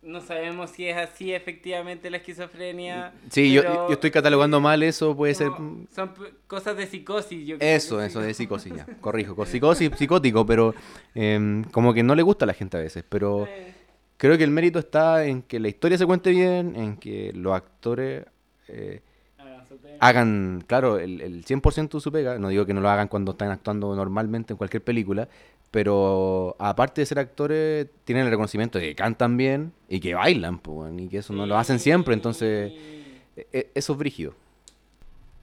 no 0.09 0.21
sabemos 0.23 0.71
si 0.71 0.89
es 0.89 0.97
así 0.97 1.33
efectivamente 1.33 2.11
la 2.11 2.17
esquizofrenia. 2.17 3.13
sí, 3.31 3.53
yo, 3.53 3.63
yo 3.63 3.93
estoy 3.93 4.11
catalogando 4.11 4.61
mal 4.61 4.83
eso, 4.83 5.15
puede 5.15 5.35
ser... 5.35 5.51
Son 5.95 6.13
cosas 6.47 6.77
de 6.77 6.87
psicosis. 6.87 7.47
Yo 7.47 7.59
creo 7.59 7.77
Eso, 7.77 8.03
eso 8.03 8.21
de 8.21 8.33
psicosis, 8.35 8.73
ya. 8.75 8.87
Corrijo, 9.01 9.45
psicosis, 9.45 9.91
psicótico, 9.97 10.47
pero 10.47 10.75
em, 11.15 11.63
como 11.65 11.93
que 11.93 12.03
no 12.03 12.15
le 12.15 12.23
gusta 12.23 12.45
a 12.45 12.49
la 12.49 12.55
gente 12.55 12.79
a 12.79 12.81
veces. 12.81 13.05
Pero 13.09 13.47
Eh, 13.47 13.75
creo 14.17 14.39
que 14.39 14.45
el 14.45 14.51
mérito 14.51 14.79
está 14.79 15.25
en 15.27 15.43
que 15.43 15.61
la 15.61 15.69
historia 15.69 15.99
se 15.99 16.07
cuente 16.07 16.31
bien, 16.31 16.75
en 16.75 16.97
que 16.97 17.33
los 17.35 17.53
actores 17.55 18.25
eh, 18.69 19.03
hagan, 20.01 20.65
claro, 20.67 20.99
el, 20.99 21.21
el 21.21 21.45
100% 21.45 21.91
de 21.91 22.01
su 22.01 22.11
pega. 22.11 22.39
No 22.39 22.49
digo 22.49 22.65
que 22.67 22.75
no 22.75 22.81
lo 22.81 22.89
hagan 22.89 23.09
cuando 23.09 23.33
están 23.33 23.51
actuando 23.51 23.95
normalmente 23.95 24.53
en 24.55 24.57
cualquier 24.57 24.83
película, 24.83 25.29
pero 25.71 26.57
aparte 26.59 27.01
de 27.03 27.07
ser 27.07 27.19
actores, 27.19 27.89
tienen 28.05 28.25
el 28.25 28.31
reconocimiento 28.31 28.79
de 28.79 28.87
que 28.87 28.95
cantan 28.95 29.37
bien 29.37 29.73
y 29.89 30.01
que 30.01 30.15
bailan, 30.15 30.59
pues, 30.59 30.93
y 30.99 31.09
que 31.09 31.19
eso 31.19 31.33
no 31.33 31.47
lo 31.47 31.59
hacen 31.59 31.79
siempre, 31.79 32.15
entonces 32.15 32.73
e- 33.37 33.47
e- 33.53 33.71
eso 33.75 33.93
es 33.93 33.99
brígido. 33.99 34.35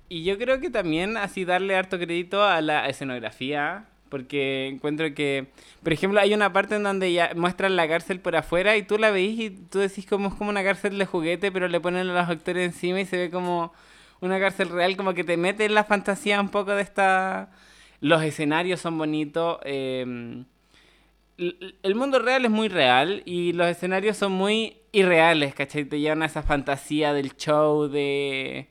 Y 0.10 0.24
yo 0.24 0.38
creo 0.38 0.60
que 0.60 0.70
también 0.70 1.18
así 1.18 1.46
darle 1.46 1.76
harto 1.76 1.98
crédito 1.98 2.44
a 2.44 2.62
la 2.62 2.88
escenografía, 2.88 3.86
porque 4.10 4.68
encuentro 4.68 5.14
que, 5.16 5.48
por 5.84 5.94
ejemplo, 5.94 6.20
hay 6.20 6.34
una 6.34 6.54
parte 6.54 6.76
en 6.76 6.84
donde 6.84 7.12
ya 7.12 7.32
muestran 7.36 7.76
la 7.76 7.88
cárcel 7.88 8.20
por 8.20 8.36
afuera 8.36 8.78
y 8.78 8.84
tú 8.84 8.98
la 8.98 9.10
veis 9.12 9.40
y 9.40 9.50
tú 9.50 9.80
decís 9.80 10.06
como 10.06 10.30
es 10.30 10.36
como 10.36 10.50
una 10.52 10.64
cárcel 10.64 10.98
de 10.98 11.06
juguete, 11.06 11.52
pero 11.52 11.68
le 11.68 11.80
ponen 11.80 12.10
a 12.10 12.14
los 12.14 12.30
actores 12.30 12.66
encima 12.66 13.02
y 13.02 13.06
se 13.06 13.18
ve 13.18 13.30
como 13.32 13.74
una 14.22 14.40
cárcel 14.40 14.70
real, 14.70 14.96
como 14.96 15.14
que 15.14 15.24
te 15.24 15.38
mete 15.38 15.66
en 15.66 15.74
la 15.74 15.84
fantasía 15.84 16.40
un 16.40 16.50
poco 16.50 16.72
de 16.72 16.82
esta... 16.84 17.50
Los 18.10 18.22
escenarios 18.24 18.80
son 18.82 18.98
bonitos. 19.00 19.58
l- 19.66 20.46
el 21.84 21.96
mundo 21.96 22.20
real 22.20 22.46
es 22.46 22.52
muy 22.52 22.68
real 22.68 23.24
y 23.26 23.54
los 23.54 23.68
escenarios 23.68 24.18
son 24.18 24.32
muy 24.34 24.78
irreales, 24.92 25.54
¿cachai? 25.56 25.86
Te 25.86 26.00
llevan 26.00 26.24
a 26.24 26.28
esa 26.28 26.44
fantasía 26.44 27.14
del 27.14 27.36
show, 27.36 27.88
de... 27.88 28.68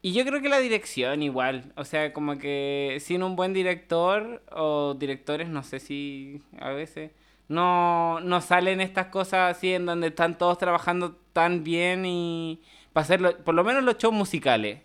Y 0.00 0.12
yo 0.12 0.24
creo 0.24 0.40
que 0.40 0.48
la 0.48 0.60
dirección 0.60 1.22
igual, 1.22 1.72
o 1.76 1.84
sea, 1.84 2.12
como 2.12 2.38
que 2.38 2.98
sin 3.00 3.22
un 3.22 3.34
buen 3.36 3.52
director 3.52 4.42
o 4.52 4.94
directores, 4.94 5.48
no 5.48 5.62
sé 5.64 5.80
si 5.80 6.40
a 6.60 6.70
veces, 6.70 7.10
no, 7.48 8.20
no 8.20 8.40
salen 8.40 8.80
estas 8.80 9.06
cosas 9.06 9.56
así 9.56 9.72
en 9.74 9.86
donde 9.86 10.08
están 10.08 10.38
todos 10.38 10.56
trabajando 10.58 11.16
tan 11.32 11.64
bien 11.64 12.04
y 12.06 12.60
para 12.92 13.02
hacerlo, 13.04 13.36
por 13.44 13.54
lo 13.54 13.64
menos 13.64 13.82
los 13.84 13.98
shows 13.98 14.14
musicales. 14.14 14.80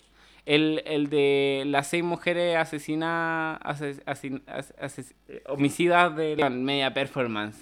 El, 0.45 0.81
el 0.85 1.09
de 1.09 1.63
las 1.67 1.87
seis 1.87 2.03
mujeres 2.03 2.57
asesinas, 2.57 3.59
ases- 3.61 4.03
asin- 4.05 4.43
as- 4.47 4.73
ases- 4.77 5.15
homicidas 5.47 6.15
de 6.17 6.35
la 6.35 6.49
media 6.49 6.93
performance. 6.93 7.57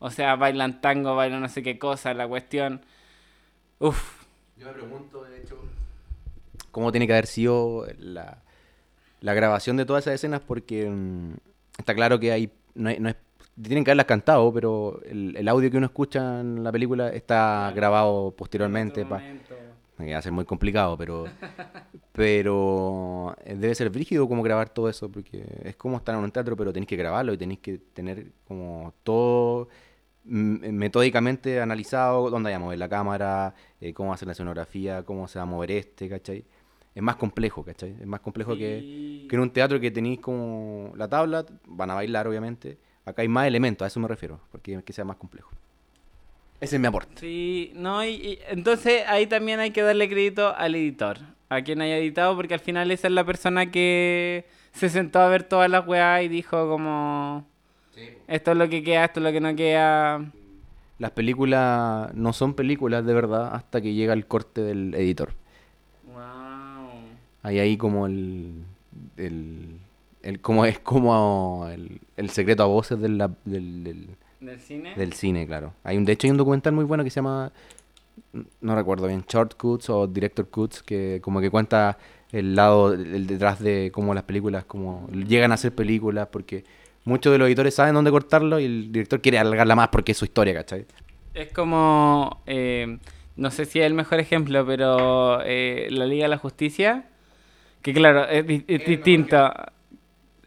O 0.00 0.10
sea, 0.10 0.34
bailan 0.34 0.80
tango, 0.80 1.14
bailan 1.14 1.40
no 1.40 1.48
sé 1.48 1.62
qué 1.62 1.78
cosa, 1.78 2.12
la 2.12 2.26
cuestión. 2.26 2.80
Uf, 3.78 4.24
Yo 4.58 4.66
me 4.66 4.72
pregunto, 4.72 5.22
de 5.24 5.40
hecho, 5.40 5.56
cómo 6.72 6.90
tiene 6.90 7.06
que 7.06 7.12
haber 7.12 7.26
sido 7.26 7.86
la, 7.98 8.38
la 9.20 9.34
grabación 9.34 9.76
de 9.76 9.84
todas 9.84 10.02
esas 10.04 10.14
escenas, 10.14 10.40
porque 10.40 10.88
mm, 10.90 11.34
está 11.78 11.94
claro 11.94 12.18
que 12.18 12.32
hay, 12.32 12.50
no, 12.74 12.88
hay- 12.88 12.98
no 12.98 13.10
es, 13.10 13.16
tienen 13.60 13.84
que 13.84 13.90
haberlas 13.90 14.06
cantado, 14.06 14.52
pero 14.52 15.00
el, 15.04 15.36
el 15.36 15.46
audio 15.48 15.70
que 15.70 15.76
uno 15.76 15.86
escucha 15.86 16.40
en 16.40 16.64
la 16.64 16.72
película 16.72 17.10
está 17.10 17.70
grabado 17.76 18.34
posteriormente, 18.36 19.02
en 19.02 19.08
va 20.10 20.18
a 20.18 20.22
ser 20.22 20.32
muy 20.32 20.44
complicado, 20.44 20.96
pero 20.96 21.26
pero 22.12 23.34
eh, 23.44 23.54
debe 23.56 23.74
ser 23.74 23.90
brígido 23.90 24.28
como 24.28 24.42
grabar 24.42 24.68
todo 24.68 24.88
eso, 24.88 25.10
porque 25.10 25.44
es 25.64 25.76
como 25.76 25.96
estar 25.96 26.14
en 26.14 26.22
un 26.22 26.30
teatro, 26.30 26.56
pero 26.56 26.72
tenéis 26.72 26.88
que 26.88 26.96
grabarlo 26.96 27.32
y 27.32 27.38
tenéis 27.38 27.60
que 27.60 27.78
tener 27.78 28.32
como 28.46 28.94
todo 29.02 29.68
mm, 30.24 30.70
metódicamente 30.70 31.60
analizado, 31.60 32.30
dónde 32.30 32.48
vaya 32.48 32.56
a 32.56 32.60
mover 32.60 32.78
la 32.78 32.88
cámara, 32.88 33.54
eh, 33.80 33.92
cómo 33.94 34.08
va 34.08 34.14
a 34.14 34.16
hacer 34.16 34.26
la 34.26 34.32
escenografía, 34.32 35.04
cómo 35.04 35.28
se 35.28 35.38
va 35.38 35.44
a 35.44 35.46
mover 35.46 35.70
este, 35.72 36.08
¿cachai? 36.08 36.44
Es 36.94 37.02
más 37.02 37.16
complejo, 37.16 37.64
¿cachai? 37.64 37.96
Es 38.00 38.06
más 38.06 38.20
complejo 38.20 38.54
que 38.56 39.26
en 39.30 39.40
un 39.40 39.50
teatro 39.50 39.80
que 39.80 39.90
tenéis 39.90 40.20
como 40.20 40.92
la 40.96 41.08
tabla, 41.08 41.46
van 41.66 41.90
a 41.90 41.94
bailar 41.94 42.28
obviamente, 42.28 42.78
acá 43.04 43.22
hay 43.22 43.28
más 43.28 43.46
elementos, 43.46 43.84
a 43.84 43.88
eso 43.88 44.00
me 44.00 44.08
refiero, 44.08 44.40
porque 44.50 44.74
es 44.74 44.84
que 44.84 44.92
sea 44.92 45.04
más 45.04 45.16
complejo. 45.16 45.50
Ese 46.62 46.76
es 46.76 46.80
mi 46.80 46.86
aporte. 46.86 47.12
Sí, 47.20 47.72
no, 47.74 48.04
y, 48.04 48.08
y 48.10 48.38
entonces 48.48 49.02
ahí 49.08 49.26
también 49.26 49.58
hay 49.60 49.72
que 49.72 49.82
darle 49.82 50.08
crédito 50.08 50.54
al 50.56 50.74
editor, 50.76 51.18
a 51.48 51.60
quien 51.62 51.82
haya 51.82 51.98
editado, 51.98 52.36
porque 52.36 52.54
al 52.54 52.60
final 52.60 52.90
esa 52.90 53.08
es 53.08 53.12
la 53.12 53.24
persona 53.24 53.70
que 53.70 54.46
se 54.72 54.88
sentó 54.88 55.18
a 55.20 55.28
ver 55.28 55.42
todas 55.42 55.68
las 55.68 55.86
weas 55.86 56.22
y 56.22 56.28
dijo 56.28 56.68
como, 56.68 57.44
esto 58.28 58.52
es 58.52 58.56
lo 58.56 58.68
que 58.68 58.82
queda, 58.82 59.04
esto 59.06 59.20
es 59.20 59.24
lo 59.24 59.32
que 59.32 59.40
no 59.40 59.54
queda. 59.56 60.24
Las 60.98 61.10
películas 61.10 62.14
no 62.14 62.32
son 62.32 62.54
películas 62.54 63.04
de 63.04 63.12
verdad 63.12 63.54
hasta 63.54 63.80
que 63.80 63.92
llega 63.92 64.12
el 64.12 64.24
corte 64.26 64.60
del 64.62 64.94
editor. 64.94 65.32
Wow. 66.06 66.22
Hay 67.42 67.58
ahí 67.58 67.76
como 67.76 68.06
el. 68.06 68.62
el, 69.16 69.78
el 70.22 70.40
como 70.40 70.64
es 70.64 70.78
como 70.78 71.66
el, 71.72 72.00
el 72.16 72.30
secreto 72.30 72.62
a 72.62 72.66
voces 72.66 73.00
del, 73.00 73.18
la- 73.18 73.32
del, 73.44 73.82
del, 73.82 74.06
¿Del 74.42 74.58
cine? 74.60 74.94
del 74.96 75.12
cine, 75.12 75.46
claro. 75.46 75.72
Hay 75.84 75.96
un, 75.96 76.04
de 76.04 76.12
hecho 76.12 76.26
hay 76.26 76.32
un 76.32 76.36
documental 76.36 76.72
muy 76.72 76.84
bueno 76.84 77.04
que 77.04 77.10
se 77.10 77.16
llama. 77.16 77.52
No 78.60 78.74
recuerdo 78.74 79.06
bien, 79.06 79.24
Short 79.28 79.54
Cuts 79.54 79.88
o 79.90 80.06
Director 80.06 80.48
Cuts, 80.48 80.82
que 80.82 81.20
como 81.22 81.40
que 81.40 81.50
cuenta 81.50 81.96
el 82.32 82.54
lado, 82.54 82.92
el 82.92 83.26
detrás 83.26 83.60
de 83.60 83.90
cómo 83.92 84.14
las 84.14 84.24
películas, 84.24 84.64
como 84.64 85.08
llegan 85.10 85.52
a 85.52 85.56
ser 85.56 85.72
películas, 85.74 86.28
porque 86.30 86.64
muchos 87.04 87.32
de 87.32 87.38
los 87.38 87.46
editores 87.46 87.74
saben 87.74 87.94
dónde 87.94 88.10
cortarlo 88.10 88.58
y 88.58 88.64
el 88.64 88.92
director 88.92 89.20
quiere 89.20 89.38
alargarla 89.38 89.74
más 89.76 89.88
porque 89.88 90.12
es 90.12 90.18
su 90.18 90.24
historia, 90.24 90.54
¿cachai? 90.54 90.86
Es 91.34 91.52
como... 91.52 92.42
eh, 92.46 92.98
no 93.36 93.50
sé 93.50 93.64
si 93.64 93.80
es 93.80 93.86
el 93.86 93.94
mejor 93.94 94.20
ejemplo, 94.20 94.66
pero 94.66 95.40
eh, 95.44 95.88
la 95.90 96.04
Liga 96.06 96.24
de 96.24 96.28
la 96.30 96.38
Justicia, 96.38 97.04
que 97.80 97.92
claro, 97.94 98.28
es, 98.28 98.46
di- 98.46 98.64
es 98.66 98.84
distinto. 98.84 99.52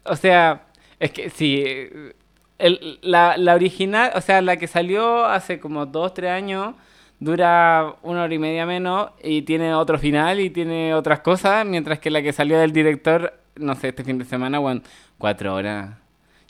O 0.04 0.14
sea, 0.16 0.66
es 1.00 1.10
que 1.10 1.30
sí, 1.30 1.62
eh, 1.66 2.14
el- 2.58 2.98
la, 3.02 3.36
la 3.36 3.54
original, 3.54 4.12
o 4.14 4.20
sea, 4.20 4.40
la 4.42 4.56
que 4.56 4.66
salió 4.66 5.24
hace 5.24 5.60
como 5.60 5.86
dos, 5.86 6.14
tres 6.14 6.30
años, 6.30 6.74
dura 7.20 7.94
una 8.02 8.24
hora 8.24 8.34
y 8.34 8.38
media 8.38 8.66
menos 8.66 9.10
y 9.22 9.42
tiene 9.42 9.74
otro 9.74 9.98
final 9.98 10.40
y 10.40 10.50
tiene 10.50 10.94
otras 10.94 11.20
cosas, 11.20 11.64
mientras 11.66 11.98
que 11.98 12.10
la 12.10 12.22
que 12.22 12.32
salió 12.32 12.58
del 12.58 12.72
director, 12.72 13.32
no 13.56 13.74
sé, 13.74 13.88
este 13.88 14.04
fin 14.04 14.18
de 14.18 14.24
semana, 14.24 14.58
bueno, 14.58 14.82
cuatro 15.18 15.54
horas. 15.54 15.96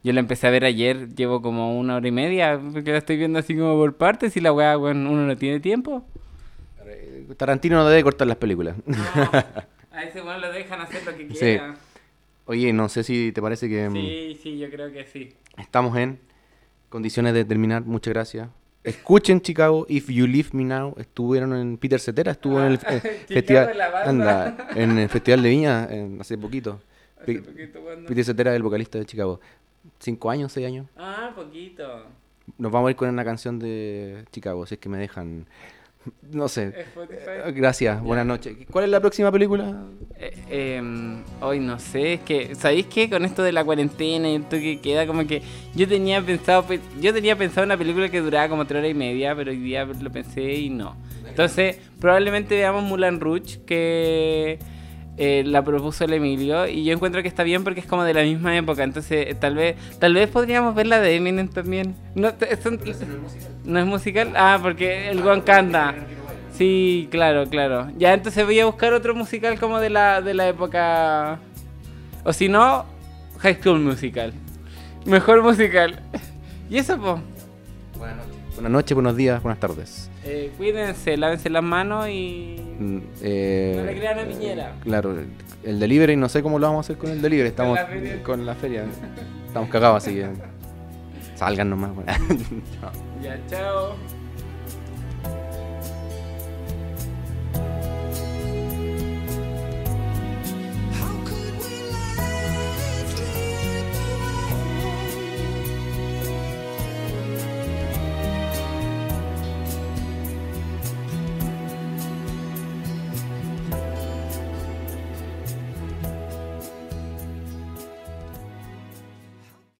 Yo 0.03 0.13
la 0.13 0.21
empecé 0.21 0.47
a 0.47 0.51
ver 0.51 0.65
ayer, 0.65 1.15
llevo 1.15 1.43
como 1.43 1.77
una 1.79 1.97
hora 1.97 2.07
y 2.07 2.13
media, 2.13 2.61
porque 2.73 2.93
la 2.93 2.99
estoy 2.99 3.17
viendo 3.17 3.39
así 3.41 3.57
como 3.57 3.75
por 3.77 3.97
partes 3.97 4.37
y 4.37 4.41
la 4.41 4.53
weá, 4.53 4.77
bueno, 4.77 5.11
uno 5.11 5.23
no 5.23 5.37
tiene 5.37 5.59
tiempo. 5.61 6.05
Tarantino 7.37 7.77
no 7.77 7.89
debe 7.89 8.05
cortar 8.05 8.27
las 8.29 8.37
películas. 8.37 8.77
a 9.93 10.03
ese 10.05 10.21
bueno 10.21 10.39
lo 10.41 10.53
dejan 10.53 10.81
hacer 10.81 11.05
lo 11.05 11.17
que 11.17 11.35
Sí. 11.35 11.59
Oye, 12.47 12.73
no 12.73 12.89
sé 12.89 13.03
si 13.03 13.33
te 13.33 13.43
parece 13.43 13.69
que 13.69 13.89
mm, 13.89 13.93
Sí, 13.93 14.39
sí, 14.43 14.59
yo 14.59 14.71
creo 14.71 14.93
que 14.93 15.05
sí. 15.07 15.35
estamos 15.59 15.97
en 15.99 16.19
condiciones 16.89 17.35
de 17.35 17.45
terminar. 17.45 17.85
Muchas 17.85 18.15
gracias. 18.15 18.49
Escuchen 18.85 19.41
Chicago, 19.41 19.85
If 19.89 20.09
You 20.09 20.27
Leave 20.29 20.51
Me 20.53 20.65
Now. 20.65 20.95
Estuvieron 20.97 21.55
en 21.57 21.77
Peter 21.77 21.99
Cetera, 21.99 22.33
estuvo 22.33 22.61
en 22.61 22.67
el 22.73 22.81
Ah, 22.87 22.95
eh, 23.03 23.25
festival, 23.27 23.77
la 23.77 23.91
banda. 23.91 24.47
anda, 24.47 24.69
en 24.77 24.97
el 24.99 25.09
festival 25.09 25.43
de 25.43 25.49
Viña 25.49 25.89
en- 25.91 26.21
hace 26.21 26.39
poquito. 26.39 26.81
Hace 27.21 27.25
Pi- 27.33 27.39
poquito 27.41 27.81
cuando- 27.81 28.07
Peter 28.09 28.25
Cetera 28.25 28.53
es 28.53 28.57
el 28.57 28.63
vocalista 28.63 28.99
de 28.99 29.07
Chicago. 29.07 29.41
Cinco 29.99 30.31
años, 30.31 30.53
seis 30.53 30.67
años. 30.69 30.87
Ah, 30.97 31.33
poquito. 31.35 32.07
Nos 32.59 32.71
vamos 32.71 32.87
a 32.87 32.91
ir 32.93 32.97
con 32.97 33.09
una 33.09 33.25
canción 33.25 33.59
de 33.59 34.25
Chicago, 34.31 34.65
si 34.67 34.75
es 34.75 34.81
que 34.81 34.89
me 34.89 34.99
dejan. 34.99 35.47
No 36.33 36.49
sé. 36.49 36.73
Spotify. 36.81 37.53
Gracias, 37.55 38.03
buenas 38.03 38.27
noches. 38.27 38.57
¿Cuál 38.71 38.85
es 38.87 38.91
la 38.91 39.01
próxima 39.01 39.31
película? 39.31 39.85
Eh, 40.19 40.77
em, 40.79 41.23
hoy 41.41 41.61
no 41.61 41.79
sé, 41.79 42.15
es 42.15 42.21
que, 42.21 42.55
¿sabéis 42.55 42.87
qué? 42.87 43.09
Con 43.09 43.25
esto 43.25 43.43
de 43.43 43.53
la 43.53 43.65
cuarentena 43.65 44.29
y 44.31 44.37
esto 44.37 44.57
que 44.57 44.81
queda, 44.81 45.07
como 45.07 45.27
que 45.27 45.43
yo 45.75 45.87
tenía 45.87 46.21
pensado, 46.23 46.65
pe- 46.67 46.81
yo 47.01 47.13
tenía 47.15 47.37
pensado 47.37 47.65
una 47.65 47.77
película 47.77 48.09
que 48.09 48.21
duraba 48.21 48.49
como 48.49 48.65
tres 48.67 48.81
horas 48.81 48.91
y 48.91 48.95
media, 48.95 49.35
pero 49.37 49.51
hoy 49.51 49.59
día 49.59 49.85
lo 49.85 50.11
pensé 50.11 50.43
y 50.55 50.71
no. 50.71 50.97
Entonces, 51.29 51.79
probablemente 52.01 52.55
veamos 52.57 52.83
Mulan 52.83 53.21
Rouge, 53.21 53.61
que 53.67 54.59
eh, 55.19 55.43
la 55.47 55.63
propuso 55.65 56.05
el 56.05 56.13
Emilio, 56.13 56.67
y 56.67 56.85
yo 56.85 56.93
encuentro 56.93 57.23
que 57.23 57.29
está 57.29 57.43
bien 57.43 57.65
porque 57.65 57.81
es 57.81 57.87
como 57.87 58.05
de 58.05 58.15
la 58.15 58.23
misma 58.23 58.57
época, 58.57 58.83
entonces 58.85 59.27
eh, 59.29 59.35
tal 59.35 59.55
vez, 59.55 59.77
tal 59.99 60.15
vez 60.15 60.29
podríamos 60.29 60.75
ver 60.75 60.87
la 60.87 61.01
de 61.01 61.17
Eminem 61.17 61.49
también. 61.49 61.95
No, 62.15 62.35
te- 62.35 62.57
son- 62.61 62.81
¿No 63.65 63.79
es 63.79 63.87
musical? 63.87 64.33
Ah, 64.37 64.59
porque 64.63 65.09
el 65.11 65.23
Juan 65.23 65.41
canta. 65.41 65.95
Sí, 66.53 67.09
claro, 67.11 67.47
claro. 67.49 67.89
Ya, 67.99 68.15
entonces 68.15 68.45
voy 68.45 68.59
a 68.61 68.67
buscar 68.67 68.93
otro 68.95 69.15
musical 69.15 69.59
como 69.61 69.79
de 69.81 69.91
la, 69.91 70.21
de 70.23 70.33
la 70.35 70.49
época... 70.49 71.39
O 72.25 72.33
si 72.33 72.49
no, 72.49 72.85
High 73.39 73.57
School 73.63 73.81
Musical. 73.81 74.33
Mejor 75.05 75.43
musical. 75.43 76.01
Y 76.71 76.79
eso, 76.79 76.99
pues. 76.99 77.21
Buenas 78.57 78.73
noches, 78.73 78.95
buenos 78.95 79.15
días, 79.17 79.41
buenas 79.43 79.61
tardes. 79.61 80.11
Eh, 80.27 80.51
cuídense, 80.57 81.17
lávense 81.17 81.49
las 81.51 81.63
manos 81.63 82.09
y... 82.09 82.57
Mm, 82.79 82.99
eh, 83.23 83.75
No 83.79 83.85
le 83.85 83.97
crean 83.97 84.19
a 84.19 84.25
Piñera. 84.25 84.75
Claro, 84.83 85.13
el- 85.13 85.29
el 85.65 85.79
delivery, 85.81 86.17
no 86.17 86.29
sé 86.29 86.43
cómo 86.43 86.59
lo 86.59 86.67
vamos 86.67 86.85
a 86.85 86.87
hacer 86.87 86.97
con 86.99 87.11
el 87.11 87.23
delivery. 87.23 87.49
Estamos 87.49 87.77
la 87.77 87.87
feria. 87.87 88.23
con 88.23 88.45
la 88.47 88.55
feria. 88.55 88.85
Estamos 89.47 89.69
cagados, 89.71 90.05
así 90.05 90.15
que 90.17 90.29
salgan 91.37 91.71
nomás. 91.71 91.91
Chao. 92.81 92.91
Ya, 93.23 93.39
chao. 93.49 93.95